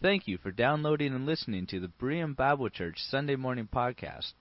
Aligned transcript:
Thank 0.00 0.28
you 0.28 0.38
for 0.38 0.52
downloading 0.52 1.12
and 1.12 1.26
listening 1.26 1.66
to 1.66 1.80
the 1.80 1.90
Berean 2.00 2.36
Bible 2.36 2.68
Church 2.68 2.98
Sunday 3.10 3.34
Morning 3.34 3.66
Podcast. 3.66 4.34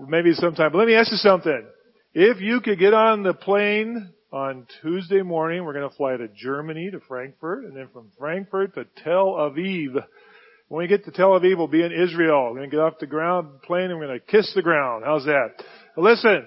maybe 0.05 0.33
sometime. 0.33 0.71
But 0.71 0.79
let 0.79 0.87
me 0.87 0.95
ask 0.95 1.11
you 1.11 1.17
something. 1.17 1.65
If 2.13 2.41
you 2.41 2.61
could 2.61 2.79
get 2.79 2.93
on 2.93 3.23
the 3.23 3.33
plane 3.33 4.11
on 4.31 4.67
Tuesday 4.81 5.21
morning, 5.21 5.63
we're 5.63 5.73
going 5.73 5.89
to 5.89 5.95
fly 5.95 6.17
to 6.17 6.27
Germany, 6.27 6.89
to 6.91 6.99
Frankfurt, 7.07 7.65
and 7.65 7.75
then 7.75 7.87
from 7.93 8.11
Frankfurt 8.17 8.75
to 8.75 8.85
Tel 9.03 9.33
Aviv. 9.33 10.03
When 10.67 10.79
we 10.83 10.87
get 10.87 11.05
to 11.05 11.11
Tel 11.11 11.39
Aviv, 11.39 11.57
we'll 11.57 11.67
be 11.67 11.83
in 11.83 11.91
Israel. 11.91 12.45
We're 12.45 12.57
going 12.57 12.69
to 12.69 12.75
get 12.75 12.81
off 12.81 12.93
the 12.99 13.05
ground 13.05 13.61
plane 13.61 13.91
and 13.91 13.99
we're 13.99 14.07
going 14.07 14.19
to 14.19 14.25
kiss 14.25 14.51
the 14.55 14.61
ground. 14.61 15.03
How's 15.05 15.25
that? 15.25 15.63
listen, 15.95 16.45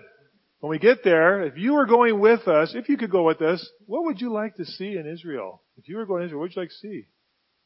when 0.61 0.70
we 0.70 0.78
get 0.78 1.05
there, 1.05 1.42
if 1.45 1.56
you 1.56 1.75
were 1.75 1.87
going 1.87 2.19
with 2.19 2.48
us, 2.48 2.75
if 2.75 2.89
you 2.89 2.97
could 2.97 3.11
go 3.11 3.23
with 3.23 3.41
us, 3.42 3.67
what 3.87 4.05
would 4.05 4.20
you 4.20 4.33
like 4.33 4.56
to 4.56 4.65
see 4.65 4.97
in 4.97 5.06
Israel? 5.06 5.62
If 5.77 5.89
you 5.89 5.97
were 5.97 6.06
going 6.06 6.20
to 6.20 6.27
Israel, 6.27 6.41
what 6.41 6.47
would 6.47 6.56
you 6.56 6.62
like 6.62 6.70
to 6.70 6.75
see? 6.77 7.06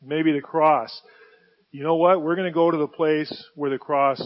Maybe 0.03 0.33
the 0.33 0.41
cross. 0.41 1.01
You 1.71 1.83
know 1.83 1.97
what? 1.97 2.23
We're 2.23 2.37
going 2.37 2.49
to 2.49 2.55
go 2.55 2.71
to 2.71 2.77
the 2.77 2.87
place 2.87 3.33
where 3.55 3.71
the 3.71 3.79
cross 3.79 4.21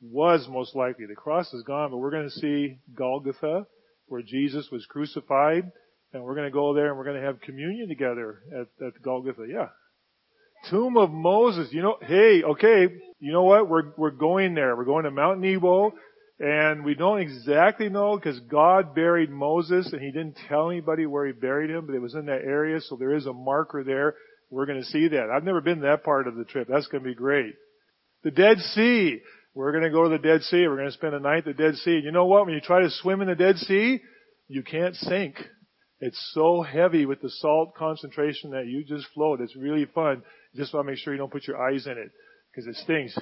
was 0.00 0.46
most 0.48 0.76
likely. 0.76 1.06
The 1.06 1.16
cross 1.16 1.52
is 1.52 1.64
gone, 1.64 1.90
but 1.90 1.96
we're 1.96 2.12
going 2.12 2.28
to 2.28 2.30
see 2.30 2.78
Golgotha, 2.94 3.66
where 4.06 4.22
Jesus 4.22 4.68
was 4.70 4.86
crucified, 4.86 5.72
and 6.12 6.22
we're 6.22 6.34
going 6.34 6.46
to 6.46 6.52
go 6.52 6.74
there 6.74 6.88
and 6.88 6.98
we're 6.98 7.04
going 7.04 7.20
to 7.20 7.26
have 7.26 7.40
communion 7.40 7.88
together 7.88 8.40
at, 8.52 8.86
at 8.86 9.02
Golgotha. 9.02 9.46
Yeah. 9.48 9.68
Tomb 10.70 10.96
of 10.96 11.10
Moses. 11.10 11.72
You 11.72 11.82
know, 11.82 11.96
hey, 12.00 12.42
okay, 12.44 12.86
you 13.18 13.32
know 13.32 13.42
what? 13.42 13.68
We're, 13.68 13.92
we're 13.96 14.10
going 14.10 14.54
there. 14.54 14.76
We're 14.76 14.84
going 14.84 15.04
to 15.04 15.10
Mount 15.10 15.40
Nebo. 15.40 15.92
And 16.38 16.84
we 16.84 16.94
don't 16.94 17.20
exactly 17.20 17.88
know 17.88 18.16
because 18.16 18.40
God 18.40 18.94
buried 18.94 19.30
Moses 19.30 19.92
and 19.92 20.00
he 20.00 20.10
didn't 20.10 20.38
tell 20.48 20.70
anybody 20.70 21.06
where 21.06 21.26
he 21.26 21.32
buried 21.32 21.70
him, 21.70 21.86
but 21.86 21.94
it 21.94 22.02
was 22.02 22.14
in 22.14 22.26
that 22.26 22.42
area, 22.42 22.80
so 22.80 22.96
there 22.96 23.14
is 23.14 23.26
a 23.26 23.32
marker 23.32 23.84
there. 23.84 24.16
We're 24.50 24.66
going 24.66 24.80
to 24.80 24.86
see 24.86 25.08
that. 25.08 25.30
I've 25.30 25.44
never 25.44 25.60
been 25.60 25.76
to 25.76 25.86
that 25.86 26.04
part 26.04 26.26
of 26.26 26.34
the 26.34 26.44
trip. 26.44 26.68
That's 26.68 26.88
going 26.88 27.04
to 27.04 27.08
be 27.08 27.14
great. 27.14 27.54
The 28.24 28.30
Dead 28.30 28.58
Sea. 28.58 29.20
We're 29.54 29.72
going 29.72 29.84
to 29.84 29.90
go 29.90 30.04
to 30.04 30.08
the 30.08 30.18
Dead 30.18 30.42
Sea. 30.42 30.66
We're 30.66 30.76
going 30.76 30.88
to 30.88 30.92
spend 30.92 31.14
a 31.14 31.20
night 31.20 31.46
at 31.46 31.56
the 31.56 31.62
Dead 31.62 31.74
Sea. 31.76 32.00
You 32.02 32.10
know 32.10 32.26
what? 32.26 32.46
When 32.46 32.54
you 32.54 32.60
try 32.60 32.80
to 32.80 32.90
swim 32.90 33.20
in 33.20 33.28
the 33.28 33.34
Dead 33.34 33.56
Sea, 33.58 34.00
you 34.48 34.62
can't 34.62 34.94
sink. 34.96 35.36
It's 36.00 36.32
so 36.34 36.62
heavy 36.62 37.06
with 37.06 37.22
the 37.22 37.30
salt 37.30 37.74
concentration 37.76 38.50
that 38.50 38.66
you 38.66 38.84
just 38.84 39.06
float. 39.14 39.40
It's 39.40 39.54
really 39.54 39.84
fun. 39.94 40.22
You 40.52 40.60
just 40.60 40.74
want 40.74 40.86
to 40.86 40.90
make 40.90 40.98
sure 40.98 41.12
you 41.12 41.18
don't 41.18 41.30
put 41.30 41.46
your 41.46 41.62
eyes 41.62 41.86
in 41.86 41.92
it 41.92 42.10
because 42.50 42.66
it 42.66 42.76
stings. 42.82 43.16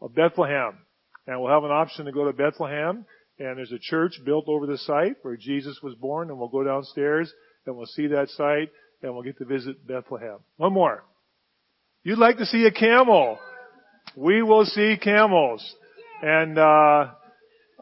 Well, 0.00 0.08
Bethlehem. 0.08 0.78
And 1.26 1.40
we'll 1.40 1.52
have 1.52 1.64
an 1.64 1.70
option 1.70 2.06
to 2.06 2.12
go 2.12 2.24
to 2.24 2.32
Bethlehem, 2.32 3.04
and 3.38 3.58
there's 3.58 3.72
a 3.72 3.78
church 3.78 4.20
built 4.24 4.46
over 4.48 4.66
the 4.66 4.78
site 4.78 5.16
where 5.22 5.36
Jesus 5.36 5.78
was 5.82 5.94
born, 5.94 6.30
and 6.30 6.38
we'll 6.38 6.48
go 6.48 6.64
downstairs 6.64 7.32
and 7.64 7.76
we'll 7.76 7.86
see 7.86 8.08
that 8.08 8.28
site, 8.30 8.70
and 9.02 9.14
we'll 9.14 9.22
get 9.22 9.38
to 9.38 9.44
visit 9.44 9.86
Bethlehem. 9.86 10.38
One 10.56 10.72
more. 10.72 11.04
You'd 12.02 12.18
like 12.18 12.38
to 12.38 12.46
see 12.46 12.66
a 12.66 12.72
camel. 12.72 13.38
We 14.16 14.42
will 14.42 14.64
see 14.64 14.96
camels. 15.00 15.64
And, 16.22 16.58
uh, 16.58 17.12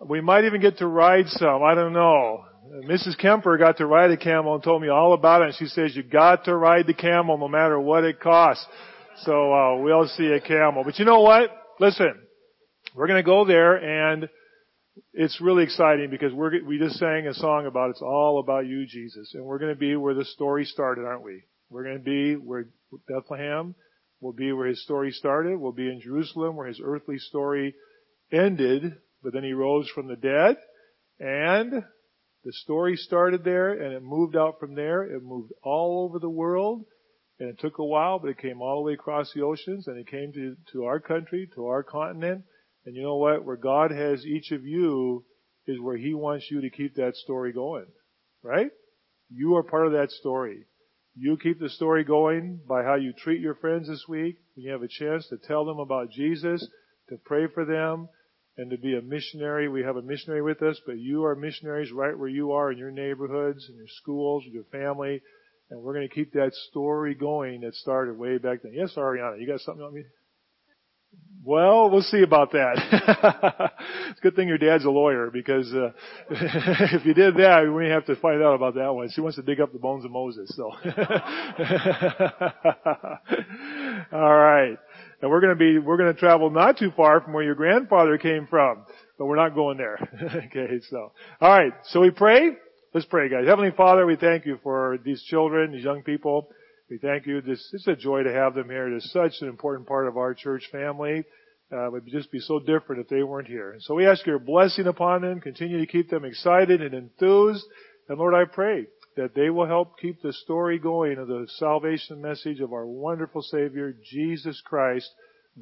we 0.07 0.21
might 0.21 0.45
even 0.45 0.61
get 0.61 0.79
to 0.79 0.87
ride 0.87 1.29
some. 1.29 1.63
I 1.63 1.75
don't 1.75 1.93
know. 1.93 2.45
Mrs. 2.87 3.19
Kemper 3.19 3.59
got 3.59 3.79
to 3.79 3.87
ride 3.87 4.11
a 4.11 4.17
camel 4.17 4.55
and 4.55 4.63
told 4.63 4.81
me 4.81 4.89
all 4.89 5.13
about 5.13 5.43
it. 5.43 5.47
And 5.47 5.55
she 5.57 5.67
says 5.67 5.95
you 5.95 6.03
got 6.03 6.45
to 6.45 6.57
ride 6.57 6.87
the 6.87 6.95
camel 6.95 7.37
no 7.37 7.49
matter 7.49 7.79
what 7.79 8.05
it 8.05 8.21
costs. 8.21 8.65
So 9.25 9.53
uh, 9.53 9.77
we'll 9.77 10.09
see 10.09 10.29
a 10.29 10.41
camel. 10.41 10.85
But 10.85 10.99
you 10.99 11.05
know 11.05 11.21
what? 11.21 11.51
Listen, 11.79 12.15
we're 12.95 13.07
going 13.07 13.23
to 13.23 13.27
go 13.27 13.45
there 13.45 13.77
and 13.77 14.29
it's 15.13 15.41
really 15.41 15.65
exciting 15.65 16.11
because 16.11 16.33
we're, 16.33 16.65
we 16.65 16.79
just 16.79 16.99
sang 16.99 17.27
a 17.27 17.35
song 17.35 17.67
about 17.67 17.91
it's 17.91 18.03
all 18.03 18.41
about 18.41 18.67
you, 18.67 18.87
Jesus. 18.87 19.33
And 19.35 19.45
we're 19.45 19.59
going 19.59 19.73
to 19.73 19.79
be 19.79 19.97
where 19.97 20.15
the 20.15 20.25
story 20.25 20.65
started, 20.65 21.05
aren't 21.05 21.23
we? 21.23 21.45
We're 21.69 21.85
going 21.85 21.99
to 21.99 22.05
be 22.05 22.35
where 22.35 22.67
Bethlehem 23.09 23.75
will 24.21 24.33
be 24.33 24.53
where 24.53 24.67
his 24.67 24.83
story 24.83 25.13
started. 25.13 25.59
We'll 25.59 25.73
be 25.73 25.89
in 25.89 26.01
Jerusalem 26.01 26.57
where 26.57 26.67
his 26.67 26.81
earthly 26.83 27.19
story 27.19 27.75
ended, 28.33 28.95
but 29.23 29.33
then 29.33 29.45
he 29.45 29.53
rose 29.53 29.89
from 29.95 30.09
the 30.09 30.17
dead 30.17 30.57
and 31.19 31.85
the 32.45 32.53
story 32.53 32.97
started 32.97 33.45
there 33.45 33.73
and 33.73 33.93
it 33.93 34.03
moved 34.03 34.37
out 34.37 34.59
from 34.59 34.75
there. 34.75 35.05
It 35.05 35.23
moved 35.23 35.53
all 35.63 36.05
over 36.09 36.19
the 36.19 36.31
world 36.31 36.85
and 37.39 37.49
it 37.49 37.61
took 37.61 37.79
a 37.79 37.85
while, 37.85 38.19
but 38.19 38.31
it 38.31 38.39
came 38.39 38.61
all 38.61 38.77
the 38.77 38.87
way 38.87 38.95
across 38.95 39.33
the 39.33 39.43
oceans 39.43 39.87
and 39.87 39.99
it 39.99 40.09
came 40.09 40.33
to, 40.33 40.57
to 40.73 40.85
our 40.85 40.99
country, 40.99 41.49
to 41.55 41.67
our 41.67 41.83
continent 41.83 42.45
and 42.85 42.95
you 42.95 43.03
know 43.03 43.17
what? 43.17 43.45
Where 43.45 43.57
God 43.57 43.91
has 43.91 44.25
each 44.25 44.53
of 44.53 44.65
you 44.65 45.25
is 45.67 45.81
where 45.81 45.97
He 45.97 46.15
wants 46.15 46.47
you 46.51 46.61
to 46.63 46.71
keep 46.71 46.97
that 46.97 47.17
story 47.17 47.53
going. 47.53 47.87
Right? 48.43 48.71
You 49.29 49.57
are 49.57 49.63
part 49.63 49.87
of 49.87 49.93
that 49.93 50.11
story. 50.11 50.65
You 51.15 51.37
keep 51.37 51.61
the 51.61 51.69
story 51.69 52.05
going 52.05 52.61
by 52.69 52.83
how 52.83 52.95
you 52.95 53.13
treat 53.13 53.41
your 53.41 53.55
friends 53.57 53.89
this 53.89 54.05
week. 54.09 54.37
When 54.55 54.65
you 54.65 54.73
have 54.73 54.83
a 54.83 54.89
chance 54.89 55.29
to 55.29 55.37
tell 55.37 55.65
them 55.65 55.79
about 55.79 56.11
Jesus, 56.11 56.67
to 57.09 57.17
pray 57.25 57.47
for 57.53 57.65
them, 57.65 58.09
and 58.57 58.71
to 58.71 58.77
be 58.77 58.95
a 58.97 59.01
missionary. 59.01 59.69
We 59.69 59.83
have 59.83 59.97
a 59.97 60.03
missionary 60.03 60.43
with 60.43 60.63
us, 60.63 60.81
but 60.87 60.99
you 60.99 61.25
are 61.25 61.35
missionaries 61.35 61.93
right 61.93 62.17
where 62.17 62.29
you 62.29 62.53
are 62.53 62.71
in 62.71 62.79
your 62.79 62.91
neighborhoods, 62.91 63.67
in 63.71 63.77
your 63.77 63.89
schools, 63.89 64.45
with 64.45 64.55
your 64.55 64.65
family. 64.65 65.23
And 65.71 65.81
we're 65.81 65.95
going 65.95 66.09
to 66.09 66.15
keep 66.15 66.33
that 66.33 66.53
story 66.69 67.15
going 67.15 67.61
that 67.63 67.75
started 67.75 68.19
way 68.19 68.39
back 68.39 68.63
then. 68.63 68.73
Yes, 68.75 68.95
Ariana, 68.97 69.41
you 69.41 69.47
got 69.47 69.61
something 69.61 69.85
on 69.85 69.95
me? 69.95 70.03
Well, 71.43 71.89
we'll 71.91 72.03
see 72.03 72.23
about 72.23 72.53
that. 72.53 72.77
it's 74.11 74.19
a 74.19 74.23
good 74.23 74.37
thing 74.37 74.47
your 74.47 74.59
dad's 74.59 74.85
a 74.85 74.91
lawyer 74.91 75.31
because 75.31 75.73
uh, 75.73 75.93
if 76.31 77.07
you 77.07 77.15
did 77.15 77.37
that, 77.37 77.73
we 77.75 77.89
have 77.89 78.05
to 78.07 78.17
find 78.17 78.43
out 78.43 78.55
about 78.55 78.75
that 78.75 78.93
one. 78.93 79.09
She 79.11 79.23
wants 79.23 79.37
to 79.37 79.43
dig 79.43 79.59
up 79.59 79.73
the 79.73 79.79
bones 79.79 80.05
of 80.05 80.11
Moses. 80.11 80.53
So, 80.55 80.65
all 84.13 84.37
right. 84.37 84.77
And 85.23 85.31
we're 85.31 85.41
going 85.41 85.53
to 85.53 85.59
be 85.59 85.79
we're 85.79 85.97
going 85.97 86.13
to 86.13 86.21
travel 86.21 86.51
not 86.51 86.79
too 86.79 86.91
far 86.95 87.23
from 87.23 87.33
where 87.33 87.43
your 87.43 87.55
grandfather 87.55 88.19
came 88.19 88.47
from, 88.47 88.85
but 89.19 89.25
we're 89.25 89.37
not 89.37 89.55
going 89.55 89.79
there. 89.79 89.99
okay. 90.47 90.81
So, 90.91 91.13
all 91.41 91.51
right. 91.51 91.73
So 91.85 92.01
we 92.01 92.11
pray. 92.11 92.51
Let's 92.93 93.07
pray, 93.07 93.31
guys. 93.31 93.47
Heavenly 93.47 93.71
Father, 93.71 94.05
we 94.05 94.17
thank 94.17 94.45
you 94.45 94.59
for 94.63 94.99
these 95.05 95.23
children, 95.23 95.73
these 95.73 95.85
young 95.85 96.03
people. 96.03 96.51
We 96.91 96.99
thank 96.99 97.25
you. 97.25 97.41
This 97.41 97.61
is 97.73 97.87
a 97.87 97.95
joy 97.95 98.25
to 98.25 98.33
have 98.33 98.55
them 98.55 98.69
here. 98.69 98.93
It 98.93 98.97
is 98.97 99.13
such 99.13 99.35
an 99.43 99.49
important 99.49 99.87
part 99.87 100.09
of 100.09 100.17
our 100.17 100.35
church 100.35 100.65
family. 100.73 101.25
Uh, 101.73 101.87
it 101.87 101.93
would 101.93 102.07
just 102.09 102.33
be 102.33 102.41
so 102.41 102.59
different 102.59 103.01
if 103.01 103.09
they 103.09 103.23
weren't 103.23 103.47
here. 103.47 103.71
And 103.71 103.81
so 103.81 103.95
we 103.95 104.07
ask 104.07 104.27
your 104.27 104.41
blessing 104.41 104.89
upon 104.89 105.23
them. 105.23 105.41
Continue 105.41 105.79
to 105.79 105.87
keep 105.87 106.11
them 106.11 106.25
excited 106.25 106.83
and 106.83 106.93
enthused. 106.93 107.65
And 108.09 108.19
Lord, 108.19 108.35
I 108.35 108.45
pray 108.45 108.87
that 109.17 109.37
they 109.37 109.51
will 109.51 109.69
help 109.69 110.01
keep 110.01 110.21
the 110.21 110.33
story 110.33 110.81
going 110.81 111.19
of 111.19 111.29
the 111.29 111.47
salvation 111.59 112.21
message 112.21 112.59
of 112.59 112.73
our 112.73 112.87
wonderful 112.87 113.43
Savior, 113.43 113.95
Jesus 114.11 114.61
Christ, 114.65 115.09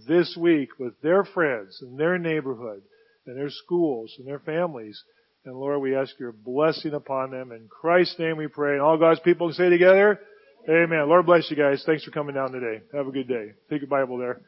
this 0.08 0.34
week 0.34 0.70
with 0.78 0.98
their 1.02 1.24
friends 1.24 1.78
and 1.82 2.00
their 2.00 2.16
neighborhood 2.16 2.80
and 3.26 3.36
their 3.36 3.50
schools 3.50 4.14
and 4.18 4.26
their 4.26 4.38
families. 4.38 4.98
And 5.44 5.54
Lord, 5.54 5.82
we 5.82 5.94
ask 5.94 6.18
your 6.18 6.32
blessing 6.32 6.94
upon 6.94 7.32
them. 7.32 7.52
In 7.52 7.68
Christ's 7.68 8.18
name 8.18 8.38
we 8.38 8.46
pray. 8.46 8.72
And 8.72 8.80
all 8.80 8.96
God's 8.96 9.20
people 9.20 9.52
say 9.52 9.68
together, 9.68 10.18
Amen. 10.68 11.08
Lord 11.08 11.24
bless 11.24 11.50
you 11.50 11.56
guys. 11.56 11.82
Thanks 11.86 12.04
for 12.04 12.10
coming 12.10 12.34
down 12.34 12.52
today. 12.52 12.82
Have 12.92 13.06
a 13.06 13.10
good 13.10 13.26
day. 13.26 13.52
Take 13.70 13.80
your 13.80 13.88
Bible 13.88 14.18
there. 14.18 14.42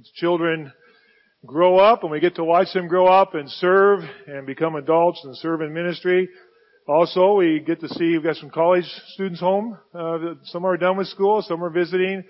As 0.00 0.10
children 0.14 0.72
grow 1.44 1.76
up 1.78 2.02
and 2.02 2.10
we 2.10 2.20
get 2.20 2.36
to 2.36 2.44
watch 2.44 2.68
them 2.72 2.88
grow 2.88 3.06
up 3.06 3.34
and 3.34 3.50
serve 3.50 4.00
and 4.26 4.46
become 4.46 4.76
adults 4.76 5.20
and 5.24 5.36
serve 5.36 5.60
in 5.60 5.74
ministry, 5.74 6.30
Also, 6.88 7.34
we 7.34 7.60
get 7.60 7.80
to 7.80 7.88
see, 7.88 8.12
we've 8.12 8.22
got 8.22 8.36
some 8.36 8.48
college 8.48 8.84
students 9.08 9.40
home. 9.40 9.76
Uh, 9.92 10.34
some 10.44 10.64
are 10.64 10.76
done 10.76 10.96
with 10.96 11.08
school, 11.08 11.42
some 11.42 11.62
are 11.62 11.70
visiting, 11.70 12.22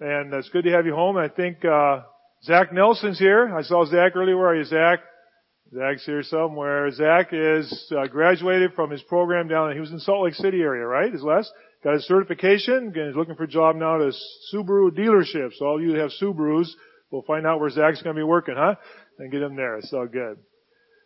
and 0.00 0.32
it's 0.34 0.50
good 0.50 0.64
to 0.64 0.70
have 0.70 0.84
you 0.84 0.94
home. 0.94 1.16
I 1.16 1.28
think, 1.28 1.64
uh, 1.64 2.02
Zach 2.44 2.72
Nelson's 2.72 3.18
here. 3.18 3.54
I 3.56 3.62
saw 3.62 3.86
Zach 3.86 4.14
earlier. 4.14 4.36
Where 4.36 4.48
are 4.48 4.56
you, 4.56 4.64
Zach? 4.64 5.00
Zach's 5.74 6.04
here 6.04 6.22
somewhere. 6.22 6.90
Zach 6.90 7.28
is 7.32 7.92
uh, 7.96 8.06
graduated 8.06 8.74
from 8.74 8.90
his 8.90 9.02
program 9.02 9.48
down. 9.48 9.72
He 9.72 9.80
was 9.80 9.90
in 9.90 9.98
Salt 10.00 10.24
Lake 10.24 10.34
City 10.34 10.60
area, 10.60 10.86
right? 10.86 11.12
Is 11.12 11.22
Les 11.22 11.50
got 11.82 11.94
his 11.94 12.06
certification? 12.06 12.88
Again, 12.88 13.08
he's 13.08 13.16
looking 13.16 13.34
for 13.34 13.44
a 13.44 13.48
job 13.48 13.76
now 13.76 13.96
at 13.96 14.02
a 14.02 14.12
Subaru 14.54 14.90
dealership. 14.90 15.50
So 15.58 15.66
all 15.66 15.82
you 15.82 15.94
have 15.94 16.10
Subarus, 16.20 16.68
we'll 17.10 17.22
find 17.22 17.46
out 17.46 17.60
where 17.60 17.70
Zach's 17.70 18.02
going 18.02 18.16
to 18.16 18.20
be 18.20 18.24
working, 18.24 18.54
huh? 18.56 18.74
And 19.18 19.30
get 19.30 19.42
him 19.42 19.56
there. 19.56 19.76
It's 19.76 19.92
all 19.92 20.06
good. 20.06 20.38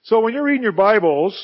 So 0.05 0.21
when 0.21 0.35
you're 0.35 0.45
reading 0.45 0.63
your 0.63 0.73
Bibles, 0.73 1.35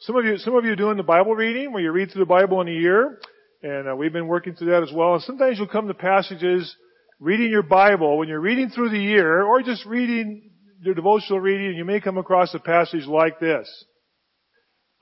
some 0.00 0.16
of 0.16 0.24
you, 0.24 0.38
some 0.38 0.54
of 0.54 0.64
you 0.64 0.72
are 0.72 0.76
doing 0.76 0.96
the 0.96 1.02
Bible 1.02 1.34
reading 1.34 1.72
where 1.72 1.82
you 1.82 1.90
read 1.90 2.10
through 2.10 2.22
the 2.22 2.26
Bible 2.26 2.60
in 2.60 2.68
a 2.68 2.72
year, 2.72 3.18
and 3.62 3.88
uh, 3.88 3.96
we've 3.96 4.12
been 4.12 4.28
working 4.28 4.54
through 4.54 4.70
that 4.70 4.82
as 4.82 4.92
well. 4.92 5.14
And 5.14 5.22
sometimes 5.22 5.58
you'll 5.58 5.68
come 5.68 5.88
to 5.88 5.94
passages 5.94 6.74
reading 7.18 7.50
your 7.50 7.62
Bible 7.62 8.18
when 8.18 8.28
you're 8.28 8.40
reading 8.40 8.68
through 8.68 8.90
the 8.90 8.98
year, 8.98 9.42
or 9.42 9.62
just 9.62 9.86
reading 9.86 10.50
your 10.80 10.94
devotional 10.94 11.40
reading, 11.40 11.68
and 11.68 11.76
you 11.76 11.84
may 11.84 12.00
come 12.00 12.18
across 12.18 12.52
a 12.54 12.58
passage 12.58 13.06
like 13.06 13.38
this. 13.38 13.68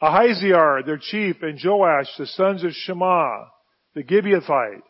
Ahaziah, 0.02 0.82
their 0.84 0.98
chief, 0.98 1.36
and 1.42 1.58
Joash, 1.62 2.08
the 2.18 2.26
sons 2.26 2.64
of 2.64 2.72
Shema, 2.72 3.44
the 3.94 4.02
Gibeathite, 4.02 4.82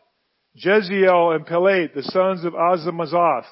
Jeziel 0.63 1.35
and 1.35 1.45
Pelet, 1.45 1.93
the 1.93 2.03
sons 2.03 2.43
of 2.43 2.53
Azamazoth, 2.53 3.45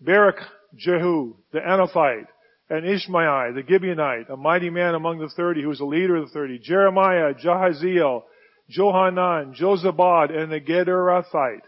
Barak, 0.00 0.36
Jehu, 0.76 1.36
the 1.52 1.60
Anathite, 1.60 2.26
and 2.68 2.86
Ishmael, 2.86 3.54
the 3.54 3.62
Gibeonite, 3.62 4.30
a 4.30 4.36
mighty 4.36 4.70
man 4.70 4.94
among 4.94 5.18
the 5.18 5.28
thirty, 5.28 5.62
who 5.62 5.68
was 5.68 5.80
a 5.80 5.84
leader 5.84 6.16
of 6.16 6.28
the 6.28 6.32
thirty, 6.32 6.58
Jeremiah, 6.58 7.34
Jahaziel, 7.34 8.22
Johanan, 8.68 9.54
Josabad, 9.54 10.36
and 10.36 10.50
the 10.50 10.60
Gederathite, 10.60 11.62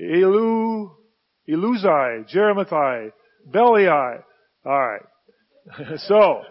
Elu, 0.00 0.90
Eluzai, 1.48 2.26
Jeremiah, 2.28 3.10
Beliai, 3.48 4.22
Alright. 4.64 5.02
so, 5.96 6.42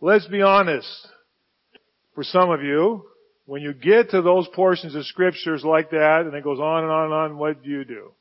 let's 0.00 0.26
be 0.26 0.42
honest. 0.42 0.88
For 2.14 2.24
some 2.24 2.50
of 2.50 2.62
you, 2.62 3.04
when 3.46 3.62
you 3.62 3.72
get 3.72 4.10
to 4.10 4.22
those 4.22 4.48
portions 4.54 4.94
of 4.94 5.04
scriptures 5.06 5.64
like 5.64 5.90
that, 5.90 6.22
and 6.26 6.34
it 6.34 6.44
goes 6.44 6.58
on 6.58 6.82
and 6.82 6.92
on 6.92 7.04
and 7.06 7.14
on, 7.14 7.38
what 7.38 7.62
do 7.62 7.70
you 7.70 7.84
do? 7.84 8.12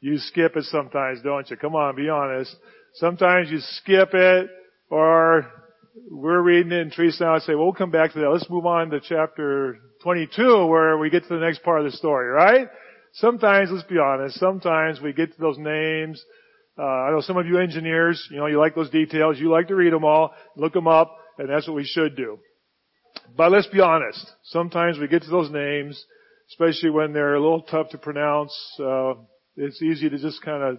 You 0.00 0.18
skip 0.18 0.56
it 0.56 0.64
sometimes, 0.64 1.22
don't 1.22 1.48
you? 1.48 1.56
Come 1.56 1.74
on, 1.74 1.96
be 1.96 2.08
honest. 2.08 2.54
Sometimes 2.94 3.50
you 3.50 3.58
skip 3.60 4.10
it, 4.12 4.50
or 4.90 5.50
we're 6.10 6.42
reading 6.42 6.72
it 6.72 6.82
and 6.82 6.92
Teresa 6.92 7.24
and 7.24 7.32
I 7.32 7.38
say, 7.38 7.54
well, 7.54 7.64
we'll 7.64 7.72
come 7.72 7.90
back 7.90 8.12
to 8.12 8.20
that. 8.20 8.28
Let's 8.28 8.50
move 8.50 8.66
on 8.66 8.90
to 8.90 9.00
chapter 9.00 9.78
22 10.02 10.66
where 10.66 10.98
we 10.98 11.08
get 11.08 11.22
to 11.22 11.34
the 11.34 11.40
next 11.40 11.62
part 11.62 11.84
of 11.84 11.90
the 11.90 11.96
story, 11.96 12.28
right? 12.28 12.68
Sometimes, 13.14 13.70
let's 13.72 13.86
be 13.86 13.98
honest, 13.98 14.38
sometimes 14.38 15.00
we 15.00 15.12
get 15.12 15.32
to 15.32 15.40
those 15.40 15.56
names 15.56 16.22
uh, 16.76 16.82
I 16.82 17.10
know 17.10 17.20
some 17.20 17.36
of 17.36 17.46
you 17.46 17.58
engineers, 17.58 18.26
you 18.30 18.36
know, 18.36 18.46
you 18.46 18.58
like 18.58 18.74
those 18.74 18.90
details. 18.90 19.38
You 19.38 19.50
like 19.50 19.68
to 19.68 19.76
read 19.76 19.92
them 19.92 20.04
all, 20.04 20.34
look 20.56 20.72
them 20.72 20.88
up, 20.88 21.16
and 21.38 21.48
that's 21.48 21.68
what 21.68 21.76
we 21.76 21.84
should 21.84 22.16
do. 22.16 22.38
But 23.36 23.52
let's 23.52 23.66
be 23.68 23.80
honest. 23.80 24.24
Sometimes 24.44 24.98
we 24.98 25.08
get 25.08 25.22
to 25.22 25.30
those 25.30 25.50
names, 25.50 26.02
especially 26.50 26.90
when 26.90 27.12
they're 27.12 27.34
a 27.34 27.42
little 27.42 27.62
tough 27.62 27.90
to 27.90 27.98
pronounce. 27.98 28.54
Uh, 28.78 29.14
it's 29.56 29.82
easy 29.82 30.08
to 30.10 30.18
just 30.18 30.42
kind 30.42 30.62
of 30.62 30.78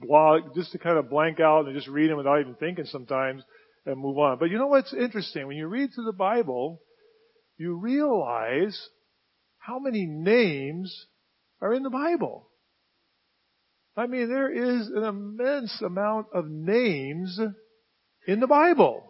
blog, 0.00 0.54
just 0.54 0.72
to 0.72 0.78
kind 0.78 0.98
of 0.98 1.10
blank 1.10 1.40
out 1.40 1.66
and 1.66 1.74
just 1.74 1.88
read 1.88 2.10
them 2.10 2.16
without 2.16 2.40
even 2.40 2.54
thinking 2.54 2.84
sometimes 2.86 3.42
and 3.86 3.98
move 3.98 4.18
on. 4.18 4.38
But 4.38 4.50
you 4.50 4.58
know 4.58 4.66
what's 4.66 4.92
interesting? 4.92 5.46
When 5.46 5.56
you 5.56 5.66
read 5.66 5.90
through 5.94 6.06
the 6.06 6.12
Bible, 6.12 6.80
you 7.56 7.74
realize 7.74 8.78
how 9.58 9.78
many 9.78 10.06
names 10.06 11.06
are 11.60 11.74
in 11.74 11.82
the 11.82 11.90
Bible. 11.90 12.48
I 13.96 14.06
mean, 14.06 14.28
there 14.28 14.50
is 14.50 14.88
an 14.88 15.02
immense 15.02 15.82
amount 15.82 16.28
of 16.32 16.46
names 16.48 17.40
in 18.26 18.40
the 18.40 18.46
Bible. 18.46 19.04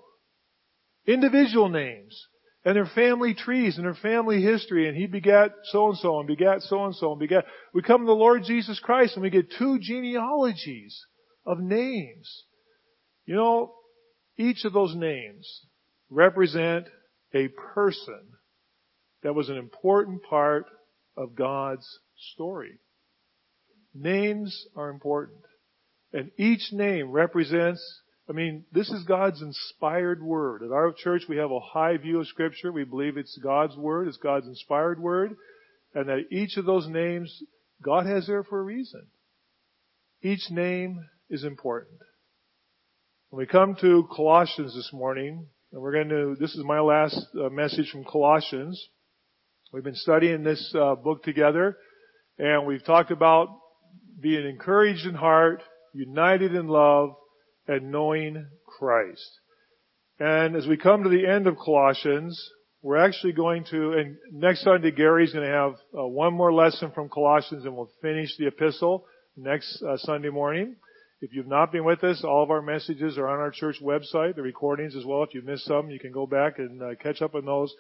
Individual 1.06 1.68
names. 1.68 2.26
And 2.64 2.76
their 2.76 2.86
family 2.86 3.34
trees 3.34 3.76
and 3.76 3.86
their 3.86 3.94
family 3.94 4.42
history. 4.42 4.88
And 4.88 4.96
he 4.96 5.06
begat 5.06 5.52
so 5.64 5.88
and 5.88 5.98
so 5.98 6.18
and 6.18 6.26
begat 6.26 6.62
so 6.62 6.84
and 6.84 6.94
so 6.94 7.12
and 7.12 7.20
begat. 7.20 7.44
We 7.72 7.82
come 7.82 8.00
to 8.02 8.06
the 8.06 8.12
Lord 8.12 8.42
Jesus 8.44 8.80
Christ 8.80 9.14
and 9.14 9.22
we 9.22 9.30
get 9.30 9.52
two 9.58 9.78
genealogies 9.80 11.00
of 11.46 11.60
names. 11.60 12.44
You 13.26 13.36
know, 13.36 13.74
each 14.36 14.64
of 14.64 14.72
those 14.72 14.94
names 14.94 15.66
represent 16.10 16.86
a 17.34 17.48
person 17.48 18.20
that 19.22 19.34
was 19.34 19.48
an 19.48 19.56
important 19.56 20.22
part 20.22 20.66
of 21.16 21.34
God's 21.34 21.86
story. 22.34 22.78
Names 23.94 24.66
are 24.76 24.90
important. 24.90 25.40
And 26.12 26.30
each 26.38 26.72
name 26.72 27.10
represents, 27.10 27.82
I 28.28 28.34
mean, 28.34 28.64
this 28.72 28.90
is 28.90 29.04
God's 29.04 29.40
inspired 29.40 30.22
word. 30.22 30.62
At 30.62 30.70
our 30.70 30.92
church, 30.92 31.22
we 31.28 31.38
have 31.38 31.50
a 31.50 31.60
high 31.60 31.96
view 31.96 32.20
of 32.20 32.28
scripture. 32.28 32.70
We 32.70 32.84
believe 32.84 33.16
it's 33.16 33.38
God's 33.42 33.74
word, 33.76 34.06
it's 34.06 34.18
God's 34.18 34.46
inspired 34.46 35.00
word, 35.00 35.34
and 35.94 36.08
that 36.08 36.26
each 36.30 36.58
of 36.58 36.66
those 36.66 36.86
names, 36.86 37.42
God 37.82 38.04
has 38.04 38.26
there 38.26 38.44
for 38.44 38.60
a 38.60 38.64
reason. 38.64 39.06
Each 40.22 40.50
name 40.50 41.06
is 41.30 41.44
important. 41.44 42.00
When 43.30 43.38
we 43.38 43.46
come 43.46 43.76
to 43.80 44.08
Colossians 44.14 44.74
this 44.74 44.90
morning, 44.92 45.46
and 45.72 45.80
we're 45.80 45.92
going 45.92 46.08
to, 46.10 46.36
this 46.38 46.54
is 46.54 46.64
my 46.64 46.80
last 46.80 47.26
uh, 47.38 47.48
message 47.48 47.90
from 47.90 48.04
Colossians. 48.04 48.82
We've 49.72 49.84
been 49.84 49.94
studying 49.94 50.42
this 50.42 50.74
uh, 50.78 50.96
book 50.96 51.22
together, 51.22 51.78
and 52.38 52.66
we've 52.66 52.84
talked 52.84 53.10
about 53.10 53.48
being 54.20 54.46
encouraged 54.46 55.06
in 55.06 55.14
heart, 55.14 55.62
united 55.94 56.54
in 56.54 56.68
love, 56.68 57.10
and 57.68 57.92
knowing 57.92 58.46
Christ. 58.78 59.30
And 60.18 60.56
as 60.56 60.66
we 60.66 60.76
come 60.76 61.04
to 61.04 61.08
the 61.08 61.26
end 61.26 61.46
of 61.46 61.56
Colossians, 61.56 62.50
we're 62.82 62.96
actually 62.96 63.32
going 63.32 63.64
to, 63.70 63.92
and 63.92 64.16
next 64.32 64.64
Sunday 64.64 64.90
Gary's 64.90 65.32
going 65.32 65.46
to 65.46 65.52
have 65.52 65.74
uh, 65.96 66.06
one 66.06 66.34
more 66.34 66.52
lesson 66.52 66.90
from 66.92 67.08
Colossians 67.08 67.64
and 67.64 67.76
we'll 67.76 67.90
finish 68.02 68.30
the 68.38 68.46
epistle 68.46 69.04
next 69.36 69.82
uh, 69.82 69.96
Sunday 69.98 70.30
morning. 70.30 70.76
If 71.20 71.32
you've 71.32 71.48
not 71.48 71.72
been 71.72 71.84
with 71.84 72.04
us, 72.04 72.22
all 72.24 72.44
of 72.44 72.50
our 72.50 72.62
messages 72.62 73.18
are 73.18 73.28
on 73.28 73.40
our 73.40 73.50
church 73.50 73.76
website, 73.82 74.36
the 74.36 74.42
recordings 74.42 74.94
as 74.94 75.04
well. 75.04 75.24
If 75.24 75.34
you 75.34 75.42
missed 75.42 75.64
some, 75.64 75.90
you 75.90 75.98
can 75.98 76.12
go 76.12 76.26
back 76.26 76.58
and 76.58 76.80
uh, 76.80 76.94
catch 77.02 77.20
up 77.22 77.34
on 77.34 77.44
those. 77.44 77.74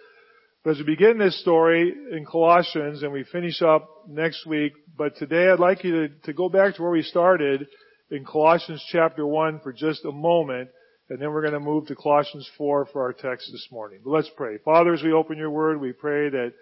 But 0.64 0.72
as 0.72 0.78
we 0.78 0.84
begin 0.84 1.18
this 1.18 1.40
story 1.40 1.94
in 2.10 2.26
Colossians 2.26 3.04
and 3.04 3.12
we 3.12 3.24
finish 3.24 3.62
up 3.62 3.88
next 4.08 4.44
week, 4.44 4.72
but 4.96 5.16
today 5.16 5.48
I'd 5.48 5.60
like 5.60 5.84
you 5.84 6.08
to, 6.08 6.14
to 6.24 6.32
go 6.32 6.48
back 6.48 6.74
to 6.74 6.82
where 6.82 6.90
we 6.90 7.02
started 7.02 7.68
in 8.10 8.24
Colossians 8.24 8.84
chapter 8.90 9.26
1 9.26 9.60
for 9.60 9.72
just 9.72 10.04
a 10.04 10.12
moment, 10.12 10.70
and 11.10 11.20
then 11.20 11.30
we're 11.30 11.42
going 11.42 11.52
to 11.52 11.60
move 11.60 11.86
to 11.86 11.94
Colossians 11.94 12.48
4 12.56 12.86
for 12.86 13.02
our 13.02 13.12
text 13.12 13.50
this 13.52 13.68
morning. 13.70 14.00
But 14.04 14.10
let's 14.10 14.30
pray. 14.36 14.58
Father, 14.64 14.94
as 14.94 15.02
we 15.02 15.12
open 15.12 15.36
your 15.36 15.50
word, 15.50 15.80
we 15.80 15.92
pray 15.92 16.30
that 16.30 16.52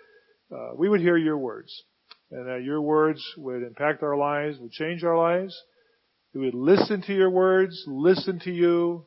uh, 0.53 0.75
we 0.77 0.89
would 0.89 1.01
hear 1.01 1.17
your 1.17 1.39
words, 1.39 1.73
and 2.31 2.47
that 2.47 2.63
your 2.65 2.81
words 2.81 3.25
would 3.37 3.63
impact 3.63 4.03
our 4.03 4.17
lives, 4.17 4.59
would 4.59 4.73
change 4.73 5.05
our 5.05 5.17
lives. 5.17 5.57
We 6.35 6.45
would 6.45 6.55
listen 6.55 7.03
to 7.03 7.15
your 7.15 7.31
words, 7.31 7.83
listen 7.87 8.41
to 8.41 8.53
you, 8.53 9.07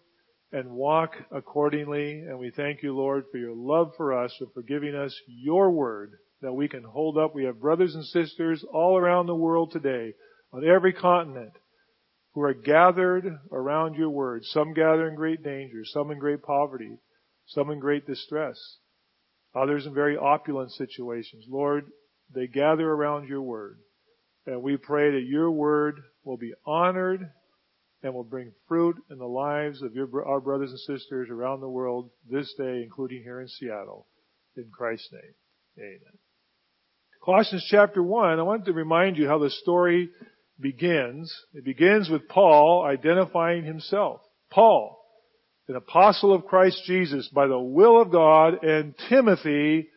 and 0.52 0.72
walk 0.72 1.12
accordingly. 1.32 2.22
And 2.22 2.40
we 2.40 2.52
thank 2.52 2.82
you, 2.82 2.96
Lord, 2.96 3.26
for 3.32 3.38
your 3.38 3.54
love 3.56 3.92
for 3.98 4.18
us 4.18 4.34
and 4.40 4.52
for 4.54 4.64
giving 4.64 4.96
us 4.96 5.16
your 5.28 5.70
word 5.72 6.14
that 6.42 6.54
we 6.54 6.68
can 6.68 6.84
hold 6.84 7.18
up. 7.18 7.36
We 7.36 7.44
have 7.46 7.60
brothers 7.60 7.96
and 7.96 8.06
sisters 8.06 8.64
all 8.74 8.98
around 8.98 9.28
the 9.28 9.36
world 9.36 9.72
today, 9.72 10.14
on 10.52 10.68
every 10.68 10.94
continent, 10.94 11.52
who 12.40 12.46
are 12.46 12.54
gathered 12.54 13.38
around 13.52 13.96
your 13.96 14.10
word. 14.10 14.46
Some 14.46 14.74
gather 14.74 15.10
in 15.10 15.16
great 15.16 15.44
danger, 15.44 15.84
some 15.84 16.10
in 16.10 16.20
great 16.20 16.42
poverty, 16.42 16.98
some 17.48 17.70
in 17.70 17.80
great 17.80 18.08
distress, 18.08 18.58
others 19.54 19.86
in 19.86 19.94
very 19.94 20.16
opulent 20.16 20.72
situations. 20.72 21.44
Lord, 21.50 21.88
they 22.34 22.48
gather 22.48 22.90
around 22.90 23.28
your 23.28 23.42
word. 23.42 23.80
And 24.46 24.64
we 24.64 24.78
pray 24.78 25.12
that 25.12 25.28
your 25.28 25.52
word 25.52 26.00
will 26.24 26.38
be 26.38 26.54
honored 26.66 27.30
and 28.04 28.14
will 28.14 28.24
bring 28.24 28.54
fruit 28.70 28.96
in 29.12 29.18
the 29.18 29.26
lives 29.26 29.82
of 29.82 29.94
your, 29.94 30.08
our 30.26 30.40
brothers 30.40 30.70
and 30.70 30.80
sisters 30.80 31.28
around 31.30 31.60
the 31.60 31.68
world 31.68 32.10
this 32.32 32.54
day, 32.58 32.84
including 32.84 33.22
here 33.22 33.42
in 33.42 33.50
Seattle. 33.50 34.08
In 34.56 34.70
Christ's 34.72 35.10
name, 35.12 35.34
amen. 35.78 36.18
Colossians 37.22 37.68
chapter 37.70 38.02
1, 38.02 38.40
I 38.40 38.44
want 38.44 38.64
to 38.66 38.72
remind 38.72 39.18
you 39.18 39.28
how 39.28 39.40
the 39.40 39.50
story 39.50 40.10
begins. 40.60 41.34
It 41.54 41.64
begins 41.64 42.10
with 42.10 42.28
Paul 42.28 42.84
identifying 42.86 43.64
himself. 43.64 44.22
Paul, 44.50 44.98
an 45.68 45.76
apostle 45.76 46.34
of 46.34 46.46
Christ 46.46 46.82
Jesus 46.86 47.28
by 47.28 47.48
the 47.48 47.60
will 47.60 48.02
of 48.02 48.12
God, 48.12 48.64
and 48.64 48.96
Timothy, 49.10 49.90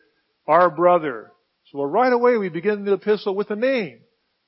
our 0.47 0.69
brother. 0.69 1.31
So 1.71 1.83
right 1.83 2.13
away 2.13 2.37
we 2.37 2.49
begin 2.49 2.85
the 2.85 2.93
epistle 2.93 3.35
with 3.35 3.49
a 3.49 3.55
name. 3.55 3.99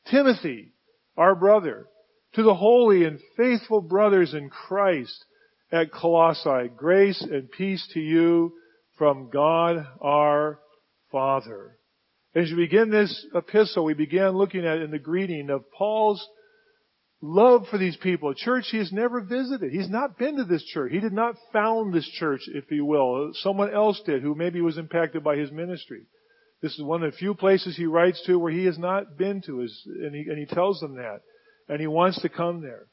Timothy, 0.10 0.74
our 1.18 1.34
brother 1.34 1.88
to 2.36 2.44
the 2.44 2.54
holy 2.54 3.06
and 3.06 3.20
faithful 3.38 3.82
brothers 3.82 4.34
in 4.34 4.50
Christ 4.50 5.26
at 5.72 5.92
Colossae, 5.92 6.70
grace 6.76 7.22
and 7.22 7.50
peace 7.50 7.88
to 7.94 8.00
you 8.00 8.54
from 8.98 9.30
God 9.32 9.88
our 10.02 10.60
Father. 11.12 11.78
As 12.36 12.52
we 12.52 12.66
begin 12.66 12.90
this 12.90 13.26
epistle, 13.34 13.86
we 13.86 13.94
began 13.94 14.32
looking 14.32 14.66
at 14.66 14.82
in 14.82 14.92
the 14.92 15.00
greeting 15.00 15.50
of 15.50 15.72
Paul's 15.72 16.28
love 17.22 17.66
for 17.72 17.78
these 17.78 17.96
people, 17.96 18.30
a 18.30 18.36
church 18.36 18.66
he 18.72 18.78
has 18.78 18.92
never 18.92 19.22
visited. 19.22 19.72
He's 19.72 19.90
not 19.90 20.18
been 20.18 20.36
to 20.36 20.44
this 20.44 20.64
church. 20.66 20.92
He 20.92 21.00
did 21.00 21.14
not 21.14 21.36
found 21.54 21.94
this 21.94 22.08
church, 22.20 22.42
if 22.48 22.70
you 22.70 22.84
will. 22.86 23.32
Someone 23.36 23.74
else 23.74 24.02
did 24.06 24.22
who 24.22 24.36
maybe 24.36 24.60
was 24.60 24.78
impacted 24.78 25.24
by 25.24 25.38
his 25.38 25.50
ministry. 25.50 26.02
This 26.62 26.74
is 26.74 26.84
one 26.84 27.04
of 27.04 27.12
the 27.12 27.18
few 27.18 27.36
places 27.36 27.78
he 27.78 27.86
writes 27.86 28.22
to 28.26 28.38
where 28.38 28.52
he 28.52 28.66
has 28.66 28.78
not 28.78 29.18
been 29.18 29.42
to, 29.44 29.62
and, 29.62 30.14
he, 30.14 30.26
and 30.30 30.38
he 30.38 30.46
tells 30.46 30.82
them 30.82 30.96
that. 30.96 31.22
And 31.70 31.80
he 31.80 31.88
wants 31.88 32.22
to 32.22 32.30
come 32.30 32.62
there. 32.62 32.88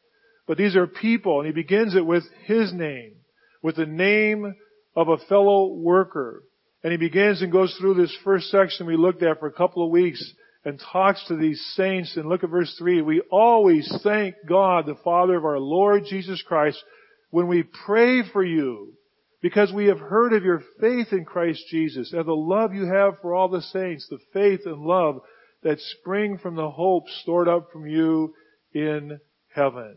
But 0.47 0.57
these 0.57 0.77
are 0.77 0.87
people, 0.87 1.41
and 1.41 1.47
he 1.49 1.53
begins 1.53 1.97
it 1.97 2.07
with 2.07 2.25
his 2.45 2.73
name, 2.73 3.15
with 3.61 3.75
the 3.75 3.87
name 3.87 4.55
of 4.95 5.09
a 5.09 5.19
fellow 5.19 5.67
worker. 5.75 6.45
And 6.83 6.91
he 6.91 6.97
begins 6.97 7.43
and 7.43 7.53
goes 7.53 7.77
through 7.79 7.95
this 7.95 8.17
first 8.25 8.51
section 8.51 8.87
we 8.87 8.97
looked 8.97 9.23
at 9.23 9.39
for 9.39 9.47
a 9.47 9.53
couple 9.53 9.85
of 9.85 9.91
weeks 9.91 10.33
and 10.65 10.81
talks 10.93 11.25
to 11.29 11.37
these 11.37 11.61
saints. 11.77 12.17
And 12.17 12.29
look 12.29 12.43
at 12.43 12.51
verse 12.51 12.75
3. 12.79 13.03
We 13.03 13.23
always 13.31 13.93
thank 14.03 14.35
God, 14.49 14.87
the 14.87 14.97
Father 15.05 15.37
of 15.37 15.45
our 15.45 15.59
Lord 15.59 16.05
Jesus 16.09 16.43
Christ, 16.43 16.83
when 17.31 17.49
we 17.49 17.65
pray 17.87 18.23
for 18.33 18.45
you, 18.45 18.95
because 19.41 19.73
we 19.73 19.87
have 19.87 19.99
heard 19.99 20.33
of 20.33 20.45
your 20.45 20.62
faith 20.81 21.09
in 21.12 21.25
Christ 21.25 21.65
Jesus 21.71 22.12
and 22.12 22.25
the 22.25 22.33
love 22.33 22.75
you 22.75 22.87
have 22.87 23.15
for 23.21 23.35
all 23.35 23.49
the 23.49 23.62
saints, 23.62 24.07
the 24.09 24.19
faith 24.33 24.61
and 24.67 24.83
love 24.83 25.21
that 25.62 25.81
spring 25.81 26.39
from 26.39 26.57
the 26.57 26.71
hope 26.71 27.05
stored 27.23 27.49
up 27.49 27.71
from 27.73 27.87
you 27.87 28.35
in 28.73 29.19
heaven. 29.55 29.97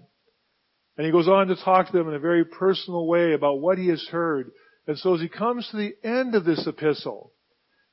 And 0.98 1.06
he 1.06 1.12
goes 1.12 1.28
on 1.28 1.48
to 1.48 1.56
talk 1.56 1.88
to 1.88 1.92
them 1.92 2.08
in 2.08 2.16
a 2.16 2.20
very 2.20 2.46
personal 2.46 3.06
way 3.06 3.34
about 3.34 3.60
what 3.60 3.78
he 3.78 3.88
has 3.90 4.06
heard. 4.10 4.52
And 4.88 4.98
so 4.98 5.16
as 5.16 5.22
he 5.22 5.30
comes 5.30 5.68
to 5.70 5.78
the 5.78 5.96
end 6.04 6.36
of 6.36 6.46
this 6.46 6.68
epistle, 6.68 7.32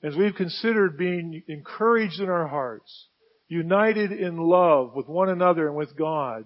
as 0.03 0.17
we've 0.17 0.35
considered 0.35 0.99
being 0.99 1.43
encouraged 1.49 2.21
in 2.21 2.29
our 2.29 2.49
hearts, 2.49 3.09
united 3.49 4.13
in 4.13 4.37
love 4.37 4.95
with 4.95 5.09
one 5.09 5.29
another 5.29 5.69
and 5.69 5.77
with 5.77 5.97
God, 5.97 6.45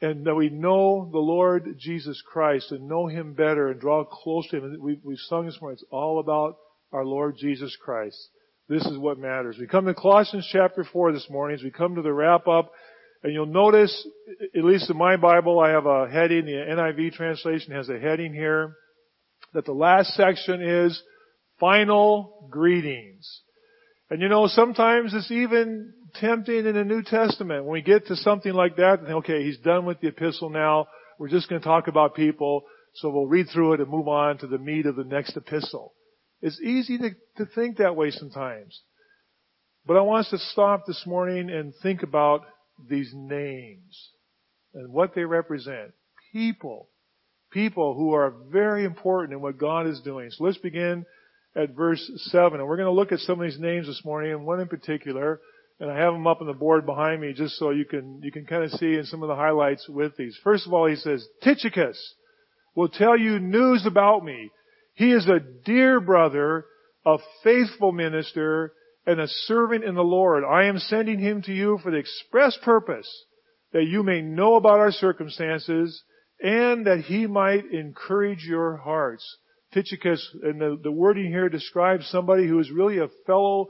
and 0.00 0.26
that 0.26 0.34
we 0.34 0.50
know 0.50 1.08
the 1.10 1.18
Lord 1.18 1.76
Jesus 1.78 2.22
Christ 2.26 2.70
and 2.72 2.88
know 2.88 3.06
Him 3.06 3.32
better 3.32 3.70
and 3.70 3.80
draw 3.80 4.04
close 4.04 4.46
to 4.48 4.58
Him. 4.58 4.64
And 4.64 4.82
we, 4.82 4.98
we've 5.02 5.18
sung 5.18 5.46
this 5.46 5.58
morning, 5.60 5.78
it's 5.80 5.88
all 5.90 6.18
about 6.18 6.56
our 6.92 7.04
Lord 7.04 7.36
Jesus 7.38 7.76
Christ. 7.82 8.16
This 8.68 8.84
is 8.86 8.98
what 8.98 9.18
matters. 9.18 9.56
We 9.58 9.66
come 9.66 9.86
to 9.86 9.94
Colossians 9.94 10.48
chapter 10.50 10.84
4 10.84 11.12
this 11.12 11.28
morning 11.30 11.56
as 11.56 11.62
we 11.62 11.70
come 11.70 11.94
to 11.96 12.02
the 12.02 12.12
wrap 12.12 12.46
up. 12.48 12.72
And 13.22 13.32
you'll 13.32 13.46
notice, 13.46 14.06
at 14.54 14.64
least 14.64 14.90
in 14.90 14.98
my 14.98 15.16
Bible, 15.16 15.58
I 15.58 15.70
have 15.70 15.86
a 15.86 16.08
heading, 16.08 16.44
the 16.44 16.52
NIV 16.52 17.12
translation 17.12 17.72
has 17.72 17.88
a 17.88 17.98
heading 17.98 18.34
here, 18.34 18.76
that 19.54 19.64
the 19.64 19.72
last 19.72 20.14
section 20.14 20.60
is 20.60 21.02
final 21.58 22.48
greetings. 22.50 23.40
And 24.10 24.20
you 24.20 24.28
know, 24.28 24.46
sometimes 24.46 25.14
it's 25.14 25.30
even 25.30 25.94
tempting 26.20 26.66
in 26.66 26.74
the 26.74 26.84
New 26.84 27.02
Testament 27.02 27.64
when 27.64 27.72
we 27.72 27.82
get 27.82 28.06
to 28.06 28.16
something 28.16 28.52
like 28.52 28.76
that, 28.76 29.00
and 29.00 29.08
okay, 29.14 29.42
he's 29.42 29.58
done 29.58 29.86
with 29.86 30.00
the 30.00 30.08
epistle 30.08 30.50
now, 30.50 30.86
we're 31.18 31.28
just 31.28 31.48
going 31.48 31.60
to 31.60 31.66
talk 31.66 31.88
about 31.88 32.14
people, 32.14 32.62
so 32.94 33.08
we'll 33.08 33.26
read 33.26 33.46
through 33.52 33.74
it 33.74 33.80
and 33.80 33.88
move 33.88 34.08
on 34.08 34.38
to 34.38 34.46
the 34.46 34.58
meat 34.58 34.86
of 34.86 34.96
the 34.96 35.04
next 35.04 35.36
epistle. 35.36 35.94
It's 36.42 36.60
easy 36.60 36.98
to, 36.98 37.10
to 37.38 37.46
think 37.54 37.78
that 37.78 37.96
way 37.96 38.10
sometimes. 38.10 38.82
But 39.86 39.96
I 39.96 40.02
want 40.02 40.26
us 40.26 40.30
to 40.30 40.38
stop 40.38 40.84
this 40.86 41.04
morning 41.06 41.50
and 41.50 41.72
think 41.82 42.02
about 42.02 42.42
these 42.88 43.12
names 43.14 44.10
and 44.74 44.92
what 44.92 45.14
they 45.14 45.24
represent. 45.24 45.92
People. 46.32 46.88
People 47.54 47.94
who 47.94 48.14
are 48.14 48.34
very 48.50 48.84
important 48.84 49.32
in 49.32 49.40
what 49.40 49.58
God 49.58 49.86
is 49.86 50.00
doing. 50.00 50.28
So 50.30 50.42
let's 50.42 50.58
begin 50.58 51.06
at 51.54 51.70
verse 51.70 52.10
7. 52.16 52.58
And 52.58 52.68
we're 52.68 52.76
going 52.76 52.88
to 52.88 52.92
look 52.92 53.12
at 53.12 53.20
some 53.20 53.40
of 53.40 53.46
these 53.46 53.60
names 53.60 53.86
this 53.86 54.02
morning, 54.04 54.32
and 54.32 54.44
one 54.44 54.58
in 54.58 54.66
particular, 54.66 55.40
and 55.78 55.88
I 55.88 55.96
have 55.96 56.12
them 56.12 56.26
up 56.26 56.40
on 56.40 56.48
the 56.48 56.52
board 56.52 56.84
behind 56.84 57.20
me 57.20 57.32
just 57.32 57.56
so 57.56 57.70
you 57.70 57.84
can, 57.84 58.20
you 58.24 58.32
can 58.32 58.44
kind 58.44 58.64
of 58.64 58.72
see 58.72 58.94
in 58.94 59.04
some 59.04 59.22
of 59.22 59.28
the 59.28 59.36
highlights 59.36 59.88
with 59.88 60.16
these. 60.16 60.36
First 60.42 60.66
of 60.66 60.72
all, 60.72 60.86
he 60.86 60.96
says, 60.96 61.24
Tychicus 61.44 61.96
will 62.74 62.88
tell 62.88 63.16
you 63.16 63.38
news 63.38 63.86
about 63.86 64.24
me. 64.24 64.50
He 64.94 65.12
is 65.12 65.28
a 65.28 65.38
dear 65.64 66.00
brother, 66.00 66.66
a 67.06 67.18
faithful 67.44 67.92
minister, 67.92 68.72
and 69.06 69.20
a 69.20 69.28
servant 69.28 69.84
in 69.84 69.94
the 69.94 70.02
Lord. 70.02 70.42
I 70.42 70.64
am 70.64 70.78
sending 70.78 71.20
him 71.20 71.42
to 71.42 71.52
you 71.52 71.78
for 71.84 71.92
the 71.92 71.98
express 71.98 72.58
purpose 72.64 73.08
that 73.72 73.84
you 73.84 74.02
may 74.02 74.22
know 74.22 74.56
about 74.56 74.80
our 74.80 74.90
circumstances 74.90 76.02
and 76.44 76.86
that 76.86 77.00
he 77.00 77.26
might 77.26 77.64
encourage 77.72 78.44
your 78.44 78.76
hearts. 78.76 79.24
Tychicus, 79.72 80.22
and 80.42 80.60
the, 80.60 80.78
the 80.80 80.92
wording 80.92 81.28
here 81.28 81.48
describes 81.48 82.06
somebody 82.08 82.46
who 82.46 82.60
is 82.60 82.70
really 82.70 82.98
a 82.98 83.08
fellow 83.26 83.68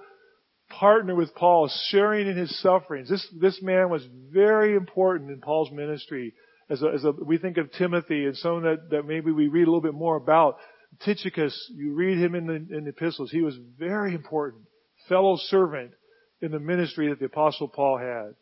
partner 0.69 1.15
with 1.15 1.35
Paul, 1.37 1.71
sharing 1.91 2.27
in 2.27 2.37
his 2.37 2.61
sufferings. 2.61 3.09
This, 3.09 3.27
this 3.41 3.63
man 3.63 3.91
was 3.91 4.03
very 4.33 4.75
important 4.75 5.31
in 5.31 5.41
Paul's 5.41 5.71
ministry. 5.71 6.35
As 6.69 6.83
a, 6.83 6.89
as 6.89 7.05
a, 7.05 7.13
we 7.13 7.39
think 7.39 7.59
of 7.59 7.71
Timothy 7.73 8.25
and 8.25 8.37
someone 8.37 8.65
that, 8.65 8.91
that 8.91 9.05
maybe 9.05 9.31
we 9.31 9.47
read 9.47 9.63
a 9.63 9.71
little 9.71 9.81
bit 9.81 9.95
more 9.95 10.17
about. 10.17 10.57
Tychicus, 11.05 11.57
you 11.77 11.95
read 11.95 12.19
him 12.19 12.35
in 12.35 12.47
the, 12.47 12.55
in 12.55 12.85
the 12.85 12.91
epistles. 12.91 13.31
He 13.31 13.43
was 13.43 13.57
very 13.79 14.15
important, 14.15 14.65
fellow 15.09 15.37
servant 15.37 15.93
in 16.41 16.51
the 16.51 16.61
ministry 16.61 17.09
that 17.09 17.21
the 17.21 17.27
apostle 17.27 17.69
Paul 17.69 17.99
had. 17.99 18.35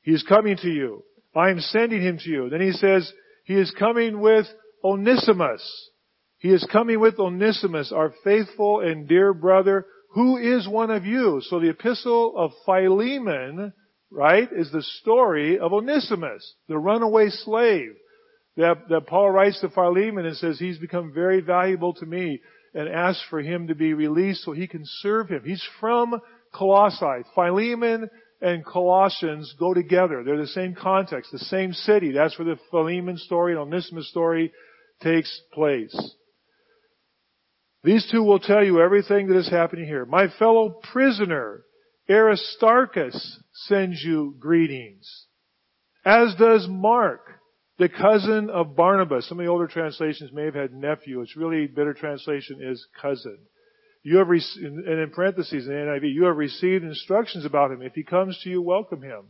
He 0.00 0.12
is 0.12 0.22
coming 0.22 0.56
to 0.56 0.68
you. 0.68 1.04
I 1.34 1.50
am 1.50 1.60
sending 1.60 2.02
him 2.02 2.18
to 2.18 2.28
you. 2.28 2.50
Then 2.50 2.60
he 2.60 2.72
says, 2.72 3.10
he 3.44 3.54
is 3.54 3.70
coming 3.78 4.20
with 4.20 4.46
Onesimus. 4.84 5.90
He 6.38 6.48
is 6.48 6.66
coming 6.72 7.00
with 7.00 7.18
Onesimus, 7.18 7.92
our 7.92 8.12
faithful 8.24 8.80
and 8.80 9.08
dear 9.08 9.34
brother, 9.34 9.86
who 10.12 10.36
is 10.38 10.66
one 10.66 10.90
of 10.90 11.04
you. 11.04 11.40
So 11.44 11.60
the 11.60 11.70
epistle 11.70 12.34
of 12.36 12.52
Philemon, 12.64 13.72
right, 14.10 14.48
is 14.50 14.72
the 14.72 14.82
story 14.82 15.58
of 15.58 15.72
Onesimus, 15.72 16.54
the 16.68 16.78
runaway 16.78 17.28
slave 17.28 17.92
that, 18.56 18.88
that 18.88 19.06
Paul 19.06 19.30
writes 19.30 19.60
to 19.60 19.68
Philemon 19.68 20.26
and 20.26 20.36
says 20.36 20.58
he's 20.58 20.78
become 20.78 21.12
very 21.12 21.40
valuable 21.40 21.94
to 21.94 22.06
me 22.06 22.40
and 22.74 22.88
asks 22.88 23.24
for 23.28 23.40
him 23.40 23.68
to 23.68 23.74
be 23.74 23.94
released 23.94 24.44
so 24.44 24.52
he 24.52 24.66
can 24.66 24.82
serve 24.84 25.28
him. 25.28 25.42
He's 25.44 25.66
from 25.80 26.20
Colossae. 26.52 27.24
Philemon 27.34 28.08
and 28.40 28.64
Colossians 28.64 29.54
go 29.58 29.74
together. 29.74 30.22
They're 30.24 30.40
the 30.40 30.46
same 30.46 30.74
context, 30.74 31.30
the 31.32 31.38
same 31.38 31.72
city. 31.72 32.12
That's 32.12 32.38
where 32.38 32.46
the 32.46 32.60
Philemon 32.70 33.18
story 33.18 33.52
and 33.52 33.60
Onesimus 33.60 34.08
story 34.08 34.52
takes 35.02 35.40
place. 35.52 36.14
These 37.82 38.08
two 38.10 38.22
will 38.22 38.40
tell 38.40 38.64
you 38.64 38.80
everything 38.80 39.28
that 39.28 39.38
is 39.38 39.48
happening 39.48 39.86
here. 39.86 40.04
My 40.04 40.28
fellow 40.38 40.80
prisoner, 40.92 41.62
Aristarchus, 42.08 43.40
sends 43.52 44.02
you 44.02 44.36
greetings. 44.38 45.26
As 46.04 46.34
does 46.36 46.66
Mark, 46.68 47.20
the 47.80 47.88
cousin 47.88 48.50
of 48.50 48.76
Barnabas. 48.76 49.26
Some 49.26 49.40
of 49.40 49.44
the 49.44 49.50
older 49.50 49.66
translations 49.66 50.30
may 50.32 50.44
have 50.44 50.54
had 50.54 50.74
nephew. 50.74 51.22
It's 51.22 51.36
really 51.36 51.66
better 51.66 51.94
translation 51.94 52.60
is 52.62 52.86
cousin. 53.00 53.38
You 54.02 54.18
have, 54.18 54.28
and 54.28 54.86
in 54.86 55.10
parentheses 55.14 55.66
in 55.66 55.72
NIV, 55.72 56.14
you 56.14 56.24
have 56.24 56.36
received 56.36 56.84
instructions 56.84 57.44
about 57.44 57.70
him. 57.70 57.82
If 57.82 57.92
he 57.94 58.02
comes 58.02 58.38
to 58.42 58.50
you, 58.50 58.62
welcome 58.62 59.02
him. 59.02 59.26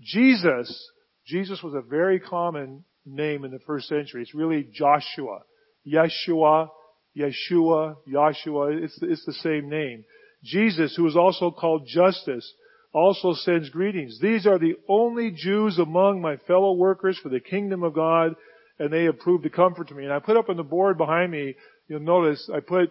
Jesus, 0.00 0.90
Jesus 1.26 1.62
was 1.62 1.74
a 1.74 1.80
very 1.80 2.20
common 2.20 2.84
name 3.04 3.44
in 3.44 3.50
the 3.50 3.58
first 3.66 3.88
century. 3.88 4.22
It's 4.22 4.34
really 4.34 4.68
Joshua. 4.72 5.40
Yeshua, 5.86 6.68
Yeshua, 7.16 7.96
Yahshua, 8.08 8.82
it's, 8.82 8.98
it's 9.02 9.24
the 9.24 9.32
same 9.34 9.68
name. 9.68 10.04
Jesus, 10.42 10.94
who 10.96 11.06
is 11.06 11.16
also 11.16 11.50
called 11.50 11.86
Justus, 11.86 12.50
also 12.92 13.34
sends 13.34 13.68
greetings. 13.70 14.18
These 14.20 14.46
are 14.46 14.58
the 14.58 14.74
only 14.88 15.32
Jews 15.32 15.78
among 15.78 16.20
my 16.20 16.36
fellow 16.46 16.72
workers 16.74 17.18
for 17.22 17.28
the 17.28 17.40
kingdom 17.40 17.82
of 17.82 17.94
God, 17.94 18.34
and 18.78 18.92
they 18.92 19.04
have 19.04 19.18
proved 19.18 19.44
a 19.46 19.50
comfort 19.50 19.88
to 19.88 19.94
me. 19.94 20.04
And 20.04 20.12
I 20.12 20.20
put 20.20 20.36
up 20.36 20.48
on 20.48 20.56
the 20.56 20.62
board 20.62 20.96
behind 20.96 21.32
me, 21.32 21.56
you'll 21.88 22.00
notice, 22.00 22.48
I 22.54 22.60
put 22.60 22.90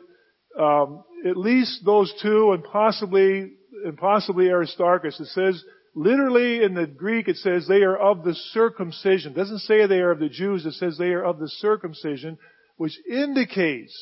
um, 0.60 1.04
at 1.28 1.38
least 1.38 1.84
those 1.86 2.14
two, 2.22 2.52
and 2.54 2.64
possibly, 2.64 3.54
and 3.86 3.98
possibly 3.98 4.50
Aristarchus. 4.50 5.20
It 5.20 5.28
says 5.28 5.64
literally 5.96 6.64
in 6.64 6.74
the 6.74 6.88
Greek, 6.88 7.28
it 7.28 7.38
says 7.38 7.68
they 7.68 7.84
are 7.84 7.98
of 7.98 8.24
the 8.24 8.36
circumcision. 8.52 9.32
It 9.32 9.36
doesn't 9.36 9.60
say 9.60 9.86
they 9.86 10.00
are 10.00 10.12
of 10.12 10.20
the 10.20 10.30
Jews. 10.30 10.66
It 10.66 10.74
says 10.74 10.98
they 10.98 11.14
are 11.14 11.24
of 11.24 11.40
the 11.40 11.50
circumcision, 11.50 12.38
which 12.78 12.98
indicates 13.10 13.94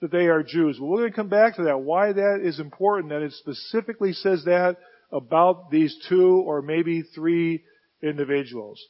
that 0.00 0.10
they 0.10 0.26
are 0.26 0.42
Jews. 0.42 0.76
But 0.78 0.86
we're 0.86 0.98
going 0.98 1.12
to 1.12 1.16
come 1.16 1.28
back 1.28 1.56
to 1.56 1.64
that, 1.64 1.80
why 1.80 2.12
that 2.12 2.40
is 2.42 2.60
important, 2.60 3.10
that 3.10 3.22
it 3.22 3.32
specifically 3.32 4.12
says 4.12 4.44
that 4.44 4.76
about 5.12 5.70
these 5.70 5.96
two 6.08 6.42
or 6.46 6.60
maybe 6.60 7.02
three 7.14 7.62
individuals. 8.02 8.80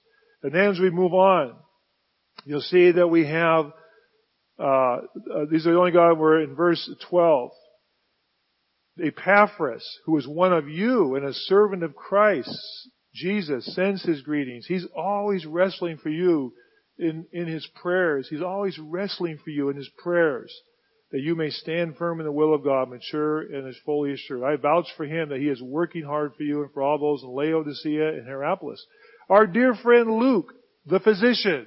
And 0.42 0.52
then 0.52 0.70
as 0.70 0.80
we 0.80 0.90
move 0.90 1.14
on, 1.14 1.54
you'll 2.44 2.60
see 2.60 2.92
that 2.92 3.08
we 3.08 3.26
have, 3.26 3.72
uh, 4.58 4.62
uh, 4.64 5.00
these 5.50 5.66
are 5.66 5.72
the 5.72 5.78
only 5.78 5.92
God, 5.92 6.18
we're 6.18 6.42
in 6.42 6.54
verse 6.54 6.88
12. 7.08 7.50
Epaphras, 9.02 9.84
who 10.06 10.16
is 10.18 10.26
one 10.26 10.52
of 10.52 10.68
you 10.68 11.16
and 11.16 11.24
a 11.24 11.32
servant 11.32 11.82
of 11.82 11.96
Christ, 11.96 12.56
Jesus, 13.12 13.74
sends 13.74 14.02
his 14.04 14.22
greetings. 14.22 14.66
He's 14.66 14.86
always 14.96 15.46
wrestling 15.46 15.98
for 15.98 16.10
you 16.10 16.52
in, 16.98 17.26
in 17.32 17.46
his 17.46 17.68
prayers. 17.74 18.28
He's 18.30 18.42
always 18.42 18.78
wrestling 18.78 19.38
for 19.42 19.50
you 19.50 19.68
in 19.68 19.76
his 19.76 19.90
prayers 19.98 20.52
that 21.14 21.20
you 21.20 21.36
may 21.36 21.48
stand 21.48 21.96
firm 21.96 22.18
in 22.18 22.26
the 22.26 22.32
will 22.32 22.52
of 22.52 22.64
God, 22.64 22.88
mature 22.90 23.40
and 23.40 23.68
as 23.68 23.76
fully 23.84 24.12
assured. 24.12 24.42
I 24.42 24.56
vouch 24.56 24.88
for 24.96 25.06
him 25.06 25.28
that 25.28 25.38
he 25.38 25.46
is 25.46 25.62
working 25.62 26.02
hard 26.02 26.32
for 26.36 26.42
you 26.42 26.62
and 26.62 26.72
for 26.72 26.82
all 26.82 26.98
those 26.98 27.22
in 27.22 27.30
Laodicea 27.30 28.08
and 28.14 28.26
Hierapolis. 28.26 28.84
Our 29.28 29.46
dear 29.46 29.76
friend 29.76 30.10
Luke, 30.18 30.52
the 30.86 30.98
physician, 30.98 31.66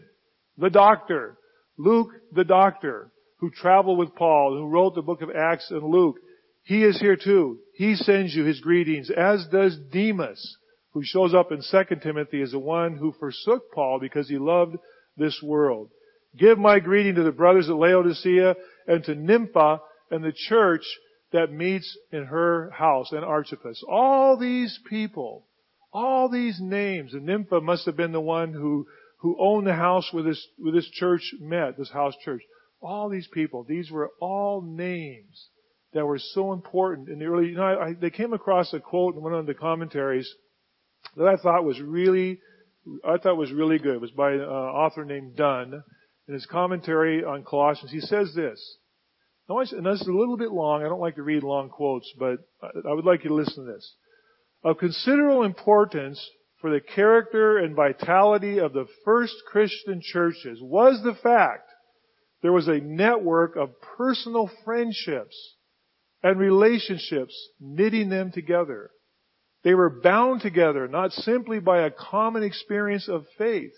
the 0.57 0.69
doctor, 0.69 1.37
Luke 1.77 2.09
the 2.31 2.43
doctor, 2.43 3.11
who 3.39 3.49
traveled 3.51 3.97
with 3.97 4.15
Paul, 4.15 4.55
who 4.57 4.67
wrote 4.67 4.95
the 4.95 5.01
book 5.01 5.21
of 5.21 5.29
Acts 5.29 5.69
and 5.69 5.83
Luke, 5.83 6.17
he 6.63 6.83
is 6.83 6.99
here 6.99 7.15
too. 7.15 7.59
He 7.75 7.95
sends 7.95 8.35
you 8.35 8.43
his 8.43 8.59
greetings, 8.59 9.09
as 9.09 9.47
does 9.51 9.77
Demas, 9.91 10.57
who 10.91 11.01
shows 11.03 11.33
up 11.33 11.51
in 11.51 11.61
2 11.61 11.95
Timothy 12.01 12.41
as 12.41 12.51
the 12.51 12.59
one 12.59 12.97
who 12.97 13.13
forsook 13.19 13.71
Paul 13.73 13.99
because 14.01 14.27
he 14.27 14.37
loved 14.37 14.75
this 15.15 15.39
world. 15.41 15.89
Give 16.37 16.57
my 16.57 16.79
greeting 16.79 17.15
to 17.15 17.23
the 17.23 17.31
brothers 17.31 17.69
at 17.69 17.75
Laodicea 17.75 18.55
and 18.87 19.03
to 19.05 19.15
Nympha 19.15 19.79
and 20.11 20.23
the 20.23 20.33
church 20.33 20.83
that 21.31 21.51
meets 21.51 21.97
in 22.11 22.25
her 22.25 22.69
house 22.71 23.11
and 23.11 23.23
Archippus. 23.23 23.83
All 23.87 24.37
these 24.37 24.79
people, 24.89 25.45
all 25.93 26.29
these 26.29 26.59
names, 26.61 27.13
and 27.13 27.25
Nympha 27.25 27.61
must 27.61 27.85
have 27.85 27.97
been 27.97 28.11
the 28.11 28.21
one 28.21 28.53
who, 28.53 28.87
who 29.17 29.35
owned 29.39 29.65
the 29.65 29.73
house 29.73 30.09
where 30.11 30.23
this, 30.23 30.45
where 30.57 30.73
this 30.73 30.89
church 30.89 31.33
met, 31.39 31.77
this 31.77 31.91
house 31.91 32.13
church. 32.23 32.41
All 32.81 33.09
these 33.09 33.27
people, 33.33 33.65
these 33.67 33.89
were 33.89 34.11
all 34.21 34.61
names 34.61 35.49
that 35.93 36.05
were 36.05 36.19
so 36.19 36.53
important 36.53 37.09
in 37.09 37.19
the 37.19 37.25
early, 37.25 37.47
you 37.47 37.55
know, 37.55 37.63
I, 37.63 37.87
I, 37.87 37.93
they 37.93 38.11
came 38.11 38.33
across 38.33 38.73
a 38.73 38.79
quote 38.79 39.15
in 39.15 39.21
one 39.21 39.33
of 39.33 39.47
the 39.47 39.53
commentaries 39.55 40.31
that 41.15 41.27
I 41.27 41.37
thought 41.37 41.63
was 41.63 41.81
really, 41.81 42.39
I 43.03 43.17
thought 43.17 43.37
was 43.37 43.51
really 43.51 43.79
good. 43.79 43.95
It 43.95 44.01
was 44.01 44.11
by 44.11 44.33
an 44.33 44.41
author 44.41 45.05
named 45.05 45.35
Dunn 45.35 45.81
in 46.27 46.33
his 46.33 46.45
commentary 46.45 47.23
on 47.23 47.43
Colossians, 47.43 47.91
he 47.91 48.01
says 48.01 48.33
this. 48.35 48.77
Now, 49.49 49.59
and 49.59 49.85
this 49.85 50.01
is 50.01 50.07
a 50.07 50.11
little 50.11 50.37
bit 50.37 50.51
long. 50.51 50.83
I 50.83 50.89
don't 50.89 50.99
like 50.99 51.15
to 51.15 51.23
read 51.23 51.41
long 51.41 51.69
quotes, 51.69 52.11
but 52.19 52.39
I 52.61 52.93
would 52.93 53.05
like 53.05 53.23
you 53.23 53.29
to 53.29 53.35
listen 53.35 53.65
to 53.65 53.71
this. 53.71 53.95
Of 54.63 54.77
considerable 54.77 55.43
importance 55.43 56.23
for 56.59 56.71
the 56.71 56.81
character 56.81 57.57
and 57.57 57.75
vitality 57.75 58.59
of 58.59 58.73
the 58.73 58.87
first 59.05 59.35
Christian 59.47 60.01
churches 60.01 60.59
was 60.61 61.01
the 61.03 61.13
fact 61.13 61.69
there 62.41 62.53
was 62.53 62.67
a 62.67 62.79
network 62.79 63.55
of 63.55 63.79
personal 63.97 64.49
friendships 64.63 65.55
and 66.23 66.39
relationships 66.39 67.35
knitting 67.59 68.09
them 68.09 68.31
together. 68.31 68.91
They 69.63 69.73
were 69.73 70.01
bound 70.01 70.41
together 70.41 70.87
not 70.87 71.11
simply 71.11 71.59
by 71.59 71.81
a 71.81 71.91
common 71.91 72.43
experience 72.43 73.07
of 73.07 73.25
faith, 73.37 73.73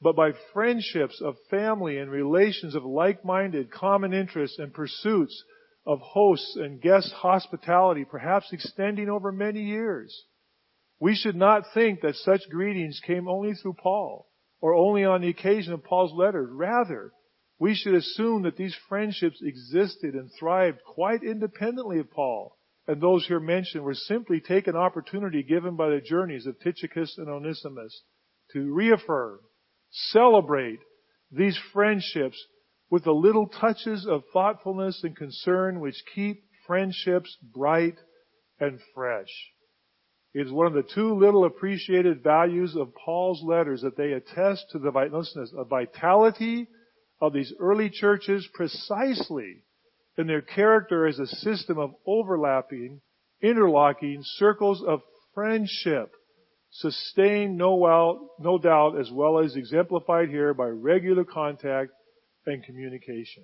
but 0.00 0.14
by 0.14 0.32
friendships 0.52 1.20
of 1.20 1.36
family 1.50 1.98
and 1.98 2.10
relations 2.10 2.74
of 2.74 2.84
like-minded 2.84 3.70
common 3.70 4.12
interests 4.12 4.58
and 4.58 4.72
pursuits 4.72 5.42
of 5.86 6.00
hosts 6.00 6.56
and 6.56 6.80
guest 6.80 7.12
hospitality, 7.12 8.04
perhaps 8.04 8.52
extending 8.52 9.08
over 9.08 9.32
many 9.32 9.62
years. 9.62 10.24
We 11.00 11.14
should 11.14 11.36
not 11.36 11.72
think 11.72 12.00
that 12.00 12.16
such 12.16 12.48
greetings 12.50 13.00
came 13.04 13.28
only 13.28 13.54
through 13.54 13.74
Paul 13.74 14.28
or 14.60 14.74
only 14.74 15.04
on 15.04 15.20
the 15.20 15.28
occasion 15.28 15.72
of 15.72 15.84
Paul's 15.84 16.12
letters. 16.12 16.50
Rather, 16.50 17.12
we 17.58 17.74
should 17.74 17.94
assume 17.94 18.42
that 18.42 18.56
these 18.56 18.76
friendships 18.88 19.40
existed 19.42 20.14
and 20.14 20.30
thrived 20.38 20.78
quite 20.84 21.22
independently 21.22 21.98
of 22.00 22.10
Paul. 22.10 22.56
And 22.86 23.00
those 23.00 23.26
here 23.26 23.40
mentioned 23.40 23.84
were 23.84 23.94
simply 23.94 24.40
take 24.40 24.66
an 24.66 24.76
opportunity 24.76 25.42
given 25.42 25.76
by 25.76 25.90
the 25.90 26.00
journeys 26.00 26.46
of 26.46 26.58
Tychicus 26.60 27.18
and 27.18 27.28
Onesimus 27.28 28.02
to 28.52 28.72
reaffirm 28.72 29.40
celebrate 29.90 30.80
these 31.30 31.58
friendships 31.72 32.42
with 32.90 33.04
the 33.04 33.12
little 33.12 33.46
touches 33.46 34.06
of 34.06 34.22
thoughtfulness 34.32 35.02
and 35.04 35.16
concern 35.16 35.80
which 35.80 36.02
keep 36.14 36.42
friendships 36.66 37.36
bright 37.42 37.96
and 38.58 38.80
fresh. 38.94 39.52
It 40.38 40.46
is 40.46 40.52
one 40.52 40.68
of 40.68 40.72
the 40.72 40.84
two 40.84 41.16
little 41.16 41.44
appreciated 41.44 42.22
values 42.22 42.76
of 42.76 42.94
Paul's 42.94 43.42
letters 43.42 43.82
that 43.82 43.96
they 43.96 44.12
attest 44.12 44.66
to 44.70 44.78
the 44.78 44.92
vitality 45.68 46.68
of 47.20 47.32
these 47.32 47.52
early 47.58 47.90
churches 47.90 48.48
precisely 48.54 49.64
in 50.16 50.28
their 50.28 50.40
character 50.40 51.08
as 51.08 51.18
a 51.18 51.26
system 51.26 51.76
of 51.76 51.96
overlapping, 52.06 53.00
interlocking 53.42 54.20
circles 54.22 54.80
of 54.80 55.00
friendship 55.34 56.12
sustained 56.70 57.58
no, 57.58 58.30
no 58.38 58.58
doubt 58.58 58.96
as 58.96 59.10
well 59.10 59.40
as 59.40 59.56
exemplified 59.56 60.28
here 60.28 60.54
by 60.54 60.66
regular 60.66 61.24
contact 61.24 61.90
and 62.46 62.62
communication. 62.62 63.42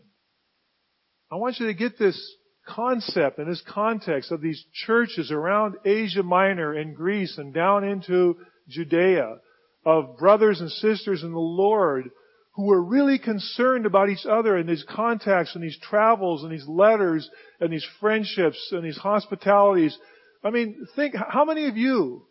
I 1.29 1.35
want 1.35 1.59
you 1.59 1.67
to 1.67 1.75
get 1.75 1.99
this 1.99 2.37
concept 2.67 3.39
and 3.39 3.51
this 3.51 3.63
context 3.69 4.33
of 4.33 4.41
these 4.41 4.65
churches 4.87 5.31
around 5.31 5.77
Asia 5.85 6.23
Minor 6.23 6.73
and 6.73 6.97
Greece 6.97 7.39
and 7.39 7.53
down 7.53 7.85
into 7.85 8.37
Judea 8.69 9.37
of 9.85 10.17
brothers 10.19 10.61
and 10.61 10.71
sisters 10.71 11.23
in 11.23 11.33
the 11.33 11.39
Lord 11.39 12.11
who 12.55 12.67
were 12.67 12.83
really 12.83 13.19
concerned 13.19 13.85
about 13.85 14.09
each 14.09 14.25
other 14.25 14.57
and 14.57 14.69
these 14.69 14.85
contacts 14.89 15.55
and 15.55 15.65
these 15.65 15.79
travels 15.83 16.43
and 16.43 16.53
these 16.53 16.67
letters 16.69 17.29
and 17.61 17.73
these 17.73 17.87
friendships 18.01 18.69
and 18.71 18.85
these 18.85 18.97
hospitalities. 18.97 19.99
I 20.43 20.51
mean, 20.51 20.87
think, 20.95 21.15
how 21.17 21.45
many 21.45 21.67
of 21.67 21.77
you 21.77 22.27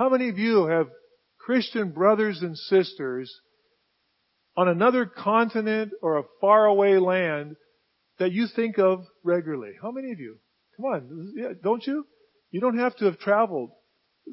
how 0.00 0.08
many 0.08 0.30
of 0.30 0.38
you 0.38 0.64
have 0.64 0.88
Christian 1.38 1.90
brothers 1.90 2.40
and 2.40 2.56
sisters 2.56 3.30
on 4.56 4.66
another 4.66 5.04
continent 5.04 5.92
or 6.00 6.16
a 6.16 6.24
faraway 6.40 6.96
land 6.96 7.56
that 8.20 8.32
you 8.32 8.46
think 8.54 8.78
of 8.78 9.04
regularly? 9.24 9.72
How 9.82 9.90
many 9.90 10.12
of 10.12 10.20
you? 10.20 10.36
Come 10.76 10.86
on, 10.86 11.32
yeah, 11.36 11.48
don't 11.62 11.84
you? 11.86 12.06
You 12.50 12.60
don't 12.60 12.78
have 12.78 12.96
to 12.96 13.06
have 13.06 13.18
traveled. 13.18 13.70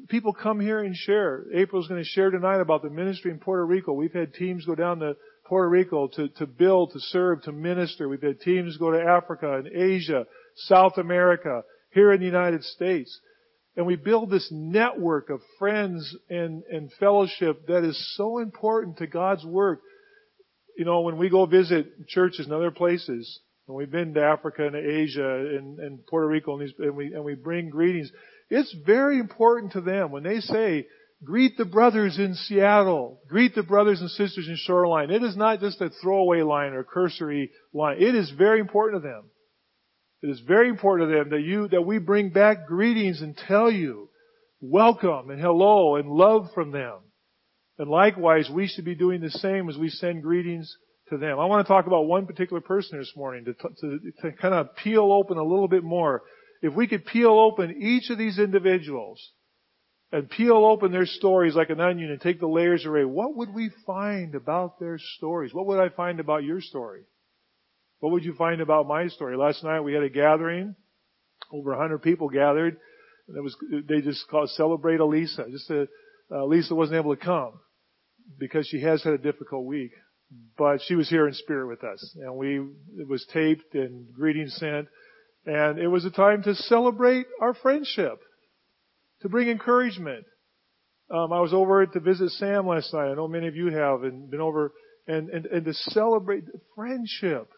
People 0.08 0.32
come 0.32 0.60
here 0.60 0.78
and 0.78 0.94
share. 0.94 1.44
April's 1.52 1.88
going 1.88 2.02
to 2.02 2.08
share 2.08 2.30
tonight 2.30 2.60
about 2.60 2.82
the 2.82 2.90
ministry 2.90 3.30
in 3.30 3.38
Puerto 3.38 3.66
Rico. 3.66 3.92
We've 3.92 4.12
had 4.12 4.34
teams 4.34 4.64
go 4.64 4.74
down 4.74 5.00
to 5.00 5.16
Puerto 5.46 5.68
Rico 5.68 6.06
to, 6.08 6.28
to 6.28 6.46
build, 6.46 6.92
to 6.92 7.00
serve, 7.00 7.42
to 7.42 7.52
minister. 7.52 8.08
We've 8.08 8.22
had 8.22 8.40
teams 8.40 8.76
go 8.76 8.92
to 8.92 9.02
Africa 9.02 9.56
and 9.56 9.66
Asia, 9.66 10.26
South 10.54 10.98
America, 10.98 11.62
here 11.90 12.12
in 12.12 12.20
the 12.20 12.26
United 12.26 12.62
States. 12.64 13.18
And 13.76 13.86
we 13.86 13.96
build 13.96 14.30
this 14.30 14.48
network 14.52 15.30
of 15.30 15.40
friends 15.58 16.14
and, 16.28 16.62
and 16.70 16.92
fellowship 17.00 17.66
that 17.68 17.84
is 17.84 18.14
so 18.16 18.38
important 18.38 18.98
to 18.98 19.06
God's 19.06 19.44
work. 19.44 19.80
You 20.76 20.84
know, 20.84 21.00
when 21.00 21.16
we 21.16 21.30
go 21.30 21.46
visit 21.46 22.08
churches 22.08 22.46
and 22.46 22.54
other 22.54 22.70
places, 22.70 23.40
and 23.68 23.76
we've 23.76 23.90
been 23.90 24.14
to 24.14 24.22
Africa 24.22 24.66
and 24.66 24.74
Asia 24.74 25.36
and, 25.58 25.78
and 25.78 26.06
Puerto 26.06 26.26
Rico 26.26 26.58
and, 26.58 26.66
these, 26.66 26.74
and, 26.78 26.96
we, 26.96 27.12
and 27.12 27.22
we 27.22 27.34
bring 27.34 27.68
greetings, 27.68 28.10
it's 28.48 28.74
very 28.86 29.18
important 29.18 29.72
to 29.72 29.82
them 29.82 30.10
when 30.10 30.22
they 30.22 30.40
say, 30.40 30.86
greet 31.22 31.58
the 31.58 31.66
brothers 31.66 32.18
in 32.18 32.34
Seattle, 32.34 33.20
greet 33.28 33.54
the 33.54 33.62
brothers 33.62 34.00
and 34.00 34.10
sisters 34.10 34.48
in 34.48 34.56
Shoreline. 34.56 35.10
It 35.10 35.22
is 35.22 35.36
not 35.36 35.60
just 35.60 35.82
a 35.82 35.90
throwaway 36.02 36.40
line 36.40 36.72
or 36.72 36.82
cursory 36.82 37.50
line. 37.74 37.98
It 38.00 38.14
is 38.14 38.32
very 38.36 38.58
important 38.58 39.02
to 39.02 39.08
them. 39.08 39.24
It 40.22 40.30
is 40.30 40.40
very 40.40 40.70
important 40.70 41.10
to 41.10 41.16
them 41.16 41.30
that 41.30 41.42
you, 41.42 41.68
that 41.68 41.82
we 41.82 41.98
bring 41.98 42.30
back 42.30 42.66
greetings 42.66 43.20
and 43.20 43.36
tell 43.36 43.70
you 43.70 44.08
welcome 44.60 45.28
and 45.30 45.40
hello 45.40 45.96
and 45.96 46.08
love 46.08 46.48
from 46.54 46.72
them. 46.72 46.94
And 47.78 47.90
likewise, 47.90 48.50
we 48.52 48.66
should 48.66 48.86
be 48.86 48.96
doing 48.96 49.20
the 49.20 49.30
same 49.30 49.68
as 49.68 49.76
we 49.76 49.90
send 49.90 50.22
greetings 50.22 50.74
to 51.10 51.18
them. 51.18 51.38
I 51.38 51.46
want 51.46 51.66
to 51.66 51.72
talk 51.72 51.86
about 51.86 52.06
one 52.06 52.26
particular 52.26 52.60
person 52.60 52.98
this 52.98 53.12
morning 53.16 53.44
to, 53.46 53.54
to, 53.54 53.98
to 54.22 54.32
kind 54.32 54.54
of 54.54 54.74
peel 54.76 55.12
open 55.12 55.38
a 55.38 55.42
little 55.42 55.68
bit 55.68 55.84
more. 55.84 56.22
If 56.62 56.74
we 56.74 56.86
could 56.86 57.06
peel 57.06 57.30
open 57.30 57.80
each 57.80 58.10
of 58.10 58.18
these 58.18 58.38
individuals 58.38 59.20
and 60.10 60.28
peel 60.28 60.64
open 60.64 60.90
their 60.90 61.06
stories 61.06 61.54
like 61.54 61.70
an 61.70 61.80
onion 61.80 62.10
and 62.10 62.20
take 62.20 62.40
the 62.40 62.46
layers 62.46 62.84
away, 62.84 63.04
what 63.04 63.36
would 63.36 63.54
we 63.54 63.70
find 63.86 64.34
about 64.34 64.80
their 64.80 64.98
stories? 65.16 65.54
What 65.54 65.66
would 65.66 65.80
I 65.80 65.88
find 65.88 66.20
about 66.20 66.44
your 66.44 66.60
story? 66.60 67.02
What 68.00 68.12
would 68.12 68.24
you 68.24 68.34
find 68.34 68.60
about 68.60 68.86
my 68.86 69.08
story? 69.08 69.36
Last 69.36 69.62
night 69.64 69.80
we 69.80 69.94
had 69.94 70.02
a 70.02 70.08
gathering. 70.08 70.74
Over 71.52 71.72
a 71.72 71.78
hundred 71.78 72.02
people 72.02 72.28
gathered. 72.28 72.76
And 73.28 73.36
it 73.36 73.42
was, 73.42 73.56
they 73.88 74.00
just 74.00 74.26
called 74.28 74.50
celebrate 74.50 75.00
Elisa. 75.00 75.46
Just 75.50 75.70
uh, 75.70 75.86
Elisa 76.30 76.74
wasn't 76.74 76.98
able 76.98 77.14
to 77.14 77.22
come 77.22 77.52
because 78.38 78.66
she 78.66 78.80
has 78.80 79.02
had 79.02 79.14
a 79.14 79.18
difficult 79.18 79.64
week. 79.64 79.92
But 80.56 80.80
she 80.86 80.94
was 80.94 81.08
here 81.08 81.26
in 81.26 81.34
spirit 81.34 81.68
with 81.68 81.84
us. 81.84 82.16
And 82.20 82.36
we, 82.36 82.58
it 82.98 83.08
was 83.08 83.26
taped 83.32 83.74
and 83.74 84.12
greetings 84.12 84.56
sent. 84.56 84.88
And 85.46 85.78
it 85.78 85.88
was 85.88 86.04
a 86.04 86.10
time 86.10 86.42
to 86.42 86.54
celebrate 86.54 87.26
our 87.40 87.54
friendship. 87.54 88.18
To 89.22 89.28
bring 89.28 89.48
encouragement. 89.48 90.26
Um, 91.10 91.32
I 91.32 91.40
was 91.40 91.54
over 91.54 91.84
to 91.86 92.00
visit 92.00 92.30
Sam 92.32 92.66
last 92.66 92.92
night. 92.92 93.10
I 93.10 93.14
know 93.14 93.28
many 93.28 93.48
of 93.48 93.56
you 93.56 93.68
have 93.68 94.02
and 94.02 94.30
been 94.30 94.40
over 94.40 94.72
and, 95.06 95.30
and, 95.30 95.46
and 95.46 95.64
to 95.64 95.72
celebrate 95.72 96.44
friendship. 96.74 97.48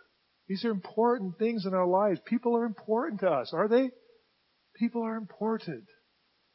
These 0.48 0.64
are 0.64 0.70
important 0.70 1.38
things 1.38 1.66
in 1.66 1.74
our 1.74 1.87
lives. 1.87 2.20
People 2.24 2.56
are 2.56 2.64
important 2.64 3.20
to 3.20 3.28
us, 3.28 3.52
are 3.52 3.68
they? 3.68 3.90
People 4.76 5.02
are 5.02 5.16
important. 5.16 5.85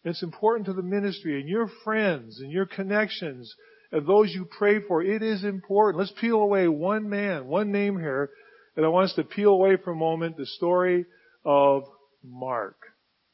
It's 0.05 0.23
important 0.23 0.67
to 0.67 0.73
the 0.73 0.81
ministry 0.81 1.39
and 1.39 1.49
your 1.49 1.69
friends 1.83 2.39
and 2.39 2.51
your 2.51 2.65
connections 2.65 3.53
and 3.91 4.07
those 4.07 4.33
you 4.33 4.45
pray 4.45 4.79
for. 4.87 5.01
It 5.01 5.21
is 5.21 5.43
important. 5.43 5.99
Let's 5.99 6.19
peel 6.19 6.37
away 6.37 6.67
one 6.67 7.09
man, 7.09 7.47
one 7.47 7.71
name 7.71 7.97
here 7.97 8.29
And 8.75 8.85
I 8.85 8.89
want 8.89 9.09
us 9.11 9.15
to 9.15 9.23
peel 9.23 9.51
away 9.51 9.77
for 9.77 9.91
a 9.91 9.95
moment 9.95 10.37
the 10.37 10.45
story 10.45 11.05
of 11.45 11.83
Mark. 12.23 12.77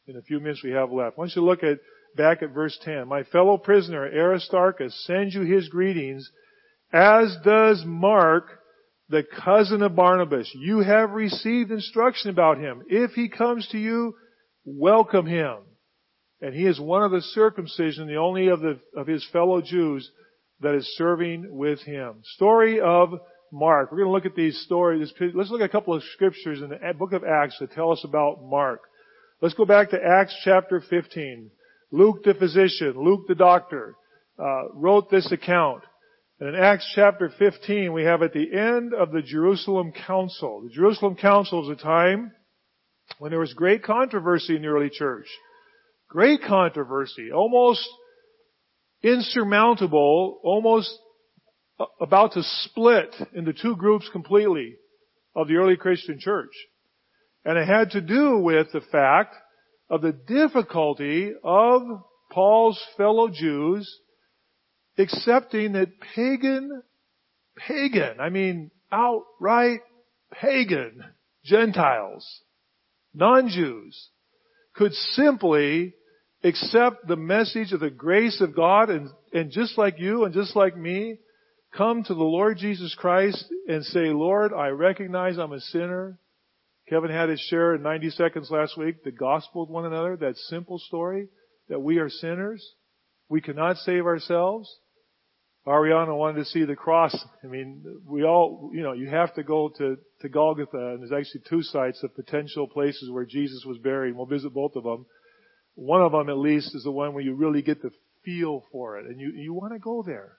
In 0.08 0.18
a 0.18 0.22
few 0.22 0.40
minutes 0.40 0.64
we 0.64 0.72
have 0.72 0.92
left. 0.92 1.18
I 1.18 1.22
want 1.22 1.32
you 1.36 1.42
to 1.42 1.48
look 1.48 1.64
at, 1.64 1.80
back 2.16 2.44
at 2.44 2.54
verse 2.54 2.78
10. 2.84 3.08
My 3.08 3.24
fellow 3.24 3.58
prisoner 3.58 4.06
Aristarchus 4.06 5.06
sends 5.06 5.34
you 5.34 5.42
his 5.42 5.70
greetings, 5.70 6.30
as 6.92 7.36
does 7.44 7.84
Mark, 7.86 8.60
the 9.10 9.24
cousin 9.24 9.82
of 9.82 9.96
Barnabas. 9.96 10.52
You 10.56 10.80
have 10.80 11.12
received 11.12 11.72
instruction 11.72 12.30
about 12.30 12.58
him. 12.58 12.84
If 12.88 13.12
he 13.12 13.30
comes 13.30 13.68
to 13.70 13.78
you, 13.78 14.16
welcome 14.66 15.26
him. 15.26 15.58
And 16.42 16.56
he 16.56 16.66
is 16.66 16.80
one 16.80 17.04
of 17.04 17.12
the 17.12 17.22
circumcision, 17.22 18.08
the 18.08 18.16
only 18.16 18.48
of 18.48 18.62
the, 18.62 18.80
of 18.96 19.08
his 19.08 19.26
fellow 19.32 19.62
Jews 19.62 20.10
that 20.62 20.76
is 20.76 20.86
serving 20.98 21.48
with 21.50 21.82
him. 21.82 22.22
Story 22.36 22.80
of 22.80 23.14
Mark. 23.52 23.92
We're 23.92 24.00
going 24.00 24.10
to 24.10 24.14
look 24.14 24.26
at 24.26 24.36
these 24.36 24.62
stories. 24.62 25.12
Let's 25.34 25.50
look 25.50 25.62
at 25.62 25.70
a 25.70 25.70
couple 25.70 25.94
of 25.94 26.04
scriptures 26.14 26.62
in 26.62 26.70
the 26.70 26.80
book 26.98 27.14
of 27.14 27.24
Acts 27.24 27.58
that 27.60 27.72
tell 27.72 27.92
us 27.92 28.04
about 28.04 28.44
Mark. 28.44 28.82
Let's 29.42 29.56
go 29.56 29.66
back 29.66 29.90
to 29.90 30.00
Acts 30.02 30.36
chapter 30.44 30.82
15. 30.88 31.50
Luke 31.92 32.24
the 32.24 32.34
physician, 32.34 32.94
Luke 32.96 33.28
the 33.28 33.36
doctor, 33.36 33.96
uh, 34.40 34.70
wrote 34.74 35.10
this 35.10 35.32
account. 35.32 35.84
And 36.40 36.50
in 36.50 36.56
Acts 36.56 36.90
chapter 36.96 37.30
15, 37.38 37.92
we 37.92 38.04
have 38.04 38.22
at 38.22 38.34
the 38.34 38.54
end 38.54 38.94
of 38.94 39.12
the 39.12 39.22
Jerusalem 39.22 39.92
Council. 39.92 40.62
The 40.64 40.74
Jerusalem 40.74 41.16
Council 41.16 41.70
is 41.70 41.78
a 41.78 41.84
time 41.84 42.32
when 43.20 43.32
there 43.32 43.40
was 43.40 43.54
great 43.54 43.84
controversy 43.84 44.56
in 44.56 44.62
the 44.62 44.70
early 44.70 44.90
church. 44.90 45.28
Great 46.08 46.42
controversy, 46.42 47.32
almost 47.32 47.88
insurmountable, 49.04 50.40
almost 50.44 50.92
about 52.00 52.34
to 52.34 52.44
split 52.44 53.14
into 53.34 53.54
two 53.54 53.76
groups 53.76 54.08
completely 54.12 54.76
of 55.36 55.48
the 55.48 55.56
early 55.56 55.78
Christian 55.78 56.20
church. 56.20 56.52
And 57.44 57.58
it 57.58 57.68
had 57.68 57.92
to 57.92 58.02
do 58.02 58.38
with 58.38 58.68
the 58.72 58.82
fact 58.92 59.36
of 59.90 60.02
the 60.02 60.12
difficulty 60.12 61.34
of 61.44 61.82
Paul's 62.32 62.82
fellow 62.98 63.30
Jews 63.30 64.00
accepting 64.98 65.74
that 65.74 66.00
pagan, 66.16 66.84
pagan, 67.56 68.20
I 68.20 68.30
mean 68.30 68.72
outright 68.92 69.82
pagan 70.32 71.04
Gentiles, 71.44 72.26
non-Jews, 73.14 74.10
could 74.76 74.94
simply 74.94 75.96
accept 76.44 77.08
the 77.08 77.16
message 77.16 77.72
of 77.72 77.80
the 77.80 77.90
grace 77.90 78.42
of 78.42 78.56
God 78.56 78.90
and, 78.90 79.10
and 79.34 79.52
just 79.52 79.78
like 79.78 80.00
you 80.00 80.26
and 80.26 80.34
just 80.34 80.56
like 80.56 80.76
me, 80.76 81.18
come 81.76 82.04
to 82.04 82.14
the 82.14 82.24
Lord 82.24 82.58
Jesus 82.58 82.96
Christ 82.98 83.46
and 83.68 83.86
say, 83.86 84.10
Lord, 84.10 84.52
I 84.54 84.70
recognize 84.70 85.38
I'm 85.38 85.54
a 85.54 85.60
sinner. 85.60 86.18
Kevin 86.90 87.12
had 87.12 87.30
his 87.30 87.40
share 87.40 87.76
in 87.76 87.84
90 87.84 88.10
seconds 88.12 88.50
last 88.52 88.78
week, 88.78 89.04
the 89.04 89.12
gospel 89.12 89.62
with 89.62 89.70
one 89.70 89.86
another, 89.86 90.18
that 90.18 90.36
simple 90.36 90.80
story 90.80 91.30
that 91.70 91.80
we 91.80 92.00
are 92.00 92.10
sinners. 92.10 92.66
We 93.30 93.40
cannot 93.40 93.78
save 93.78 94.06
ourselves. 94.06 94.70
Ariana 95.66 96.18
wanted 96.18 96.40
to 96.40 96.46
see 96.46 96.66
the 96.66 96.76
cross. 96.76 97.16
I 97.44 97.48
mean, 97.48 97.84
we 98.06 98.24
all, 98.24 98.72
you 98.74 98.82
know, 98.82 98.94
you 98.94 99.08
have 99.10 99.34
to 99.36 99.44
go 99.44 99.70
to, 99.78 99.98
to 100.22 100.30
Golgotha, 100.30 100.76
and 100.76 101.02
there's 101.02 101.12
actually 101.12 101.44
two 101.48 101.62
sites 101.62 102.02
of 102.04 102.16
potential 102.16 102.68
places 102.68 103.12
where 103.12 103.26
Jesus 103.26 103.64
was 103.66 103.78
buried. 103.78 104.16
We'll 104.16 104.26
visit 104.26 104.54
both 104.54 104.76
of 104.76 104.84
them. 104.84 105.06
One 105.76 106.02
of 106.02 106.12
them, 106.12 106.30
at 106.30 106.38
least, 106.38 106.76
is 106.76 106.84
the 106.84 106.92
one 106.92 107.14
where 107.14 107.24
you 107.24 107.34
really 107.34 107.62
get 107.62 107.82
the 107.82 107.92
feel 108.24 108.64
for 108.72 108.98
it, 108.98 109.06
and 109.06 109.20
you, 109.20 109.32
you 109.32 109.54
want 109.54 109.74
to 109.74 109.80
go 109.80 110.04
there. 110.04 110.38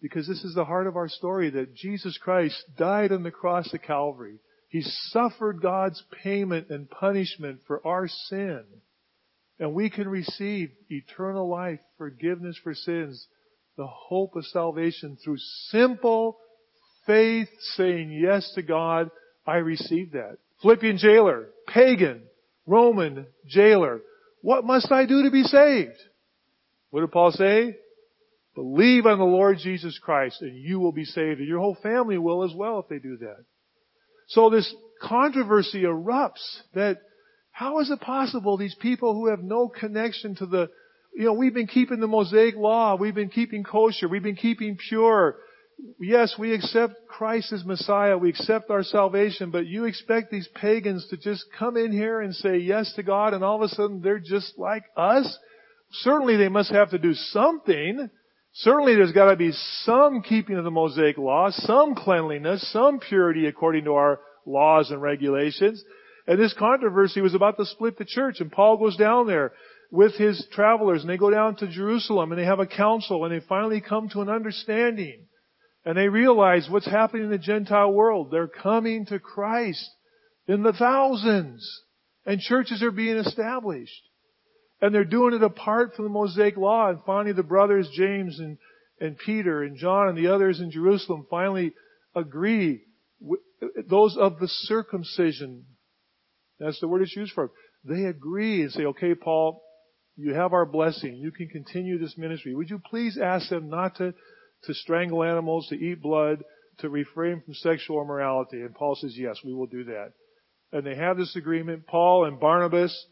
Because 0.00 0.28
this 0.28 0.44
is 0.44 0.54
the 0.54 0.64
heart 0.64 0.86
of 0.86 0.96
our 0.96 1.08
story 1.08 1.50
that 1.50 1.74
Jesus 1.74 2.16
Christ 2.18 2.62
died 2.78 3.10
on 3.10 3.24
the 3.24 3.32
cross 3.32 3.72
of 3.74 3.82
Calvary. 3.82 4.38
He 4.68 4.82
suffered 4.82 5.60
God's 5.60 6.02
payment 6.22 6.68
and 6.70 6.88
punishment 6.88 7.60
for 7.66 7.84
our 7.86 8.06
sin. 8.06 8.62
And 9.58 9.74
we 9.74 9.90
can 9.90 10.08
receive 10.08 10.70
eternal 10.88 11.48
life, 11.48 11.80
forgiveness 11.96 12.56
for 12.62 12.74
sins, 12.74 13.26
the 13.76 13.88
hope 13.88 14.36
of 14.36 14.44
salvation 14.46 15.18
through 15.22 15.38
simple 15.70 16.38
faith 17.06 17.48
saying 17.76 18.12
yes 18.12 18.52
to 18.54 18.62
God. 18.62 19.10
I 19.46 19.56
receive 19.56 20.12
that. 20.12 20.38
Philippian 20.62 20.98
jailer, 20.98 21.48
pagan, 21.66 22.22
Roman 22.66 23.26
jailer. 23.46 24.00
What 24.42 24.64
must 24.64 24.90
I 24.92 25.06
do 25.06 25.24
to 25.24 25.30
be 25.30 25.42
saved? 25.42 25.98
What 26.90 27.00
did 27.00 27.12
Paul 27.12 27.32
say? 27.32 27.76
Believe 28.54 29.06
on 29.06 29.18
the 29.18 29.24
Lord 29.24 29.58
Jesus 29.58 29.98
Christ 30.02 30.42
and 30.42 30.56
you 30.56 30.80
will 30.80 30.92
be 30.92 31.04
saved 31.04 31.38
and 31.38 31.48
your 31.48 31.60
whole 31.60 31.76
family 31.82 32.18
will 32.18 32.44
as 32.44 32.52
well 32.54 32.80
if 32.80 32.88
they 32.88 32.98
do 32.98 33.16
that. 33.18 33.44
So 34.28 34.50
this 34.50 34.74
controversy 35.00 35.82
erupts 35.82 36.60
that 36.74 36.98
how 37.50 37.80
is 37.80 37.90
it 37.90 38.00
possible 38.00 38.56
these 38.56 38.76
people 38.80 39.14
who 39.14 39.28
have 39.28 39.42
no 39.42 39.68
connection 39.68 40.34
to 40.36 40.46
the, 40.46 40.70
you 41.14 41.24
know, 41.24 41.32
we've 41.32 41.54
been 41.54 41.66
keeping 41.66 42.00
the 42.00 42.06
Mosaic 42.06 42.54
law, 42.56 42.96
we've 42.96 43.14
been 43.14 43.30
keeping 43.30 43.64
kosher, 43.64 44.08
we've 44.08 44.22
been 44.22 44.36
keeping 44.36 44.76
pure. 44.88 45.36
Yes, 46.00 46.34
we 46.38 46.54
accept 46.54 47.06
Christ 47.08 47.52
as 47.52 47.64
Messiah, 47.64 48.18
we 48.18 48.30
accept 48.30 48.70
our 48.70 48.82
salvation, 48.82 49.50
but 49.50 49.66
you 49.66 49.84
expect 49.84 50.30
these 50.30 50.48
pagans 50.54 51.06
to 51.10 51.16
just 51.16 51.44
come 51.56 51.76
in 51.76 51.92
here 51.92 52.20
and 52.20 52.34
say 52.34 52.58
yes 52.58 52.92
to 52.94 53.02
God 53.02 53.32
and 53.32 53.44
all 53.44 53.62
of 53.62 53.70
a 53.70 53.74
sudden 53.74 54.00
they're 54.00 54.18
just 54.18 54.58
like 54.58 54.84
us? 54.96 55.38
Certainly 55.90 56.36
they 56.36 56.48
must 56.48 56.70
have 56.72 56.90
to 56.90 56.98
do 56.98 57.14
something. 57.14 58.10
Certainly 58.54 58.96
there's 58.96 59.12
got 59.12 59.30
to 59.30 59.36
be 59.36 59.52
some 59.82 60.22
keeping 60.22 60.56
of 60.56 60.64
the 60.64 60.70
Mosaic 60.70 61.16
law, 61.16 61.50
some 61.50 61.94
cleanliness, 61.94 62.72
some 62.72 62.98
purity 62.98 63.46
according 63.46 63.84
to 63.84 63.94
our 63.94 64.20
laws 64.46 64.90
and 64.90 65.00
regulations. 65.00 65.82
And 66.26 66.38
this 66.38 66.54
controversy 66.54 67.20
was 67.20 67.34
about 67.34 67.56
to 67.56 67.64
split 67.64 67.98
the 67.98 68.04
church. 68.04 68.40
And 68.40 68.50
Paul 68.50 68.78
goes 68.78 68.96
down 68.96 69.26
there 69.26 69.52
with 69.90 70.14
his 70.16 70.46
travelers 70.52 71.02
and 71.02 71.10
they 71.10 71.16
go 71.16 71.30
down 71.30 71.56
to 71.56 71.68
Jerusalem 71.68 72.32
and 72.32 72.40
they 72.40 72.44
have 72.44 72.60
a 72.60 72.66
council 72.66 73.24
and 73.24 73.32
they 73.32 73.44
finally 73.46 73.80
come 73.80 74.08
to 74.10 74.22
an 74.22 74.28
understanding. 74.28 75.27
And 75.88 75.96
they 75.96 76.08
realize 76.08 76.68
what's 76.68 76.84
happening 76.84 77.24
in 77.24 77.30
the 77.30 77.38
Gentile 77.38 77.90
world. 77.90 78.30
They're 78.30 78.46
coming 78.46 79.06
to 79.06 79.18
Christ 79.18 79.88
in 80.46 80.62
the 80.62 80.74
thousands. 80.74 81.66
And 82.26 82.42
churches 82.42 82.82
are 82.82 82.90
being 82.90 83.16
established. 83.16 84.02
And 84.82 84.94
they're 84.94 85.06
doing 85.06 85.32
it 85.32 85.42
apart 85.42 85.94
from 85.94 86.04
the 86.04 86.10
Mosaic 86.10 86.58
law. 86.58 86.90
And 86.90 86.98
finally 87.06 87.32
the 87.32 87.42
brothers 87.42 87.88
James 87.96 88.38
and, 88.38 88.58
and 89.00 89.16
Peter 89.16 89.62
and 89.62 89.78
John 89.78 90.10
and 90.10 90.18
the 90.18 90.26
others 90.26 90.60
in 90.60 90.70
Jerusalem 90.70 91.26
finally 91.30 91.72
agree. 92.14 92.82
Those 93.88 94.14
of 94.20 94.40
the 94.40 94.48
circumcision. 94.48 95.64
That's 96.60 96.78
the 96.80 96.88
word 96.88 97.00
it's 97.00 97.16
used 97.16 97.32
for. 97.32 97.50
They 97.82 98.04
agree 98.04 98.60
and 98.60 98.70
say, 98.72 98.84
okay, 98.84 99.14
Paul, 99.14 99.62
you 100.16 100.34
have 100.34 100.52
our 100.52 100.66
blessing. 100.66 101.14
You 101.14 101.30
can 101.30 101.48
continue 101.48 101.98
this 101.98 102.18
ministry. 102.18 102.54
Would 102.54 102.68
you 102.68 102.78
please 102.78 103.16
ask 103.16 103.48
them 103.48 103.70
not 103.70 103.96
to, 103.96 104.12
to 104.64 104.74
strangle 104.74 105.22
animals, 105.22 105.68
to 105.68 105.76
eat 105.76 106.02
blood, 106.02 106.42
to 106.78 106.88
refrain 106.88 107.42
from 107.44 107.54
sexual 107.54 108.02
immorality? 108.02 108.60
And 108.60 108.74
Paul 108.74 108.96
says, 108.96 109.14
yes, 109.16 109.38
we 109.44 109.54
will 109.54 109.66
do 109.66 109.84
that. 109.84 110.12
And 110.72 110.84
they 110.84 110.96
have 110.96 111.16
this 111.16 111.36
agreement. 111.36 111.86
Paul 111.86 112.26
and 112.26 112.38
Barnabas, 112.38 113.06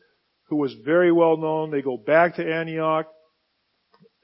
who 0.48 0.56
was 0.56 0.74
very 0.84 1.10
well 1.10 1.36
known. 1.36 1.70
They 1.70 1.82
go 1.82 1.96
back 1.96 2.36
to 2.36 2.44
Antioch. 2.44 3.06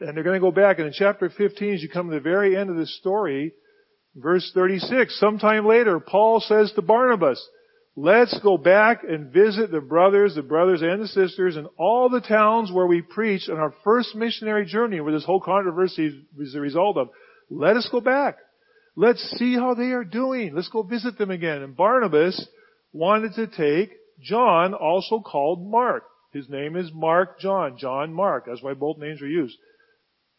And 0.01 0.17
they're 0.17 0.25
going 0.25 0.41
to 0.41 0.41
go 0.41 0.51
back. 0.51 0.79
And 0.79 0.89
in 0.89 0.93
chapter 0.93 1.31
15, 1.31 1.75
as 1.75 1.83
you 1.83 1.89
come 1.89 2.09
to 2.09 2.15
the 2.15 2.21
very 2.21 2.57
end 2.57 2.71
of 2.71 2.77
this 2.77 2.97
story, 2.99 3.53
verse 4.17 4.51
36, 4.53 5.19
sometime 5.19 5.67
later, 5.67 6.01
Paul 6.01 6.41
says 6.41 6.73
to 6.73 6.83
Barnabas, 6.83 7.45
let's 7.97 8.39
go 8.41 8.57
back 8.57 9.03
and 9.05 9.33
visit 9.33 9.71
the 9.71 9.81
brothers, 9.81 10.35
the 10.35 10.43
brothers 10.43 10.83
and 10.83 11.03
the 11.03 11.09
sisters 11.09 11.57
in 11.57 11.67
all 11.79 12.09
the 12.09 12.21
towns 12.21 12.73
where 12.73 12.87
we 12.87 13.03
preached 13.03 13.51
on 13.51 13.59
our 13.59 13.75
first 13.85 14.15
missionary 14.15 14.65
journey 14.65 15.01
where 15.01 15.13
this 15.13 15.25
whole 15.25 15.41
controversy 15.41 16.27
was 16.37 16.53
the 16.53 16.61
result 16.61 16.97
of. 16.97 17.11
Let 17.51 17.77
us 17.77 17.89
go 17.91 18.01
back. 18.01 18.37
Let's 18.97 19.23
see 19.39 19.55
how 19.55 19.75
they 19.75 19.91
are 19.93 20.05
doing. 20.05 20.55
Let's 20.55 20.69
go 20.69 20.83
visit 20.83 21.19
them 21.19 21.31
again. 21.31 21.63
And 21.63 21.77
Barnabas 21.77 22.47
wanted 22.93 23.35
to 23.35 23.47
take 23.47 23.93
John, 24.21 24.75
also 24.75 25.21
called 25.21 25.67
Mark. 25.67 26.05
His 26.33 26.49
name 26.49 26.77
is 26.77 26.91
Mark 26.95 27.41
John, 27.41 27.77
John 27.79 28.13
Mark. 28.13 28.45
That's 28.47 28.63
why 28.63 28.75
both 28.75 28.99
names 28.99 29.21
are 29.21 29.29
used. 29.29 29.57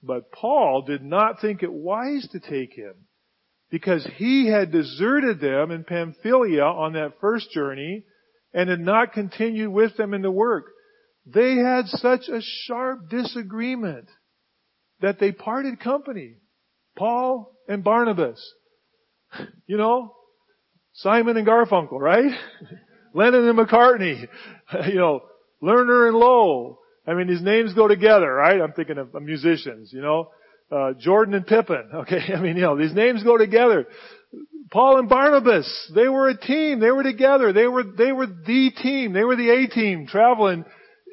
But 0.01 0.31
Paul 0.31 0.83
did 0.83 1.03
not 1.03 1.39
think 1.39 1.63
it 1.63 1.71
wise 1.71 2.27
to 2.31 2.39
take 2.39 2.73
him 2.73 2.93
because 3.73 4.07
he 4.17 4.45
had 4.45 4.71
deserted 4.71 5.41
them 5.41 5.71
in 5.71 5.83
Pamphylia 5.83 6.63
on 6.63 6.93
that 6.93 7.13
first 7.19 7.49
journey 7.49 8.03
and 8.53 8.69
had 8.69 8.79
not 8.79 9.13
continued 9.13 9.71
with 9.71 9.97
them 9.97 10.13
in 10.13 10.21
the 10.21 10.29
work. 10.29 10.65
They 11.25 11.55
had 11.55 11.87
such 11.87 12.29
a 12.29 12.39
sharp 12.39 13.09
disagreement 13.09 14.09
that 15.01 15.19
they 15.19 15.31
parted 15.31 15.79
company. 15.79 16.35
Paul 16.95 17.51
and 17.67 17.83
Barnabas. 17.83 18.39
You 19.65 19.77
know, 19.77 20.13
Simon 20.93 21.35
and 21.35 21.47
Garfunkel, 21.47 21.99
right? 21.99 22.31
Lennon 23.15 23.49
and 23.49 23.57
McCartney. 23.57 24.27
You 24.87 24.95
know, 24.95 25.21
Lerner 25.63 26.09
and 26.09 26.15
Loewe. 26.15 26.77
I 27.07 27.15
mean, 27.15 27.25
these 27.27 27.41
names 27.41 27.73
go 27.73 27.87
together, 27.87 28.31
right? 28.31 28.61
I'm 28.61 28.73
thinking 28.73 28.99
of 28.99 29.13
musicians, 29.19 29.91
you 29.91 30.01
know. 30.01 30.29
Uh, 30.71 30.93
Jordan 30.93 31.35
and 31.35 31.45
Pippen. 31.45 31.89
Okay, 31.93 32.19
I 32.35 32.39
mean, 32.39 32.55
you 32.55 32.63
know, 32.63 32.77
these 32.77 32.93
names 32.93 33.23
go 33.23 33.37
together. 33.37 33.87
Paul 34.71 34.97
and 34.97 35.07
Barnabas, 35.07 35.91
they 35.93 36.07
were 36.07 36.29
a 36.29 36.37
team. 36.37 36.79
They 36.79 36.89
were 36.89 37.03
together. 37.03 37.53
They 37.53 37.67
were, 37.67 37.83
they 37.83 38.11
were 38.11 38.25
the 38.25 38.71
team. 38.81 39.13
They 39.13 39.23
were 39.23 39.35
the 39.35 39.49
A 39.49 39.67
team 39.67 40.07
traveling 40.07 40.65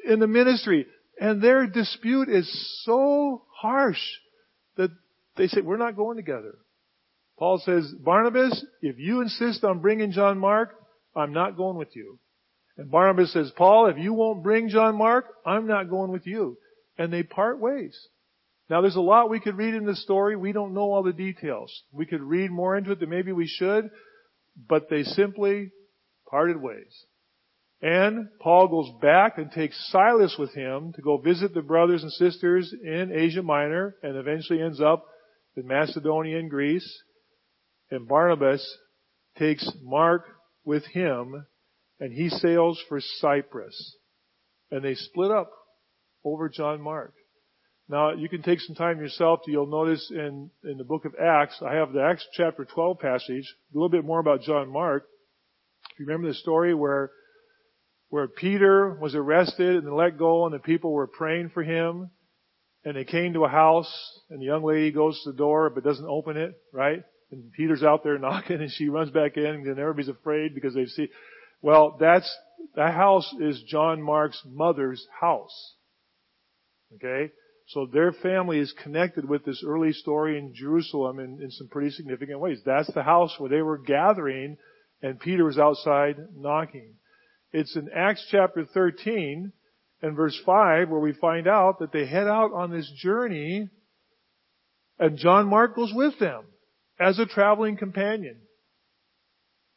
in 0.07 0.19
the 0.19 0.27
ministry. 0.27 0.87
And 1.19 1.43
their 1.43 1.67
dispute 1.67 2.29
is 2.29 2.49
so 2.83 3.43
harsh 3.53 4.01
that 4.77 4.89
they 5.37 5.47
say, 5.47 5.61
we're 5.61 5.77
not 5.77 5.95
going 5.95 6.17
together. 6.17 6.55
Paul 7.37 7.61
says, 7.63 7.91
Barnabas, 8.03 8.65
if 8.81 8.97
you 8.97 9.21
insist 9.21 9.63
on 9.63 9.79
bringing 9.79 10.11
John 10.11 10.39
Mark, 10.39 10.75
I'm 11.15 11.33
not 11.33 11.57
going 11.57 11.77
with 11.77 11.95
you. 11.95 12.19
And 12.77 12.89
Barnabas 12.89 13.33
says, 13.33 13.51
Paul, 13.55 13.87
if 13.87 13.97
you 13.97 14.13
won't 14.13 14.43
bring 14.43 14.69
John 14.69 14.97
Mark, 14.97 15.25
I'm 15.45 15.67
not 15.67 15.89
going 15.89 16.11
with 16.11 16.25
you. 16.25 16.57
And 16.97 17.11
they 17.11 17.21
part 17.21 17.59
ways. 17.59 17.95
Now 18.71 18.79
there's 18.79 18.95
a 18.95 19.01
lot 19.01 19.29
we 19.29 19.41
could 19.41 19.57
read 19.57 19.73
in 19.73 19.85
this 19.85 20.01
story. 20.01 20.37
We 20.37 20.53
don't 20.53 20.73
know 20.73 20.93
all 20.93 21.03
the 21.03 21.11
details. 21.11 21.69
We 21.91 22.05
could 22.05 22.21
read 22.21 22.51
more 22.51 22.77
into 22.77 22.91
it 22.91 23.01
than 23.01 23.09
maybe 23.09 23.33
we 23.33 23.45
should, 23.45 23.89
but 24.55 24.89
they 24.89 25.03
simply 25.03 25.71
parted 26.29 26.55
ways. 26.55 27.05
And 27.81 28.29
Paul 28.39 28.69
goes 28.69 28.89
back 29.01 29.37
and 29.37 29.51
takes 29.51 29.89
Silas 29.91 30.37
with 30.39 30.53
him 30.53 30.93
to 30.93 31.01
go 31.01 31.17
visit 31.17 31.53
the 31.53 31.61
brothers 31.61 32.01
and 32.01 32.13
sisters 32.13 32.73
in 32.81 33.11
Asia 33.13 33.43
Minor 33.43 33.97
and 34.03 34.15
eventually 34.15 34.61
ends 34.61 34.79
up 34.79 35.05
in 35.57 35.67
Macedonia 35.67 36.39
and 36.39 36.49
Greece. 36.49 37.03
And 37.89 38.07
Barnabas 38.07 38.65
takes 39.37 39.69
Mark 39.83 40.23
with 40.63 40.85
him 40.85 41.45
and 41.99 42.13
he 42.13 42.29
sails 42.29 42.81
for 42.87 43.01
Cyprus. 43.01 43.97
And 44.71 44.81
they 44.81 44.95
split 44.95 45.29
up 45.29 45.51
over 46.23 46.47
John 46.47 46.79
Mark. 46.79 47.13
Now, 47.89 48.13
you 48.13 48.29
can 48.29 48.41
take 48.41 48.59
some 48.61 48.75
time 48.75 48.99
yourself 48.99 49.41
you'll 49.47 49.65
notice 49.67 50.11
in, 50.11 50.49
in 50.63 50.77
the 50.77 50.83
book 50.83 51.05
of 51.05 51.13
Acts, 51.15 51.61
I 51.61 51.75
have 51.75 51.91
the 51.91 52.01
Acts 52.01 52.25
chapter 52.33 52.65
12 52.65 52.99
passage, 52.99 53.53
a 53.73 53.77
little 53.77 53.89
bit 53.89 54.05
more 54.05 54.19
about 54.19 54.41
John 54.41 54.71
Mark. 54.71 55.05
If 55.91 55.99
you 55.99 56.05
remember 56.05 56.29
the 56.29 56.35
story 56.35 56.73
where, 56.73 57.11
where 58.09 58.27
Peter 58.27 58.97
was 59.01 59.15
arrested 59.15 59.83
and 59.83 59.93
let 59.93 60.17
go 60.17 60.45
and 60.45 60.53
the 60.53 60.59
people 60.59 60.93
were 60.93 61.07
praying 61.07 61.49
for 61.49 61.63
him 61.63 62.11
and 62.85 62.95
they 62.95 63.03
came 63.03 63.33
to 63.33 63.45
a 63.45 63.49
house 63.49 63.91
and 64.29 64.41
the 64.41 64.45
young 64.45 64.63
lady 64.63 64.91
goes 64.91 65.21
to 65.23 65.31
the 65.31 65.37
door 65.37 65.69
but 65.69 65.83
doesn't 65.83 66.07
open 66.07 66.37
it, 66.37 66.53
right? 66.71 67.03
And 67.31 67.51
Peter's 67.51 67.83
out 67.83 68.03
there 68.03 68.17
knocking 68.19 68.61
and 68.61 68.71
she 68.71 68.89
runs 68.89 69.11
back 69.11 69.37
in 69.37 69.45
and 69.45 69.79
everybody's 69.79 70.09
afraid 70.09 70.55
because 70.55 70.73
they 70.73 70.85
see, 70.85 71.09
well, 71.61 71.97
that's, 71.99 72.33
that 72.75 72.93
house 72.93 73.33
is 73.39 73.61
John 73.67 74.01
Mark's 74.01 74.41
mother's 74.45 75.05
house. 75.19 75.75
Okay? 76.95 77.31
So 77.71 77.85
their 77.85 78.11
family 78.11 78.59
is 78.59 78.73
connected 78.83 79.27
with 79.27 79.45
this 79.45 79.63
early 79.65 79.93
story 79.93 80.37
in 80.37 80.53
Jerusalem 80.53 81.19
in, 81.19 81.41
in 81.41 81.51
some 81.51 81.69
pretty 81.69 81.91
significant 81.91 82.41
ways. 82.41 82.59
That's 82.65 82.91
the 82.93 83.03
house 83.03 83.33
where 83.37 83.49
they 83.49 83.61
were 83.61 83.77
gathering 83.77 84.57
and 85.01 85.19
Peter 85.19 85.45
was 85.45 85.57
outside 85.57 86.17
knocking. 86.35 86.95
It's 87.53 87.75
in 87.77 87.89
Acts 87.95 88.27
chapter 88.29 88.65
13 88.65 89.53
and 90.01 90.15
verse 90.17 90.37
5 90.45 90.89
where 90.89 90.99
we 90.99 91.13
find 91.13 91.47
out 91.47 91.79
that 91.79 91.93
they 91.93 92.05
head 92.05 92.27
out 92.27 92.51
on 92.51 92.71
this 92.71 92.91
journey 92.97 93.69
and 94.99 95.17
John 95.17 95.47
Mark 95.47 95.73
goes 95.73 95.93
with 95.95 96.19
them 96.19 96.43
as 96.99 97.19
a 97.19 97.25
traveling 97.25 97.77
companion. 97.77 98.41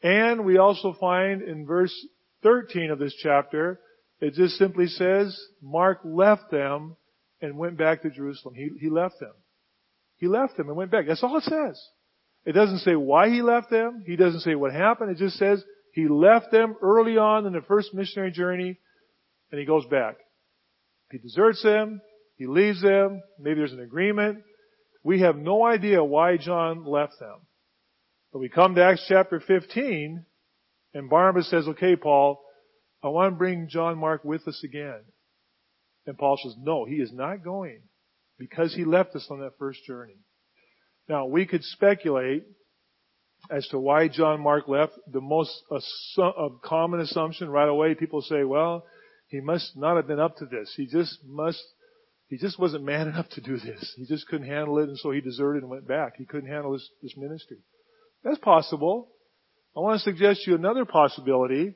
And 0.02 0.44
we 0.44 0.59
also 0.59 0.96
find 0.98 1.42
in 1.42 1.64
verse 1.64 1.94
13 2.42 2.90
of 2.90 2.98
this 2.98 3.14
chapter, 3.22 3.78
it 4.20 4.35
just 4.35 4.57
simply 4.57 4.88
says, 4.88 5.38
Mark 5.62 6.00
left 6.04 6.50
them 6.50 6.96
and 7.40 7.58
went 7.58 7.76
back 7.76 8.02
to 8.02 8.10
Jerusalem. 8.10 8.54
He, 8.54 8.70
he 8.80 8.90
left 8.90 9.20
them. 9.20 9.32
He 10.16 10.28
left 10.28 10.56
them 10.56 10.68
and 10.68 10.76
went 10.76 10.90
back. 10.90 11.06
That's 11.06 11.22
all 11.22 11.36
it 11.36 11.44
says. 11.44 11.80
It 12.44 12.52
doesn't 12.52 12.78
say 12.80 12.94
why 12.94 13.30
he 13.30 13.42
left 13.42 13.70
them. 13.70 14.04
He 14.06 14.16
doesn't 14.16 14.40
say 14.40 14.54
what 14.54 14.72
happened. 14.72 15.10
It 15.10 15.18
just 15.18 15.36
says 15.36 15.64
he 15.92 16.08
left 16.08 16.50
them 16.50 16.76
early 16.82 17.16
on 17.16 17.46
in 17.46 17.52
the 17.52 17.62
first 17.62 17.94
missionary 17.94 18.30
journey 18.30 18.78
and 19.50 19.58
he 19.58 19.66
goes 19.66 19.86
back. 19.86 20.16
He 21.10 21.18
deserts 21.18 21.62
them. 21.62 22.00
He 22.36 22.46
leaves 22.46 22.82
them. 22.82 23.22
Maybe 23.38 23.56
there's 23.56 23.72
an 23.72 23.80
agreement. 23.80 24.38
We 25.02 25.20
have 25.20 25.36
no 25.36 25.64
idea 25.64 26.02
why 26.02 26.36
John 26.36 26.84
left 26.84 27.18
them. 27.20 27.46
But 28.32 28.40
we 28.40 28.48
come 28.48 28.74
to 28.74 28.84
Acts 28.84 29.04
chapter 29.08 29.40
15 29.40 30.24
and 30.94 31.10
Barnabas 31.10 31.48
says, 31.50 31.68
okay, 31.68 31.96
Paul, 31.96 32.40
I 33.02 33.08
want 33.08 33.32
to 33.34 33.38
bring 33.38 33.68
John 33.68 33.98
Mark 33.98 34.24
with 34.24 34.46
us 34.48 34.62
again. 34.64 35.00
And 36.06 36.18
Paul 36.18 36.38
says, 36.42 36.54
no, 36.58 36.84
he 36.84 36.96
is 36.96 37.12
not 37.12 37.44
going 37.44 37.80
because 38.38 38.74
he 38.74 38.84
left 38.84 39.14
us 39.16 39.26
on 39.30 39.40
that 39.40 39.58
first 39.58 39.84
journey. 39.86 40.18
Now, 41.08 41.26
we 41.26 41.46
could 41.46 41.62
speculate 41.62 42.44
as 43.50 43.66
to 43.68 43.78
why 43.78 44.08
John 44.08 44.40
Mark 44.40 44.68
left. 44.68 44.92
The 45.10 45.20
most 45.20 45.50
a 45.70 46.22
uh, 46.22 46.48
common 46.62 47.00
assumption 47.00 47.48
right 47.50 47.68
away, 47.68 47.94
people 47.94 48.22
say, 48.22 48.44
well, 48.44 48.84
he 49.28 49.40
must 49.40 49.76
not 49.76 49.96
have 49.96 50.06
been 50.06 50.20
up 50.20 50.36
to 50.38 50.46
this. 50.46 50.72
He 50.76 50.86
just 50.86 51.18
must, 51.26 51.62
he 52.28 52.38
just 52.38 52.58
wasn't 52.58 52.84
man 52.84 53.08
enough 53.08 53.28
to 53.30 53.40
do 53.40 53.58
this. 53.58 53.94
He 53.96 54.06
just 54.06 54.26
couldn't 54.28 54.48
handle 54.48 54.78
it 54.78 54.88
and 54.88 54.98
so 54.98 55.10
he 55.10 55.20
deserted 55.20 55.62
and 55.62 55.70
went 55.70 55.86
back. 55.86 56.14
He 56.16 56.24
couldn't 56.24 56.50
handle 56.50 56.72
this, 56.72 56.88
this 57.02 57.16
ministry. 57.16 57.58
That's 58.22 58.38
possible. 58.38 59.08
I 59.76 59.80
want 59.80 60.00
to 60.00 60.04
suggest 60.04 60.42
to 60.42 60.52
you 60.52 60.56
another 60.56 60.84
possibility. 60.84 61.74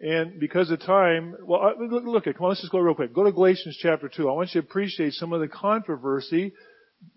And 0.00 0.38
because 0.38 0.70
of 0.70 0.80
time, 0.80 1.34
well, 1.42 1.60
uh, 1.60 1.84
look 1.84 2.26
at, 2.28 2.36
come 2.36 2.44
on, 2.44 2.50
let's 2.50 2.60
just 2.60 2.70
go 2.70 2.78
real 2.78 2.94
quick. 2.94 3.12
Go 3.12 3.24
to 3.24 3.32
Galatians 3.32 3.76
chapter 3.80 4.08
2. 4.08 4.28
I 4.28 4.32
want 4.32 4.54
you 4.54 4.60
to 4.60 4.66
appreciate 4.66 5.14
some 5.14 5.32
of 5.32 5.40
the 5.40 5.48
controversy 5.48 6.52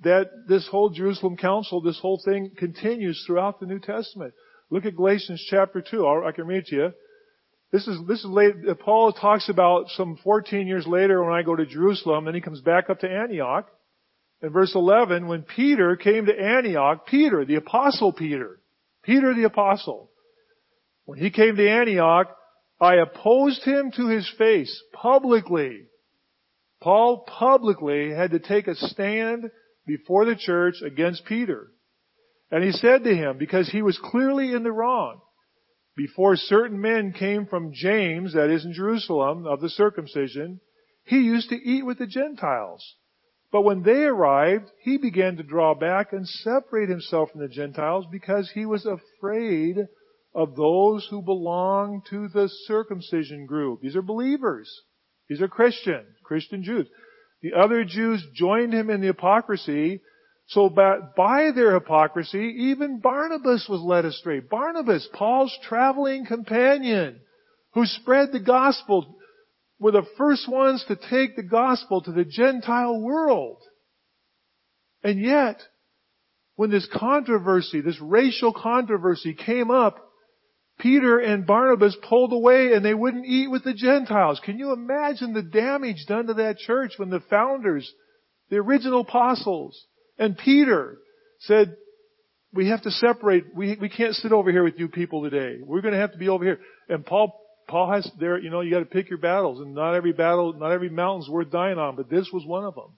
that 0.04 0.32
this 0.48 0.68
whole 0.68 0.90
Jerusalem 0.90 1.38
council, 1.38 1.82
this 1.82 2.00
whole 2.00 2.20
thing 2.24 2.52
continues 2.58 3.24
throughout 3.26 3.60
the 3.60 3.68
New 3.68 3.80
Testament. 3.80 4.34
Look 4.72 4.86
at 4.86 4.96
Galatians 4.96 5.46
chapter 5.48 5.82
2. 5.82 6.08
I 6.26 6.32
can 6.32 6.48
read 6.48 6.66
to 6.66 6.76
you. 6.76 6.94
This 7.72 7.88
is, 7.88 8.00
this 8.08 8.20
is 8.20 8.26
late, 8.26 8.56
uh, 8.68 8.74
Paul 8.74 9.14
talks 9.14 9.48
about 9.48 9.88
some 9.90 10.18
14 10.24 10.68
years 10.68 10.86
later 10.86 11.24
when 11.24 11.34
I 11.34 11.42
go 11.42 11.56
to 11.56 11.66
Jerusalem, 11.66 12.26
then 12.26 12.36
he 12.36 12.42
comes 12.42 12.62
back 12.62 12.90
up 12.90 13.00
to 13.00 13.10
Antioch. 13.10 13.70
In 14.42 14.50
verse 14.50 14.74
11, 14.74 15.28
when 15.28 15.44
Peter 15.44 15.96
came 15.96 16.26
to 16.26 16.38
Antioch, 16.38 17.06
Peter, 17.06 17.46
the 17.46 17.56
apostle 17.56 18.12
Peter, 18.12 18.60
Peter 19.04 19.34
the 19.34 19.44
apostle, 19.44 20.10
when 21.06 21.20
he 21.20 21.30
came 21.30 21.56
to 21.56 21.70
Antioch, 21.70 22.36
I 22.82 22.96
opposed 22.96 23.64
him 23.64 23.92
to 23.92 24.08
his 24.08 24.28
face 24.40 24.84
publicly. 24.92 25.86
Paul 26.82 27.24
publicly 27.28 28.10
had 28.10 28.32
to 28.32 28.40
take 28.40 28.68
a 28.68 28.74
stand 28.74 29.52
before 29.86 30.26
the 30.26 30.36
church 30.36 30.82
against 30.84 31.26
Peter. 31.26 31.68
And 32.50 32.64
he 32.64 32.72
said 32.72 33.04
to 33.04 33.16
him, 33.16 33.38
because 33.38 33.70
he 33.70 33.84
was 33.84 34.00
clearly 34.00 34.52
in 34.52 34.64
the 34.64 34.72
wrong, 34.72 35.22
before 35.96 36.36
certain 36.36 36.82
men 36.82 37.14
came 37.14 37.46
from 37.46 37.72
James, 37.72 38.34
that 38.34 38.50
is 38.50 38.66
in 38.66 38.74
Jerusalem, 38.74 39.46
of 39.46 39.62
the 39.62 39.70
circumcision, 39.70 40.60
he 41.04 41.20
used 41.20 41.50
to 41.50 41.56
eat 41.56 41.86
with 41.86 42.00
the 42.00 42.08
Gentiles. 42.08 42.96
But 43.52 43.62
when 43.62 43.84
they 43.84 44.06
arrived, 44.06 44.72
he 44.82 44.98
began 44.98 45.38
to 45.38 45.44
draw 45.44 45.76
back 45.76 46.14
and 46.14 46.28
separate 46.28 46.90
himself 46.90 47.32
from 47.32 47.42
the 47.42 47.48
Gentiles 47.48 48.06
because 48.12 48.50
he 48.52 48.66
was 48.66 48.88
afraid 48.88 49.88
of 50.34 50.56
those 50.56 51.08
who 51.10 51.22
belong 51.22 52.02
to 52.10 52.28
the 52.30 52.50
circumcision 52.66 53.46
group. 53.46 53.82
These 53.82 53.96
are 53.96 54.02
believers. 54.02 54.72
These 55.28 55.42
are 55.42 55.48
Christians, 55.48 56.08
Christian 56.24 56.64
Jews. 56.64 56.88
The 57.42 57.54
other 57.54 57.84
Jews 57.84 58.26
joined 58.34 58.74
him 58.74 58.90
in 58.90 59.02
the 59.02 59.08
hypocrisy, 59.08 60.02
so 60.48 60.70
by 60.70 61.52
their 61.56 61.74
hypocrisy, 61.74 62.56
even 62.72 63.00
Barnabas 63.00 63.68
was 63.70 63.82
led 63.82 64.06
astray. 64.06 64.42
Barnabas, 64.42 65.08
Paul's 65.14 65.58
traveling 65.64 66.26
companion, 66.26 67.20
who 67.74 67.86
spread 67.86 68.32
the 68.32 68.40
gospel, 68.40 69.18
were 69.80 69.92
the 69.92 70.06
first 70.18 70.50
ones 70.50 70.84
to 70.88 70.96
take 71.10 71.36
the 71.36 71.44
gospel 71.44 72.02
to 72.02 72.12
the 72.12 72.26
Gentile 72.26 73.00
world. 73.00 73.58
And 75.04 75.20
yet, 75.20 75.62
when 76.56 76.70
this 76.70 76.88
controversy, 76.94 77.82
this 77.82 78.00
racial 78.00 78.54
controversy 78.54 79.34
came 79.34 79.72
up, 79.72 79.96
Peter 80.82 81.20
and 81.20 81.46
Barnabas 81.46 81.96
pulled 82.10 82.34
away 82.34 82.74
and 82.74 82.84
they 82.84 82.96
wouldn't 82.96 83.26
eat 83.26 83.50
with 83.50 83.64
the 83.64 83.74
Gentiles. 83.74 84.42
Can 84.44 84.58
you 84.58 84.74
imagine 84.74 85.34
the 85.34 85.44
damage 85.44 86.06
done 86.08 86.26
to 86.28 86.34
that 86.36 86.58
church 86.58 86.94
when 86.98 87.12
the 87.12 87.22
founders, 87.30 87.90
the 88.50 88.58
original 88.58 89.02
apostles, 89.02 89.86
and 90.18 90.38
Peter 90.38 90.98
said, 91.42 91.76
we 92.52 92.70
have 92.70 92.82
to 92.82 92.92
separate. 92.92 93.46
We, 93.56 93.78
we 93.80 93.90
can't 93.90 94.16
sit 94.16 94.32
over 94.32 94.52
here 94.52 94.64
with 94.64 94.78
you 94.78 94.90
people 94.90 95.24
today. 95.24 95.60
We're 95.64 95.82
going 95.82 95.94
to 95.94 96.00
have 96.00 96.14
to 96.14 96.18
be 96.18 96.30
over 96.30 96.44
here. 96.44 96.60
And 96.90 97.06
Paul, 97.06 97.40
Paul 97.68 97.92
has 97.92 98.10
there, 98.20 98.40
you 98.40 98.50
know, 98.50 98.62
you 98.62 98.72
got 98.72 98.80
to 98.80 98.86
pick 98.86 99.10
your 99.10 99.20
battles 99.20 99.60
and 99.60 99.76
not 99.76 99.94
every 99.94 100.14
battle, 100.14 100.54
not 100.54 100.72
every 100.72 100.90
mountain's 100.90 101.30
worth 101.30 101.52
dying 101.52 101.78
on, 101.78 101.96
but 101.96 102.10
this 102.10 102.30
was 102.34 102.44
one 102.46 102.66
of 102.66 102.76
them. 102.76 102.98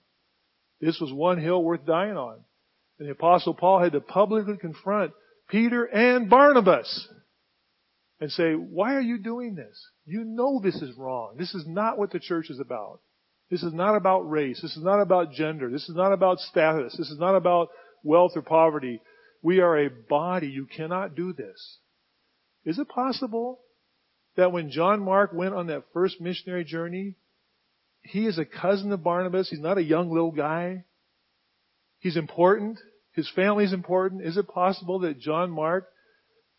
This 0.80 0.98
was 1.00 1.12
one 1.12 1.38
hill 1.38 1.62
worth 1.62 1.86
dying 1.86 2.16
on. 2.16 2.40
And 2.98 3.08
the 3.08 3.12
apostle 3.12 3.54
Paul 3.54 3.82
had 3.82 3.92
to 3.92 4.00
publicly 4.00 4.56
confront 4.56 5.12
Peter 5.48 5.84
and 5.84 6.30
Barnabas 6.30 7.08
and 8.24 8.32
say, 8.32 8.54
why 8.54 8.94
are 8.94 9.02
you 9.02 9.18
doing 9.18 9.54
this? 9.54 9.86
You 10.06 10.24
know 10.24 10.58
this 10.58 10.80
is 10.80 10.96
wrong. 10.96 11.34
This 11.36 11.54
is 11.54 11.66
not 11.66 11.98
what 11.98 12.10
the 12.10 12.18
church 12.18 12.48
is 12.48 12.58
about. 12.58 13.00
This 13.50 13.62
is 13.62 13.74
not 13.74 13.96
about 13.96 14.30
race. 14.30 14.62
This 14.62 14.78
is 14.78 14.82
not 14.82 14.98
about 15.02 15.32
gender. 15.32 15.70
This 15.70 15.90
is 15.90 15.94
not 15.94 16.10
about 16.10 16.38
status. 16.38 16.96
This 16.96 17.10
is 17.10 17.18
not 17.18 17.34
about 17.34 17.68
wealth 18.02 18.32
or 18.34 18.40
poverty. 18.40 19.02
We 19.42 19.60
are 19.60 19.76
a 19.76 19.90
body. 19.90 20.46
You 20.46 20.64
cannot 20.64 21.14
do 21.14 21.34
this. 21.34 21.76
Is 22.64 22.78
it 22.78 22.88
possible 22.88 23.60
that 24.38 24.52
when 24.52 24.70
John 24.70 25.04
Mark 25.04 25.34
went 25.34 25.52
on 25.52 25.66
that 25.66 25.84
first 25.92 26.18
missionary 26.18 26.64
journey, 26.64 27.16
he 28.04 28.26
is 28.26 28.38
a 28.38 28.46
cousin 28.46 28.90
of 28.92 29.04
Barnabas. 29.04 29.50
He's 29.50 29.60
not 29.60 29.76
a 29.76 29.82
young 29.82 30.10
little 30.10 30.32
guy. 30.32 30.84
He's 31.98 32.16
important. 32.16 32.78
His 33.12 33.30
family 33.36 33.64
is 33.64 33.74
important. 33.74 34.22
Is 34.24 34.38
it 34.38 34.48
possible 34.48 35.00
that 35.00 35.20
John 35.20 35.50
Mark 35.50 35.90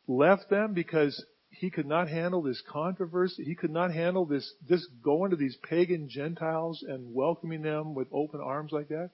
left 0.07 0.51
them 0.51 0.75
because 0.75 1.25
he 1.59 1.69
could 1.69 1.85
not 1.85 2.09
handle 2.09 2.41
this 2.41 2.61
controversy? 2.69 3.43
He 3.43 3.55
could 3.55 3.71
not 3.71 3.91
handle 3.91 4.25
this, 4.25 4.53
this 4.67 4.87
going 5.03 5.31
to 5.31 5.37
these 5.37 5.57
pagan 5.69 6.07
Gentiles 6.09 6.83
and 6.87 7.13
welcoming 7.13 7.61
them 7.61 7.93
with 7.93 8.07
open 8.11 8.41
arms 8.41 8.71
like 8.71 8.89
that? 8.89 9.09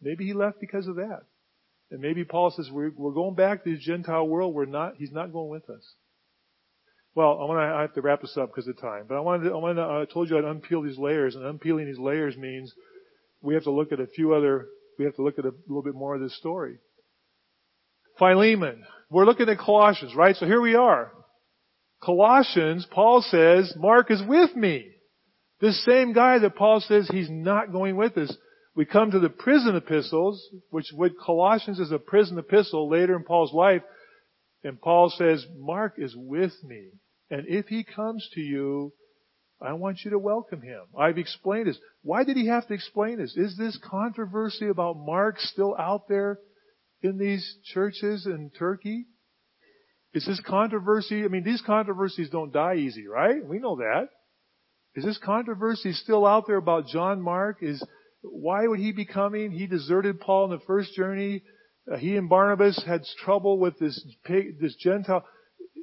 Maybe 0.00 0.26
he 0.26 0.32
left 0.32 0.60
because 0.60 0.86
of 0.86 0.96
that. 0.96 1.20
And 1.90 2.00
maybe 2.00 2.24
Paul 2.24 2.50
says, 2.50 2.70
we're, 2.70 2.90
we're 2.96 3.12
going 3.12 3.34
back 3.34 3.64
to 3.64 3.70
the 3.70 3.78
Gentile 3.78 4.26
world. 4.26 4.54
We're 4.54 4.64
not, 4.64 4.94
he's 4.96 5.12
not 5.12 5.32
going 5.32 5.50
with 5.50 5.68
us. 5.68 5.94
Well, 7.14 7.38
I 7.40 7.44
want 7.44 7.58
to, 7.58 7.76
I 7.76 7.80
have 7.82 7.94
to 7.94 8.00
wrap 8.00 8.22
this 8.22 8.36
up 8.36 8.48
because 8.48 8.66
of 8.66 8.80
time. 8.80 9.04
But 9.08 9.16
I 9.16 9.20
wanted 9.20 9.48
to, 9.48 9.54
I 9.54 9.56
wanted 9.56 9.74
to, 9.74 9.82
I 9.82 10.04
told 10.10 10.30
you 10.30 10.38
I'd 10.38 10.44
unpeel 10.44 10.84
these 10.84 10.98
layers, 10.98 11.34
and 11.34 11.44
unpeeling 11.44 11.86
these 11.86 11.98
layers 11.98 12.36
means 12.36 12.72
we 13.42 13.54
have 13.54 13.64
to 13.64 13.70
look 13.70 13.92
at 13.92 14.00
a 14.00 14.06
few 14.06 14.34
other, 14.34 14.66
we 14.98 15.04
have 15.04 15.16
to 15.16 15.22
look 15.22 15.38
at 15.38 15.44
a 15.44 15.52
little 15.68 15.82
bit 15.82 15.94
more 15.94 16.14
of 16.14 16.22
this 16.22 16.36
story. 16.38 16.78
Philemon. 18.18 18.84
We're 19.10 19.26
looking 19.26 19.48
at 19.50 19.58
Colossians, 19.58 20.14
right? 20.14 20.34
So 20.36 20.46
here 20.46 20.60
we 20.60 20.74
are. 20.74 21.12
Colossians, 22.04 22.86
Paul 22.90 23.22
says, 23.22 23.74
Mark 23.76 24.10
is 24.10 24.22
with 24.26 24.56
me. 24.56 24.88
This 25.60 25.84
same 25.84 26.12
guy 26.12 26.38
that 26.40 26.56
Paul 26.56 26.80
says 26.80 27.08
he's 27.08 27.30
not 27.30 27.70
going 27.70 27.96
with 27.96 28.18
us. 28.18 28.36
We 28.74 28.84
come 28.84 29.10
to 29.12 29.20
the 29.20 29.28
prison 29.28 29.76
epistles, 29.76 30.42
which 30.70 30.86
with 30.92 31.12
Colossians 31.24 31.78
is 31.78 31.92
a 31.92 31.98
prison 31.98 32.38
epistle 32.38 32.88
later 32.88 33.14
in 33.14 33.22
Paul's 33.22 33.52
life, 33.52 33.82
and 34.64 34.80
Paul 34.80 35.10
says, 35.16 35.46
Mark 35.56 35.94
is 35.98 36.14
with 36.16 36.52
me. 36.64 36.88
And 37.30 37.46
if 37.46 37.66
he 37.66 37.84
comes 37.84 38.28
to 38.34 38.40
you, 38.40 38.92
I 39.60 39.74
want 39.74 40.00
you 40.04 40.10
to 40.10 40.18
welcome 40.18 40.62
him. 40.62 40.82
I've 40.98 41.18
explained 41.18 41.68
this. 41.68 41.78
Why 42.02 42.24
did 42.24 42.36
he 42.36 42.48
have 42.48 42.66
to 42.66 42.74
explain 42.74 43.18
this? 43.18 43.36
Is 43.36 43.56
this 43.56 43.78
controversy 43.82 44.68
about 44.68 44.96
Mark 44.96 45.38
still 45.38 45.76
out 45.78 46.08
there 46.08 46.38
in 47.02 47.18
these 47.18 47.58
churches 47.72 48.26
in 48.26 48.50
Turkey? 48.58 49.06
Is 50.14 50.26
this 50.26 50.40
controversy? 50.46 51.24
I 51.24 51.28
mean, 51.28 51.44
these 51.44 51.62
controversies 51.64 52.30
don't 52.30 52.52
die 52.52 52.76
easy, 52.76 53.06
right? 53.06 53.44
We 53.44 53.58
know 53.58 53.76
that. 53.76 54.08
Is 54.94 55.04
this 55.04 55.18
controversy 55.18 55.92
still 55.92 56.26
out 56.26 56.46
there 56.46 56.56
about 56.56 56.86
John 56.88 57.20
Mark? 57.20 57.58
Is 57.62 57.82
why 58.22 58.66
would 58.66 58.78
he 58.78 58.92
be 58.92 59.06
coming? 59.06 59.50
He 59.50 59.66
deserted 59.66 60.20
Paul 60.20 60.44
in 60.46 60.50
the 60.50 60.64
first 60.66 60.94
journey. 60.94 61.42
Uh, 61.90 61.96
he 61.96 62.16
and 62.16 62.28
Barnabas 62.28 62.82
had 62.86 63.02
trouble 63.24 63.58
with 63.58 63.78
this 63.78 64.04
this 64.28 64.76
Gentile 64.76 65.24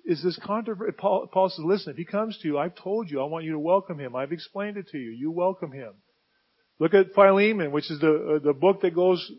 is 0.06 0.24
this 0.24 0.40
controversy. 0.44 0.94
Paul, 0.98 1.28
Paul 1.32 1.50
says, 1.50 1.64
listen, 1.64 1.92
if 1.92 1.98
he 1.98 2.06
comes 2.06 2.38
to 2.40 2.48
you, 2.48 2.58
I've 2.58 2.76
told 2.76 3.10
you, 3.10 3.22
I 3.22 3.26
want 3.26 3.46
you 3.46 3.52
to 3.52 3.60
welcome 3.60 4.00
him. 4.00 4.16
I've 4.16 4.32
explained 4.32 4.78
it 4.78 4.88
to 4.92 4.98
you. 4.98 5.12
You 5.12 5.32
welcome 5.32 5.72
him. 5.72 5.94
Look 6.80 6.94
at 6.94 7.14
Philemon, 7.14 7.72
which 7.72 7.92
is 7.92 8.00
the, 8.00 8.38
uh, 8.38 8.40
the 8.40 8.54
book 8.54 8.82
that 8.82 8.96
goes, 8.96 9.32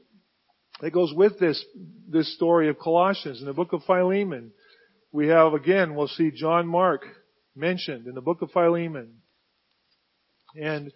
that 0.80 0.92
goes 0.92 1.12
with 1.14 1.38
this, 1.40 1.64
this 2.08 2.32
story 2.36 2.68
of 2.68 2.78
Colossians. 2.78 3.40
In 3.40 3.46
the 3.46 3.52
book 3.52 3.72
of 3.72 3.82
Philemon, 3.84 4.52
we 5.12 5.28
have 5.28 5.54
again, 5.54 5.94
we'll 5.94 6.08
see 6.08 6.30
John 6.30 6.66
Mark 6.66 7.02
mentioned 7.56 8.06
in 8.06 8.14
the 8.14 8.20
book 8.20 8.42
of 8.42 8.50
Philemon. 8.52 9.16
And 10.54 10.92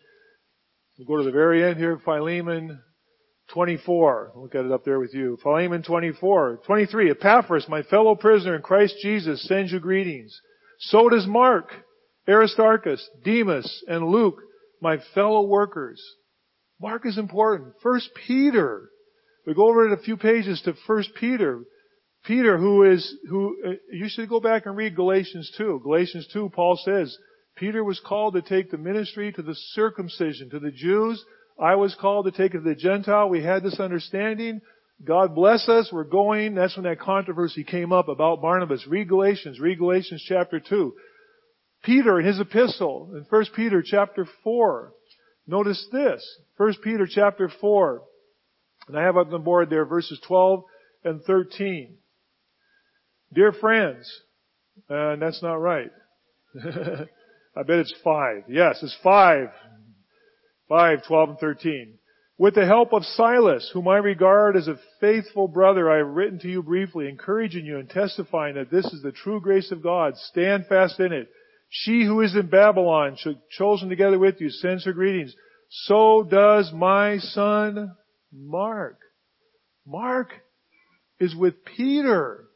we'll 0.98 1.06
go 1.06 1.16
to 1.18 1.24
the 1.24 1.36
very 1.36 1.64
end 1.64 1.76
here, 1.78 2.00
Philemon 2.04 2.80
24. 3.52 4.32
Look 4.36 4.54
at 4.54 4.64
it 4.64 4.72
up 4.72 4.84
there 4.84 4.98
with 4.98 5.14
you. 5.14 5.38
Philemon 5.42 5.82
24. 5.82 6.60
23. 6.66 7.10
Epaphras, 7.10 7.68
my 7.68 7.82
fellow 7.82 8.14
prisoner 8.14 8.56
in 8.56 8.62
Christ 8.62 8.96
Jesus, 9.02 9.46
sends 9.46 9.72
you 9.72 9.80
greetings. 9.80 10.38
So 10.78 11.08
does 11.08 11.26
Mark, 11.26 11.70
Aristarchus, 12.28 13.08
Demas, 13.24 13.84
and 13.86 14.06
Luke, 14.06 14.40
my 14.80 14.98
fellow 15.14 15.46
workers. 15.46 16.02
Mark 16.80 17.06
is 17.06 17.18
important. 17.18 17.74
First 17.82 18.10
Peter. 18.26 18.90
We 19.46 19.54
go 19.54 19.68
over 19.68 19.86
it 19.86 19.98
a 19.98 20.02
few 20.02 20.16
pages 20.16 20.60
to 20.62 20.74
First 20.86 21.10
Peter. 21.18 21.62
Peter, 22.24 22.56
who 22.58 22.84
is, 22.84 23.16
who, 23.28 23.56
uh, 23.66 23.70
you 23.92 24.08
should 24.08 24.28
go 24.28 24.40
back 24.40 24.66
and 24.66 24.76
read 24.76 24.96
Galatians 24.96 25.52
2. 25.58 25.80
Galatians 25.82 26.26
2, 26.32 26.50
Paul 26.54 26.80
says, 26.82 27.16
Peter 27.56 27.84
was 27.84 28.00
called 28.04 28.34
to 28.34 28.42
take 28.42 28.70
the 28.70 28.78
ministry 28.78 29.32
to 29.32 29.42
the 29.42 29.54
circumcision, 29.54 30.50
to 30.50 30.58
the 30.58 30.70
Jews, 30.70 31.24
I 31.58 31.76
was 31.76 31.94
called 31.94 32.26
to 32.26 32.32
take 32.32 32.54
it 32.54 32.58
to 32.58 32.64
the 32.64 32.74
Gentile. 32.74 33.28
We 33.28 33.42
had 33.42 33.62
this 33.62 33.78
understanding. 33.78 34.60
God 35.04 35.34
bless 35.34 35.68
us. 35.68 35.90
We're 35.92 36.04
going. 36.04 36.54
That's 36.54 36.76
when 36.76 36.84
that 36.84 37.00
controversy 37.00 37.64
came 37.64 37.92
up 37.92 38.08
about 38.08 38.42
Barnabas. 38.42 38.86
Read 38.86 39.08
Galatians. 39.08 39.60
Read 39.60 39.78
Galatians 39.78 40.24
chapter 40.26 40.60
2. 40.60 40.94
Peter 41.84 42.18
in 42.18 42.26
his 42.26 42.40
epistle 42.40 43.10
in 43.14 43.24
1 43.28 43.44
Peter 43.54 43.82
chapter 43.84 44.26
4. 44.42 44.92
Notice 45.46 45.86
this. 45.92 46.24
1 46.56 46.74
Peter 46.82 47.06
chapter 47.08 47.50
4. 47.60 48.02
And 48.88 48.98
I 48.98 49.02
have 49.02 49.16
up 49.16 49.26
on 49.26 49.32
the 49.32 49.38
board 49.38 49.70
there 49.70 49.84
verses 49.84 50.20
12 50.26 50.64
and 51.04 51.22
13. 51.22 51.98
Dear 53.34 53.52
friends, 53.52 54.10
uh, 54.88 55.12
and 55.12 55.22
that's 55.22 55.42
not 55.42 55.54
right. 55.54 55.90
I 56.64 57.62
bet 57.62 57.78
it's 57.78 57.94
five. 58.04 58.44
Yes, 58.48 58.78
it's 58.82 58.96
five. 59.02 59.48
Five, 60.68 61.00
twelve, 61.06 61.30
and 61.30 61.38
13. 61.38 61.98
With 62.38 62.54
the 62.54 62.66
help 62.66 62.92
of 62.92 63.04
Silas, 63.04 63.70
whom 63.72 63.86
I 63.86 63.98
regard 63.98 64.56
as 64.56 64.66
a 64.66 64.78
faithful 65.00 65.46
brother, 65.46 65.90
I 65.90 65.98
have 65.98 66.06
written 66.06 66.38
to 66.40 66.48
you 66.48 66.62
briefly, 66.62 67.08
encouraging 67.08 67.64
you 67.64 67.78
and 67.78 67.88
testifying 67.88 68.54
that 68.54 68.70
this 68.70 68.86
is 68.86 69.02
the 69.02 69.12
true 69.12 69.40
grace 69.40 69.70
of 69.70 69.82
God. 69.82 70.16
Stand 70.16 70.66
fast 70.66 70.98
in 71.00 71.12
it. 71.12 71.28
She 71.68 72.04
who 72.04 72.20
is 72.22 72.34
in 72.34 72.48
Babylon, 72.48 73.16
chosen 73.50 73.88
together 73.88 74.18
with 74.18 74.40
you, 74.40 74.50
sends 74.50 74.84
her 74.84 74.92
greetings. 74.92 75.34
So 75.70 76.26
does 76.28 76.72
my 76.72 77.18
son 77.18 77.94
Mark. 78.32 78.98
Mark 79.86 80.32
is 81.20 81.36
with 81.36 81.64
Peter 81.64 82.46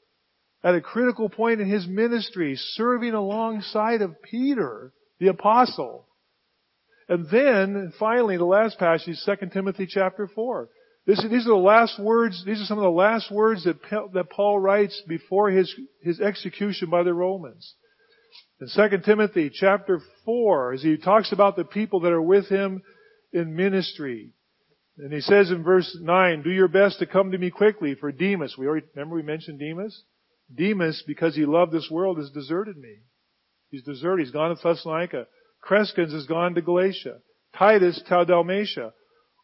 at 0.62 0.74
a 0.74 0.80
critical 0.80 1.28
point 1.28 1.60
in 1.60 1.68
his 1.68 1.86
ministry, 1.86 2.56
serving 2.56 3.14
alongside 3.14 4.02
of 4.02 4.20
Peter, 4.22 4.92
the 5.20 5.28
apostle. 5.28 6.06
And 7.08 7.26
then, 7.30 7.92
finally, 7.98 8.36
the 8.36 8.44
last 8.44 8.78
passage, 8.78 9.16
2 9.24 9.48
Timothy 9.52 9.86
chapter 9.88 10.26
4. 10.26 10.68
This, 11.06 11.22
these 11.30 11.46
are 11.46 11.50
the 11.50 11.54
last 11.54 11.98
words, 11.98 12.44
these 12.44 12.60
are 12.60 12.66
some 12.66 12.76
of 12.76 12.84
the 12.84 12.90
last 12.90 13.30
words 13.30 13.64
that, 13.64 13.80
that 14.12 14.30
Paul 14.30 14.58
writes 14.58 15.00
before 15.08 15.48
his, 15.48 15.74
his 16.02 16.20
execution 16.20 16.90
by 16.90 17.02
the 17.02 17.14
Romans. 17.14 17.74
In 18.60 18.68
2 18.68 18.98
Timothy 19.04 19.50
chapter 19.52 20.00
4, 20.26 20.74
as 20.74 20.82
he 20.82 20.98
talks 20.98 21.32
about 21.32 21.56
the 21.56 21.64
people 21.64 22.00
that 22.00 22.12
are 22.12 22.20
with 22.20 22.48
him 22.48 22.82
in 23.32 23.56
ministry. 23.56 24.32
And 24.98 25.12
he 25.12 25.20
says 25.20 25.50
in 25.50 25.62
verse 25.62 25.96
9, 25.98 26.42
do 26.42 26.50
your 26.50 26.68
best 26.68 26.98
to 26.98 27.06
come 27.06 27.30
to 27.30 27.38
me 27.38 27.50
quickly 27.50 27.94
for 27.94 28.10
Demas. 28.12 28.56
We 28.58 28.66
already, 28.66 28.86
remember 28.94 29.14
we 29.14 29.22
mentioned 29.22 29.60
Demas? 29.60 30.02
Demas, 30.54 31.02
because 31.06 31.34
he 31.34 31.44
loved 31.44 31.72
this 31.72 31.88
world, 31.90 32.18
has 32.18 32.30
deserted 32.30 32.76
me. 32.76 32.96
He's 33.70 33.82
deserted. 33.82 34.24
He's 34.24 34.32
gone 34.32 34.54
to 34.54 34.62
Thessalonica. 34.62 35.26
Crescens 35.62 36.12
has 36.12 36.26
gone 36.26 36.54
to 36.54 36.62
Galatia. 36.62 37.18
Titus 37.56 38.00
to 38.08 38.24
Dalmatia. 38.24 38.92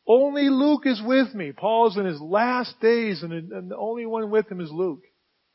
Only 0.07 0.49
Luke 0.51 0.83
is 0.85 1.01
with 1.05 1.35
me. 1.35 1.53
Paul's 1.53 1.97
in 1.97 2.05
his 2.05 2.21
last 2.21 2.79
days 2.81 3.23
and, 3.23 3.33
and 3.33 3.71
the 3.71 3.77
only 3.77 4.07
one 4.07 4.31
with 4.31 4.51
him 4.51 4.61
is 4.61 4.71
Luke, 4.71 5.01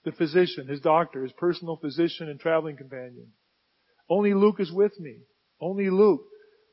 the 0.06 0.12
physician, 0.12 0.68
his 0.68 0.82
doctor, 0.82 1.24
his 1.24 1.32
personal 1.34 1.78
physician 1.78 2.30
and 2.30 2.40
traveling 2.40 2.76
companion. 2.76 3.28
Only 4.10 4.34
Luke 4.34 4.60
is 4.60 4.72
with 4.72 5.00
me. 5.00 5.20
Only 5.62 5.90
Luke. 5.90 6.22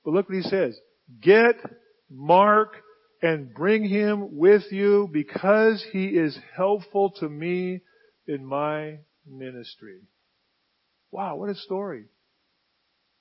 But 0.04 0.14
look 0.14 0.28
what 0.28 0.36
he 0.36 0.42
says. 0.42 0.78
Get 1.20 1.56
Mark 2.10 2.76
and 3.20 3.52
bring 3.52 3.84
him 3.84 4.38
with 4.38 4.70
you 4.70 5.08
because 5.12 5.84
he 5.92 6.06
is 6.06 6.38
helpful 6.56 7.12
to 7.18 7.28
me 7.28 7.80
in 8.26 8.44
my 8.44 8.98
ministry. 9.26 10.00
Wow, 11.10 11.36
what 11.36 11.50
a 11.50 11.54
story 11.54 12.06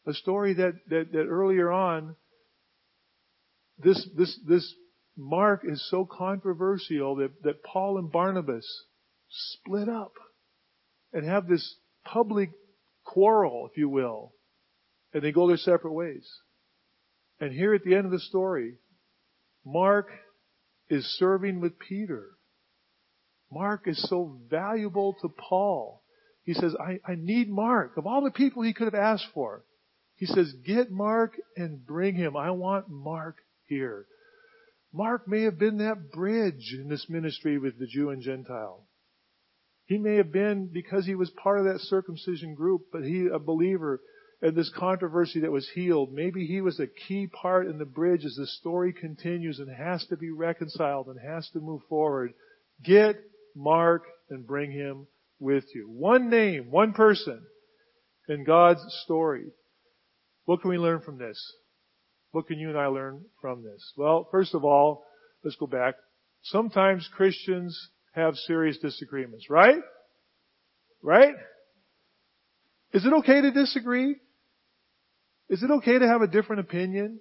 a 0.07 0.13
story 0.13 0.53
that, 0.55 0.73
that, 0.89 1.11
that 1.11 1.25
earlier 1.25 1.71
on, 1.71 2.15
this, 3.79 4.07
this, 4.15 4.39
this 4.47 4.73
Mark 5.17 5.61
is 5.65 5.85
so 5.89 6.05
controversial 6.09 7.15
that, 7.17 7.31
that 7.43 7.63
Paul 7.63 7.97
and 7.97 8.11
Barnabas 8.11 8.65
split 9.29 9.89
up 9.89 10.13
and 11.13 11.27
have 11.27 11.47
this 11.47 11.75
public 12.03 12.51
quarrel, 13.03 13.67
if 13.71 13.77
you 13.77 13.89
will, 13.89 14.33
and 15.13 15.23
they 15.23 15.31
go 15.31 15.47
their 15.47 15.57
separate 15.57 15.93
ways. 15.93 16.27
And 17.39 17.51
here 17.51 17.73
at 17.73 17.83
the 17.83 17.95
end 17.95 18.05
of 18.05 18.11
the 18.11 18.19
story, 18.19 18.75
Mark 19.65 20.09
is 20.89 21.05
serving 21.17 21.59
with 21.59 21.79
Peter. 21.79 22.29
Mark 23.51 23.87
is 23.87 24.01
so 24.09 24.37
valuable 24.49 25.15
to 25.21 25.29
Paul. 25.29 26.01
He 26.43 26.53
says, 26.53 26.75
I, 26.79 26.99
I 27.05 27.15
need 27.15 27.49
Mark. 27.49 27.97
Of 27.97 28.05
all 28.05 28.23
the 28.23 28.31
people 28.31 28.63
he 28.63 28.73
could 28.73 28.85
have 28.85 28.95
asked 28.95 29.27
for, 29.33 29.63
he 30.15 30.25
says, 30.25 30.53
get 30.65 30.91
Mark 30.91 31.35
and 31.57 31.85
bring 31.85 32.15
him. 32.15 32.37
I 32.37 32.51
want 32.51 32.89
Mark 32.89 33.37
here. 33.67 34.05
Mark 34.93 35.27
may 35.27 35.43
have 35.43 35.59
been 35.59 35.79
that 35.79 36.11
bridge 36.11 36.73
in 36.73 36.87
this 36.87 37.07
ministry 37.09 37.57
with 37.57 37.77
the 37.79 37.87
Jew 37.87 38.11
and 38.11 38.21
Gentile. 38.21 38.87
He 39.85 39.97
may 39.97 40.15
have 40.15 40.31
been 40.31 40.69
because 40.71 41.05
he 41.05 41.15
was 41.15 41.29
part 41.31 41.59
of 41.59 41.65
that 41.65 41.81
circumcision 41.81 42.55
group, 42.55 42.83
but 42.91 43.03
he, 43.03 43.27
a 43.27 43.37
believer, 43.37 44.01
and 44.41 44.55
this 44.55 44.71
controversy 44.75 45.41
that 45.41 45.51
was 45.51 45.69
healed, 45.75 46.13
maybe 46.13 46.45
he 46.45 46.61
was 46.61 46.79
a 46.79 46.87
key 46.87 47.27
part 47.27 47.67
in 47.67 47.77
the 47.77 47.85
bridge 47.85 48.25
as 48.25 48.35
the 48.35 48.47
story 48.47 48.93
continues 48.93 49.59
and 49.59 49.69
has 49.75 50.05
to 50.07 50.17
be 50.17 50.31
reconciled 50.31 51.07
and 51.07 51.19
has 51.19 51.49
to 51.51 51.59
move 51.59 51.81
forward. 51.89 52.33
Get 52.83 53.17
Mark 53.55 54.03
and 54.29 54.45
bring 54.45 54.71
him 54.71 55.07
with 55.39 55.65
you. 55.73 55.87
One 55.89 56.29
name, 56.29 56.71
one 56.71 56.93
person 56.93 57.41
in 58.27 58.43
God's 58.43 58.81
story. 59.03 59.45
What 60.45 60.61
can 60.61 60.69
we 60.69 60.77
learn 60.77 61.01
from 61.01 61.17
this? 61.17 61.39
What 62.31 62.47
can 62.47 62.59
you 62.59 62.69
and 62.69 62.77
I 62.77 62.87
learn 62.87 63.25
from 63.41 63.63
this? 63.63 63.93
Well, 63.97 64.27
first 64.31 64.53
of 64.53 64.63
all, 64.63 65.05
let's 65.43 65.55
go 65.55 65.67
back. 65.67 65.95
Sometimes 66.43 67.09
Christians 67.15 67.89
have 68.13 68.35
serious 68.35 68.77
disagreements, 68.77 69.49
right? 69.49 69.81
Right? 71.01 71.33
Is 72.93 73.05
it 73.05 73.13
okay 73.13 73.41
to 73.41 73.51
disagree? 73.51 74.15
Is 75.49 75.63
it 75.63 75.71
okay 75.71 75.99
to 75.99 76.07
have 76.07 76.21
a 76.21 76.27
different 76.27 76.61
opinion? 76.61 77.19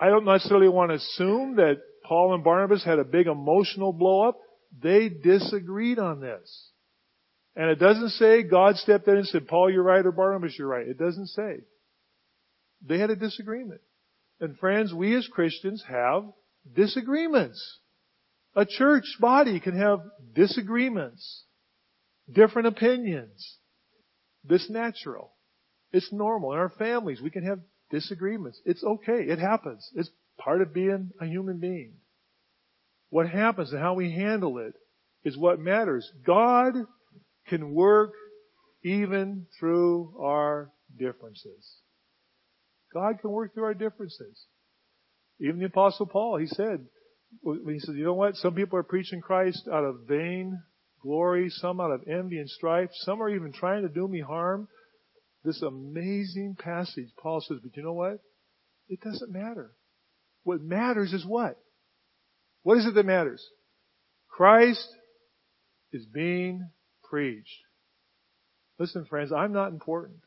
I 0.00 0.08
don't 0.08 0.24
necessarily 0.24 0.68
want 0.68 0.90
to 0.90 0.96
assume 0.96 1.56
that 1.56 1.76
Paul 2.04 2.34
and 2.34 2.42
Barnabas 2.42 2.84
had 2.84 2.98
a 2.98 3.04
big 3.04 3.26
emotional 3.26 3.92
blow 3.92 4.28
up. 4.28 4.38
They 4.80 5.08
disagreed 5.08 5.98
on 5.98 6.20
this. 6.20 6.70
And 7.54 7.68
it 7.68 7.78
doesn't 7.78 8.10
say 8.10 8.42
God 8.42 8.76
stepped 8.76 9.06
in 9.08 9.16
and 9.16 9.26
said, 9.26 9.46
Paul, 9.46 9.70
you're 9.70 9.82
right, 9.82 10.04
or 10.04 10.12
Barnabas, 10.12 10.54
you're 10.58 10.68
right. 10.68 10.88
It 10.88 10.98
doesn't 10.98 11.28
say. 11.28 11.58
They 12.86 12.98
had 12.98 13.10
a 13.10 13.16
disagreement. 13.16 13.82
And 14.40 14.58
friends, 14.58 14.92
we 14.92 15.14
as 15.14 15.28
Christians 15.28 15.84
have 15.86 16.24
disagreements. 16.74 17.78
A 18.56 18.66
church 18.66 19.04
body 19.20 19.60
can 19.60 19.78
have 19.78 20.00
disagreements, 20.34 21.44
different 22.30 22.68
opinions. 22.68 23.58
This 24.44 24.68
natural. 24.68 25.32
It's 25.92 26.12
normal. 26.12 26.52
In 26.52 26.58
our 26.58 26.70
families, 26.70 27.20
we 27.22 27.30
can 27.30 27.46
have 27.46 27.60
disagreements. 27.90 28.60
It's 28.64 28.82
okay. 28.82 29.22
It 29.28 29.38
happens. 29.38 29.88
It's 29.94 30.10
part 30.38 30.62
of 30.62 30.74
being 30.74 31.10
a 31.20 31.26
human 31.26 31.58
being. 31.58 31.92
What 33.12 33.28
happens 33.28 33.70
and 33.72 33.78
how 33.82 33.92
we 33.92 34.10
handle 34.10 34.56
it 34.56 34.72
is 35.22 35.36
what 35.36 35.60
matters. 35.60 36.10
God 36.24 36.72
can 37.46 37.74
work 37.74 38.14
even 38.82 39.44
through 39.60 40.14
our 40.18 40.70
differences. 40.98 41.76
God 42.94 43.20
can 43.20 43.30
work 43.30 43.52
through 43.52 43.64
our 43.64 43.74
differences. 43.74 44.46
Even 45.38 45.58
the 45.58 45.66
apostle 45.66 46.06
Paul, 46.06 46.38
he 46.38 46.46
said, 46.46 46.86
he 47.44 47.80
said, 47.80 47.96
you 47.96 48.04
know 48.04 48.14
what? 48.14 48.36
Some 48.36 48.54
people 48.54 48.78
are 48.78 48.82
preaching 48.82 49.20
Christ 49.20 49.68
out 49.70 49.84
of 49.84 50.06
vain 50.08 50.58
glory, 51.02 51.50
some 51.50 51.82
out 51.82 51.90
of 51.90 52.08
envy 52.08 52.38
and 52.38 52.48
strife, 52.48 52.88
some 52.92 53.22
are 53.22 53.28
even 53.28 53.52
trying 53.52 53.82
to 53.82 53.90
do 53.90 54.08
me 54.08 54.20
harm. 54.20 54.68
This 55.44 55.60
amazing 55.60 56.56
passage, 56.58 57.10
Paul 57.22 57.42
says, 57.42 57.58
but 57.62 57.76
you 57.76 57.82
know 57.82 57.92
what? 57.92 58.20
It 58.88 59.00
doesn't 59.02 59.30
matter. 59.30 59.72
What 60.44 60.62
matters 60.62 61.12
is 61.12 61.26
what? 61.26 61.58
What 62.62 62.78
is 62.78 62.86
it 62.86 62.94
that 62.94 63.06
matters? 63.06 63.44
Christ 64.28 64.88
is 65.92 66.04
being 66.06 66.70
preached. 67.04 67.48
Listen, 68.78 69.04
friends, 69.04 69.32
I'm 69.32 69.52
not 69.52 69.72
important. 69.72 70.20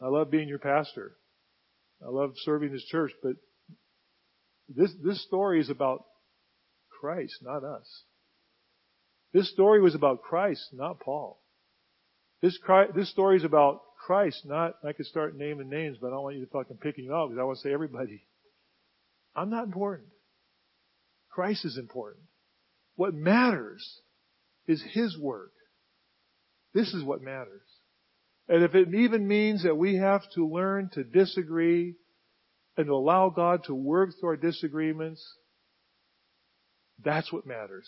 I 0.00 0.08
love 0.08 0.30
being 0.30 0.48
your 0.48 0.58
pastor. 0.58 1.16
I 2.04 2.10
love 2.10 2.32
serving 2.36 2.72
this 2.72 2.84
church, 2.84 3.12
but 3.22 3.36
this, 4.68 4.92
this 5.02 5.22
story 5.24 5.60
is 5.60 5.70
about 5.70 6.04
Christ, 7.00 7.38
not 7.42 7.64
us. 7.64 8.02
This 9.32 9.50
story 9.50 9.80
was 9.80 9.94
about 9.94 10.22
Christ, 10.22 10.68
not 10.72 11.00
Paul. 11.00 11.40
This, 12.42 12.58
this 12.94 13.10
story 13.10 13.36
is 13.36 13.44
about 13.44 13.80
Christ, 14.06 14.42
not, 14.44 14.74
I 14.86 14.92
could 14.92 15.06
start 15.06 15.36
naming 15.36 15.70
names, 15.70 15.98
but 16.00 16.08
I 16.08 16.10
don't 16.10 16.22
want 16.22 16.36
you 16.36 16.44
to 16.44 16.50
fucking 16.50 16.78
picking 16.78 17.04
you 17.04 17.14
out 17.14 17.28
because 17.28 17.40
I 17.40 17.44
want 17.44 17.58
to 17.58 17.62
say 17.62 17.72
everybody. 17.72 18.26
I'm 19.34 19.50
not 19.50 19.64
important. 19.64 20.08
Christ 21.36 21.66
is 21.66 21.76
important. 21.76 22.24
What 22.94 23.12
matters 23.12 23.86
is 24.66 24.82
His 24.94 25.18
work. 25.18 25.52
This 26.72 26.94
is 26.94 27.04
what 27.04 27.20
matters. 27.20 27.60
And 28.48 28.64
if 28.64 28.74
it 28.74 28.94
even 28.94 29.28
means 29.28 29.64
that 29.64 29.76
we 29.76 29.96
have 29.96 30.22
to 30.34 30.48
learn 30.48 30.88
to 30.94 31.04
disagree 31.04 31.96
and 32.78 32.86
to 32.86 32.92
allow 32.94 33.28
God 33.28 33.64
to 33.64 33.74
work 33.74 34.12
through 34.18 34.30
our 34.30 34.36
disagreements, 34.38 35.22
that's 37.04 37.30
what 37.30 37.46
matters. 37.46 37.86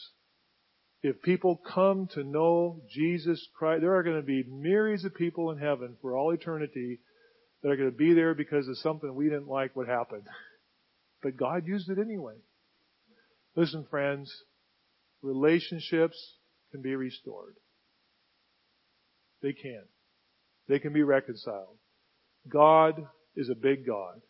If 1.03 1.23
people 1.23 1.59
come 1.73 2.07
to 2.13 2.25
know 2.25 2.83
Jesus 2.93 3.43
Christ, 3.59 3.81
there 3.81 3.95
are 3.95 4.03
going 4.03 4.21
to 4.21 4.23
be 4.23 4.45
myriads 4.47 5.07
of 5.07 5.15
people 5.15 5.53
in 5.53 5.59
heaven 5.59 5.97
for 6.03 6.15
all 6.15 6.33
eternity 6.33 7.01
that 7.63 7.71
are 7.71 7.77
going 7.77 7.91
to 7.91 7.97
be 7.97 8.13
there 8.13 8.35
because 8.35 8.69
of 8.69 8.77
something 8.77 9.15
we 9.15 9.31
didn't 9.31 9.49
like 9.49 9.75
what 9.75 9.89
happened. 9.89 10.27
But 11.23 11.39
God 11.39 11.67
used 11.67 11.89
it 11.89 11.99
anyway. 11.99 12.35
Listen, 13.57 13.87
friends, 13.91 14.33
relationships 15.23 16.37
can 16.71 16.83
be 16.83 16.95
restored. 16.95 17.57
They 19.43 19.53
can. 19.53 19.83
They 20.69 20.79
can 20.79 20.93
be 20.93 21.03
reconciled. 21.03 21.79
God 22.49 23.07
is 23.37 23.49
a 23.49 23.55
big 23.55 23.87
God. 23.87 24.21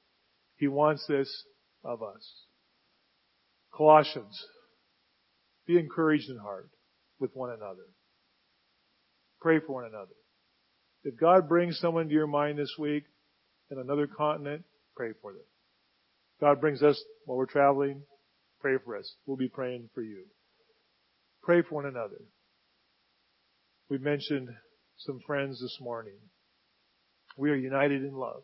He 0.56 0.68
wants 0.68 1.06
this 1.06 1.44
of 1.84 2.02
us. 2.02 2.44
Colossians. 3.74 4.44
Be 5.66 5.78
encouraged 5.78 6.30
in 6.30 6.38
heart 6.38 6.70
with 7.18 7.30
one 7.34 7.50
another. 7.50 7.86
Pray 9.40 9.60
for 9.60 9.74
one 9.74 9.84
another. 9.84 10.14
If 11.04 11.18
God 11.18 11.48
brings 11.48 11.78
someone 11.78 12.08
to 12.08 12.14
your 12.14 12.26
mind 12.26 12.58
this 12.58 12.74
week 12.78 13.04
in 13.70 13.78
another 13.78 14.06
continent, 14.06 14.64
pray 14.96 15.12
for 15.22 15.32
them. 15.32 15.42
God 16.40 16.60
brings 16.60 16.82
us 16.82 17.02
while 17.24 17.38
we're 17.38 17.46
traveling, 17.46 18.02
pray 18.60 18.76
for 18.84 18.96
us. 18.96 19.14
We'll 19.26 19.36
be 19.36 19.48
praying 19.48 19.90
for 19.94 20.02
you. 20.02 20.24
Pray 21.42 21.62
for 21.62 21.76
one 21.76 21.86
another. 21.86 22.20
We 23.88 23.98
mentioned 23.98 24.48
some 24.98 25.20
friends 25.26 25.60
this 25.60 25.78
morning. 25.80 26.18
We 27.36 27.50
are 27.50 27.56
united 27.56 28.02
in 28.02 28.12
love 28.12 28.42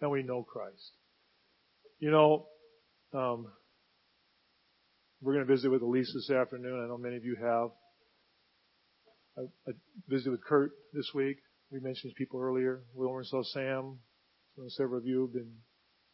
and 0.00 0.10
we 0.10 0.22
know 0.22 0.42
Christ. 0.42 0.92
You 2.00 2.10
know, 2.10 2.46
um, 3.12 3.46
we're 5.20 5.34
going 5.34 5.46
to 5.46 5.52
visit 5.52 5.70
with 5.70 5.82
Elise 5.82 6.12
this 6.14 6.34
afternoon. 6.34 6.82
I 6.82 6.88
know 6.88 6.98
many 6.98 7.16
of 7.16 7.24
you 7.24 7.36
have. 7.36 7.70
I, 9.36 9.70
I 9.70 9.72
visited 10.08 10.30
with 10.30 10.44
Kurt 10.44 10.70
this 10.92 11.10
week. 11.14 11.38
We 11.70 11.80
mentioned 11.80 12.14
people 12.16 12.40
earlier. 12.40 12.82
We 12.94 13.06
over 13.06 13.24
saw 13.24 13.42
Sam. 13.42 13.98
So 14.56 14.62
several 14.68 14.98
of 14.98 15.06
you 15.06 15.22
have 15.22 15.32
been, 15.32 15.52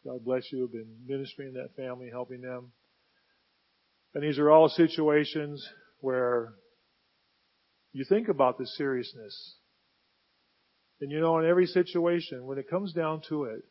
God 0.05 0.25
bless 0.25 0.43
you, 0.53 0.63
have 0.63 0.73
been 0.73 0.97
ministering 1.07 1.49
in 1.49 1.55
that 1.55 1.77
family, 1.77 2.09
helping 2.11 2.41
them. 2.41 2.73
And 4.15 4.23
these 4.23 4.39
are 4.39 4.51
all 4.51 4.69
situations 4.69 5.67
where 6.01 6.53
you 7.93 8.05
think 8.09 8.29
about 8.29 8.59
the 8.59 8.67
seriousness. 8.67 9.57
And 11.01 11.11
you 11.11 11.21
know, 11.21 11.39
in 11.39 11.47
every 11.47 11.67
situation, 11.67 12.47
when 12.47 12.59
it 12.59 12.71
comes 12.71 12.93
down 12.93 13.23
to 13.29 13.45
it, 13.45 13.63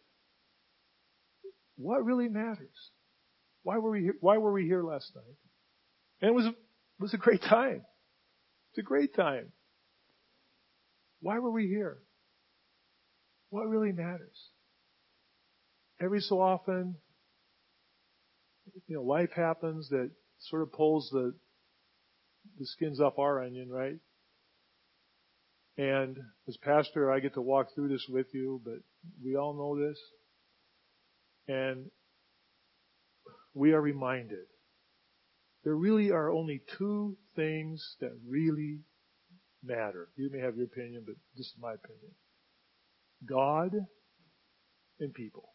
what 1.77 2.03
really 2.03 2.27
matters? 2.27 2.91
Why 3.63 3.77
were 3.77 3.91
we 3.91 4.01
here, 4.01 4.15
why 4.19 4.37
were 4.37 4.51
we 4.51 4.65
here 4.65 4.83
last 4.83 5.11
night? 5.15 5.35
And 6.21 6.29
it 6.29 6.33
was, 6.33 6.45
it 6.45 6.55
was 6.99 7.13
a 7.13 7.17
great 7.17 7.41
time. 7.41 7.83
It's 8.71 8.79
a 8.79 8.83
great 8.83 9.15
time. 9.15 9.51
Why 11.21 11.39
were 11.39 11.51
we 11.51 11.67
here? 11.67 11.99
What 13.49 13.67
really 13.67 13.93
matters? 13.93 14.49
Every 16.01 16.19
so 16.19 16.41
often, 16.41 16.95
you 18.87 18.95
know, 18.97 19.03
life 19.03 19.31
happens 19.33 19.89
that 19.89 20.11
sort 20.49 20.61
of 20.61 20.71
pulls 20.71 21.09
the, 21.11 21.33
the 22.59 22.65
skins 22.65 22.99
off 22.99 23.19
our 23.19 23.43
onion, 23.43 23.69
right? 23.69 23.97
And 25.77 26.17
as 26.47 26.57
pastor, 26.57 27.11
I 27.11 27.19
get 27.19 27.33
to 27.33 27.41
walk 27.41 27.67
through 27.73 27.89
this 27.89 28.05
with 28.07 28.27
you, 28.33 28.61
but 28.63 28.79
we 29.23 29.35
all 29.35 29.53
know 29.53 29.87
this. 29.87 29.99
And 31.47 31.89
we 33.53 33.73
are 33.73 33.81
reminded 33.81 34.45
there 35.63 35.75
really 35.75 36.11
are 36.11 36.29
only 36.29 36.61
two 36.77 37.17
things 37.35 37.95
that 38.01 38.11
really 38.27 38.79
matter. 39.63 40.09
You 40.15 40.29
may 40.31 40.39
have 40.39 40.57
your 40.57 40.65
opinion, 40.65 41.03
but 41.05 41.15
this 41.35 41.47
is 41.47 41.55
my 41.59 41.73
opinion. 41.73 42.11
God 43.25 43.71
and 44.99 45.13
people. 45.13 45.49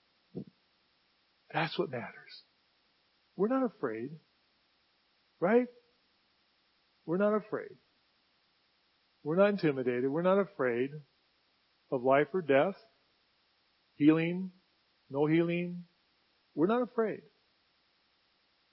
That's 1.53 1.79
what 1.79 1.91
matters. 1.91 2.43
We're 3.37 3.49
not 3.49 3.65
afraid. 3.65 4.11
Right? 5.41 5.67
We're 7.07 7.19
not 7.19 7.35
afraid. 7.35 7.77
We're 9.23 9.37
not 9.37 9.51
intimidated. 9.51 10.11
We're 10.11 10.23
not 10.23 10.39
afraid 10.39 10.91
of 11.91 12.03
life 12.03 12.29
or 12.35 12.43
death, 12.43 12.75
healing, 13.97 14.51
no 15.11 15.27
healing. 15.27 15.85
We're 16.55 16.67
not 16.67 16.83
afraid. 16.83 17.21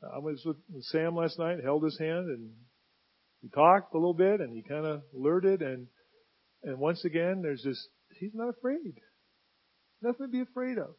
I 0.03 0.19
was 0.19 0.41
with 0.45 0.57
Sam 0.81 1.15
last 1.15 1.39
night, 1.39 1.63
held 1.63 1.83
his 1.83 1.97
hand, 1.97 2.27
and 2.29 2.51
he 3.41 3.49
talked 3.49 3.93
a 3.93 3.97
little 3.97 4.13
bit 4.13 4.41
and 4.41 4.55
he 4.55 4.63
kind 4.67 4.85
of 4.85 5.01
alerted 5.15 5.61
and, 5.61 5.87
and 6.63 6.79
once 6.79 7.05
again, 7.05 7.41
there's 7.41 7.63
this, 7.63 7.87
he's 8.19 8.33
not 8.33 8.49
afraid. 8.49 8.95
Nothing 10.01 10.27
to 10.27 10.31
be 10.31 10.41
afraid 10.41 10.77
of. 10.77 10.95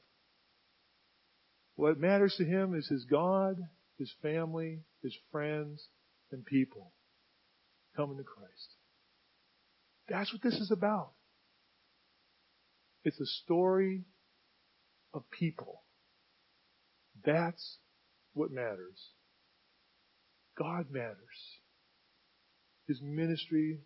What 1.74 1.98
matters 1.98 2.34
to 2.38 2.44
him 2.44 2.74
is 2.74 2.88
his 2.88 3.04
God, 3.10 3.56
his 3.98 4.12
family, 4.22 4.80
his 5.06 5.16
friends, 5.30 5.88
and 6.32 6.44
people 6.44 6.92
coming 7.96 8.18
to 8.18 8.24
Christ. 8.24 8.74
That's 10.08 10.32
what 10.32 10.42
this 10.42 10.54
is 10.54 10.70
about. 10.70 11.12
It's 13.04 13.20
a 13.20 13.26
story 13.44 14.02
of 15.14 15.22
people. 15.30 15.84
That's 17.24 17.78
what 18.34 18.50
matters. 18.50 19.12
God 20.58 20.86
matters. 20.90 21.16
His 22.88 23.00
ministry, 23.02 23.78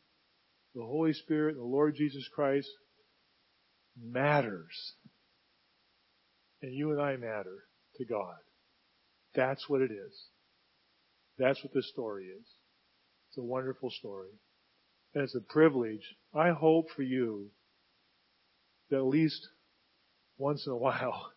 the 0.74 0.82
Holy 0.82 1.12
Spirit, 1.12 1.56
the 1.56 1.62
Lord 1.62 1.96
Jesus 1.96 2.26
Christ 2.34 2.68
matters. 4.02 4.94
And 6.62 6.74
you 6.74 6.90
and 6.92 7.00
I 7.00 7.16
matter 7.16 7.64
to 7.96 8.04
God. 8.04 8.36
That's 9.34 9.68
what 9.68 9.82
it 9.82 9.90
is. 9.90 10.24
That's 11.40 11.64
what 11.64 11.72
this 11.72 11.88
story 11.88 12.24
is. 12.26 12.46
It's 13.30 13.38
a 13.38 13.42
wonderful 13.42 13.90
story. 13.90 14.28
And 15.14 15.24
it's 15.24 15.34
a 15.34 15.40
privilege. 15.40 16.02
I 16.34 16.50
hope 16.50 16.88
for 16.94 17.02
you 17.02 17.46
that 18.90 18.98
at 18.98 19.06
least 19.06 19.48
once 20.36 20.66
in 20.66 20.72
a 20.72 20.76
while 20.86 21.32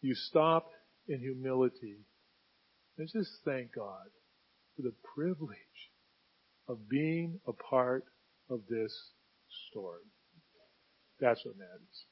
you 0.00 0.14
stop 0.14 0.66
in 1.08 1.20
humility 1.20 1.98
and 2.98 3.08
just 3.08 3.30
thank 3.44 3.72
God 3.74 4.08
for 4.74 4.82
the 4.82 4.94
privilege 5.14 5.56
of 6.68 6.88
being 6.88 7.38
a 7.46 7.52
part 7.52 8.04
of 8.50 8.62
this 8.68 8.92
story. 9.70 10.02
That's 11.20 11.44
what 11.44 11.56
matters. 11.56 12.04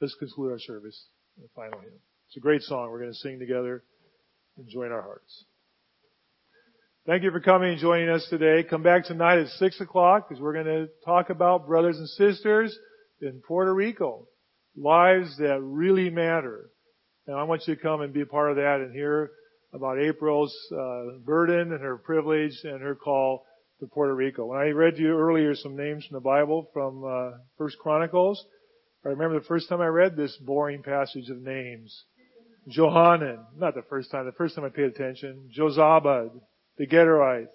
Let's 0.00 0.16
conclude 0.16 0.50
our 0.50 0.58
service 0.58 1.06
in 1.36 1.44
the 1.44 1.48
final 1.54 1.78
hymn. 1.78 2.00
It's 2.26 2.36
a 2.36 2.40
great 2.40 2.62
song 2.62 2.90
we're 2.90 2.98
going 2.98 3.12
to 3.12 3.18
sing 3.18 3.38
together 3.38 3.84
and 4.56 4.68
join 4.68 4.92
our 4.92 5.02
hearts. 5.02 5.44
Thank 7.06 7.22
you 7.22 7.30
for 7.30 7.40
coming 7.40 7.72
and 7.72 7.78
joining 7.78 8.08
us 8.08 8.26
today. 8.30 8.66
Come 8.68 8.82
back 8.82 9.04
tonight 9.04 9.38
at 9.38 9.48
6 9.48 9.80
o'clock 9.80 10.28
because 10.28 10.42
we're 10.42 10.54
going 10.54 10.64
to 10.64 10.88
talk 11.04 11.28
about 11.28 11.66
brothers 11.66 11.98
and 11.98 12.08
sisters 12.08 12.76
in 13.20 13.42
Puerto 13.46 13.74
Rico. 13.74 14.26
Lives 14.76 15.36
that 15.38 15.60
really 15.60 16.08
matter. 16.08 16.70
And 17.26 17.36
I 17.36 17.42
want 17.42 17.62
you 17.66 17.74
to 17.74 17.80
come 17.80 18.00
and 18.00 18.12
be 18.12 18.22
a 18.22 18.26
part 18.26 18.50
of 18.50 18.56
that 18.56 18.80
and 18.80 18.94
hear 18.94 19.30
about 19.74 19.98
April's 19.98 20.56
uh, 20.72 21.18
burden 21.24 21.72
and 21.72 21.80
her 21.82 21.98
privilege 21.98 22.58
and 22.64 22.80
her 22.80 22.94
call 22.94 23.44
to 23.80 23.86
Puerto 23.86 24.14
Rico. 24.14 24.46
When 24.46 24.58
I 24.58 24.68
read 24.68 24.96
to 24.96 25.02
you 25.02 25.18
earlier 25.18 25.54
some 25.54 25.76
names 25.76 26.06
from 26.06 26.14
the 26.14 26.20
Bible 26.20 26.70
from 26.72 27.04
uh, 27.04 27.38
First 27.58 27.78
Chronicles, 27.78 28.42
I 29.04 29.08
remember 29.08 29.38
the 29.38 29.46
first 29.46 29.68
time 29.68 29.80
I 29.80 29.88
read 29.88 30.16
this 30.16 30.36
boring 30.38 30.82
passage 30.82 31.28
of 31.28 31.42
names. 31.42 32.04
Johanan, 32.68 33.40
not 33.56 33.74
the 33.74 33.82
first 33.82 34.10
time, 34.10 34.24
the 34.26 34.32
first 34.32 34.54
time 34.54 34.64
I 34.64 34.70
paid 34.70 34.86
attention. 34.86 35.50
Jozabad, 35.56 36.30
the 36.78 36.86
Gederite, 36.86 37.48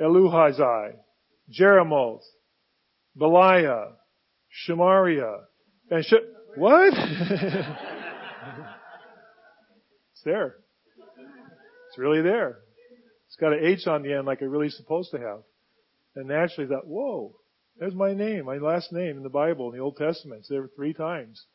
Eluhazai, 0.00 0.94
Jerimoth, 1.50 2.22
Bealiah, 3.18 3.92
Shemariah, 4.66 5.40
and 5.90 6.04
Sh- 6.04 6.14
what? 6.56 6.92
it's 10.12 10.22
there. 10.24 10.56
It's 11.88 11.98
really 11.98 12.22
there. 12.22 12.58
It's 13.26 13.36
got 13.36 13.52
an 13.52 13.64
H 13.64 13.86
on 13.86 14.02
the 14.02 14.12
end 14.12 14.26
like 14.26 14.42
it 14.42 14.46
really 14.46 14.70
supposed 14.70 15.10
to 15.12 15.18
have. 15.18 15.42
And 16.14 16.28
naturally 16.28 16.68
thought, 16.68 16.86
whoa, 16.86 17.34
there's 17.78 17.94
my 17.94 18.12
name, 18.12 18.44
my 18.44 18.58
last 18.58 18.92
name 18.92 19.16
in 19.16 19.22
the 19.22 19.30
Bible, 19.30 19.70
in 19.70 19.76
the 19.76 19.82
Old 19.82 19.96
Testament. 19.96 20.40
It's 20.40 20.48
there 20.48 20.68
three 20.76 20.92
times. 20.92 21.46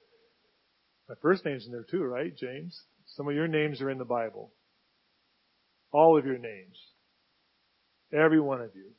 My 1.10 1.16
first 1.22 1.46
name's 1.46 1.66
in 1.66 1.72
there 1.72 1.86
too, 1.90 2.04
right, 2.04 2.36
James? 2.36 2.84
Some 3.06 3.28
of 3.28 3.36
your 3.36 3.48
names 3.48 3.82
are 3.82 3.90
in 3.90 3.98
the 3.98 4.06
Bible. 4.06 4.52
All 5.92 6.18
of 6.18 6.26
your 6.26 6.38
names. 6.38 6.78
Every 8.14 8.42
one 8.42 8.62
of 8.62 8.72
you 8.76 8.92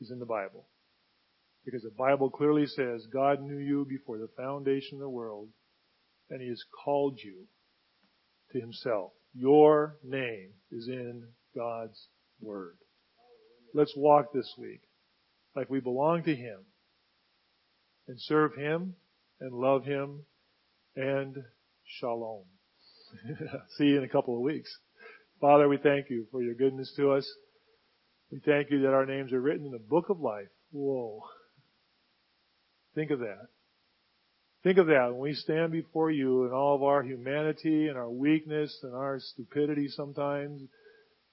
is 0.00 0.10
in 0.10 0.18
the 0.18 0.26
Bible. 0.26 0.66
Because 1.64 1.82
the 1.82 1.90
Bible 1.90 2.30
clearly 2.30 2.66
says 2.66 3.06
God 3.12 3.42
knew 3.42 3.58
you 3.58 3.86
before 3.86 4.18
the 4.18 4.30
foundation 4.36 4.94
of 4.94 5.00
the 5.00 5.08
world 5.08 5.48
and 6.30 6.40
He 6.40 6.48
has 6.48 6.62
called 6.84 7.18
you 7.22 7.46
to 8.52 8.60
Himself. 8.60 9.12
Your 9.34 9.96
name 10.02 10.50
is 10.72 10.88
in 10.88 11.24
God's 11.54 12.08
Word. 12.40 12.78
Let's 13.74 13.94
walk 13.96 14.32
this 14.32 14.50
week 14.58 14.80
like 15.54 15.68
we 15.68 15.80
belong 15.80 16.22
to 16.24 16.34
Him 16.34 16.60
and 18.08 18.16
serve 18.18 18.54
Him 18.54 18.94
and 19.40 19.52
love 19.52 19.84
Him 19.84 20.24
and 21.00 21.36
shalom. 21.98 22.44
See 23.78 23.84
you 23.84 23.98
in 23.98 24.04
a 24.04 24.08
couple 24.08 24.36
of 24.36 24.42
weeks. 24.42 24.70
Father, 25.40 25.68
we 25.68 25.78
thank 25.78 26.10
you 26.10 26.26
for 26.30 26.42
your 26.42 26.54
goodness 26.54 26.92
to 26.96 27.12
us. 27.12 27.26
We 28.30 28.40
thank 28.44 28.70
you 28.70 28.82
that 28.82 28.92
our 28.92 29.06
names 29.06 29.32
are 29.32 29.40
written 29.40 29.66
in 29.66 29.72
the 29.72 29.78
book 29.78 30.10
of 30.10 30.20
life. 30.20 30.48
Whoa. 30.70 31.22
Think 32.94 33.10
of 33.10 33.20
that. 33.20 33.48
Think 34.62 34.76
of 34.76 34.88
that 34.88 35.06
when 35.12 35.20
we 35.20 35.32
stand 35.32 35.72
before 35.72 36.10
you 36.10 36.44
in 36.44 36.52
all 36.52 36.76
of 36.76 36.82
our 36.82 37.02
humanity 37.02 37.88
and 37.88 37.96
our 37.96 38.10
weakness 38.10 38.78
and 38.82 38.94
our 38.94 39.18
stupidity 39.18 39.88
sometimes, 39.88 40.60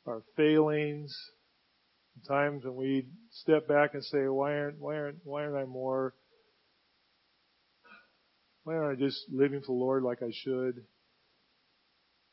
our 0.05 0.23
failings, 0.37 1.13
times 2.25 2.63
when 2.63 2.75
we 2.75 3.07
step 3.31 3.67
back 3.67 3.93
and 3.93 4.03
say, 4.05 4.27
why 4.27 4.53
aren't, 4.53 4.79
why 4.79 4.95
aren't, 4.95 5.17
why 5.25 5.43
aren't 5.43 5.57
I 5.57 5.65
more, 5.65 6.13
why 8.67 8.75
aren't 8.75 9.01
I 9.01 9.01
just 9.01 9.23
living 9.31 9.61
for 9.61 9.67
the 9.67 9.71
Lord 9.71 10.03
like 10.03 10.21
I 10.21 10.29
should? 10.43 10.83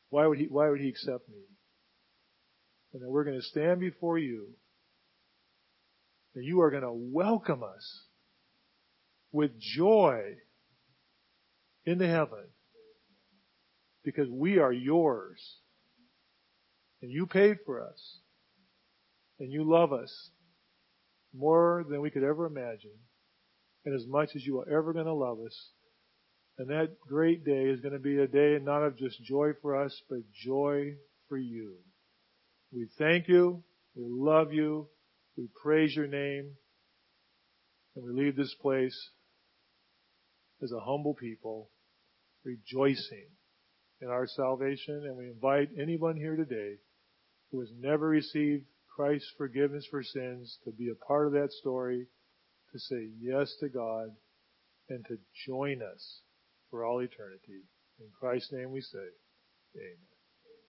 Why 0.09 0.27
would 0.27 0.37
he, 0.37 0.47
why 0.49 0.69
would 0.69 0.81
he 0.81 0.89
accept 0.89 1.29
me? 1.29 1.41
And 2.91 3.01
then 3.01 3.09
we're 3.09 3.23
going 3.23 3.39
to 3.39 3.41
stand 3.41 3.79
before 3.79 4.17
you 4.17 4.47
and 6.35 6.43
you 6.43 6.59
are 6.59 6.71
going 6.71 6.83
to 6.83 6.91
welcome 6.91 7.63
us 7.63 8.01
with 9.31 9.57
joy 9.57 10.33
into 11.85 12.05
heaven 12.05 12.43
because 14.03 14.27
we 14.29 14.57
are 14.59 14.73
yours 14.73 15.39
and 17.01 17.09
you 17.09 17.27
paid 17.27 17.59
for 17.65 17.81
us 17.81 18.17
and 19.39 19.53
you 19.53 19.63
love 19.63 19.93
us 19.93 20.31
more 21.33 21.85
than 21.89 22.01
we 22.01 22.09
could 22.09 22.23
ever 22.23 22.45
imagine 22.45 22.99
and 23.85 23.95
as 23.95 24.05
much 24.05 24.31
as 24.35 24.45
you 24.45 24.59
are 24.59 24.67
ever 24.67 24.91
going 24.91 25.05
to 25.05 25.13
love 25.13 25.37
us. 25.39 25.69
And 26.57 26.69
that 26.69 26.99
great 27.01 27.43
day 27.43 27.65
is 27.65 27.81
going 27.81 27.93
to 27.93 27.99
be 27.99 28.19
a 28.19 28.27
day 28.27 28.57
not 28.61 28.83
of 28.83 28.97
just 28.97 29.21
joy 29.23 29.51
for 29.61 29.75
us, 29.75 30.01
but 30.09 30.19
joy 30.33 30.93
for 31.27 31.37
you. 31.37 31.75
We 32.71 32.87
thank 32.97 33.27
you. 33.27 33.63
We 33.95 34.05
love 34.07 34.53
you. 34.53 34.87
We 35.37 35.49
praise 35.61 35.95
your 35.95 36.07
name. 36.07 36.51
And 37.95 38.05
we 38.05 38.23
leave 38.23 38.35
this 38.35 38.55
place 38.61 38.97
as 40.61 40.71
a 40.71 40.79
humble 40.79 41.13
people 41.13 41.69
rejoicing 42.45 43.27
in 44.01 44.07
our 44.07 44.27
salvation. 44.27 45.03
And 45.05 45.17
we 45.17 45.27
invite 45.27 45.69
anyone 45.77 46.15
here 46.15 46.37
today 46.37 46.75
who 47.51 47.59
has 47.59 47.69
never 47.77 48.07
received 48.07 48.65
Christ's 48.95 49.31
forgiveness 49.37 49.85
for 49.91 50.03
sins 50.03 50.57
to 50.63 50.71
be 50.71 50.89
a 50.89 51.05
part 51.05 51.27
of 51.27 51.33
that 51.33 51.51
story, 51.51 52.07
to 52.71 52.79
say 52.79 53.09
yes 53.19 53.53
to 53.59 53.67
God, 53.67 54.09
and 54.89 55.05
to 55.07 55.17
join 55.45 55.81
us 55.81 56.21
for 56.75 56.83
all 56.83 56.99
eternity. 56.99 57.63
In 57.99 58.07
Christ's 58.19 58.51
name 58.51 58.71
we 58.71 58.81
say, 58.81 59.07
Amen. 59.77 60.14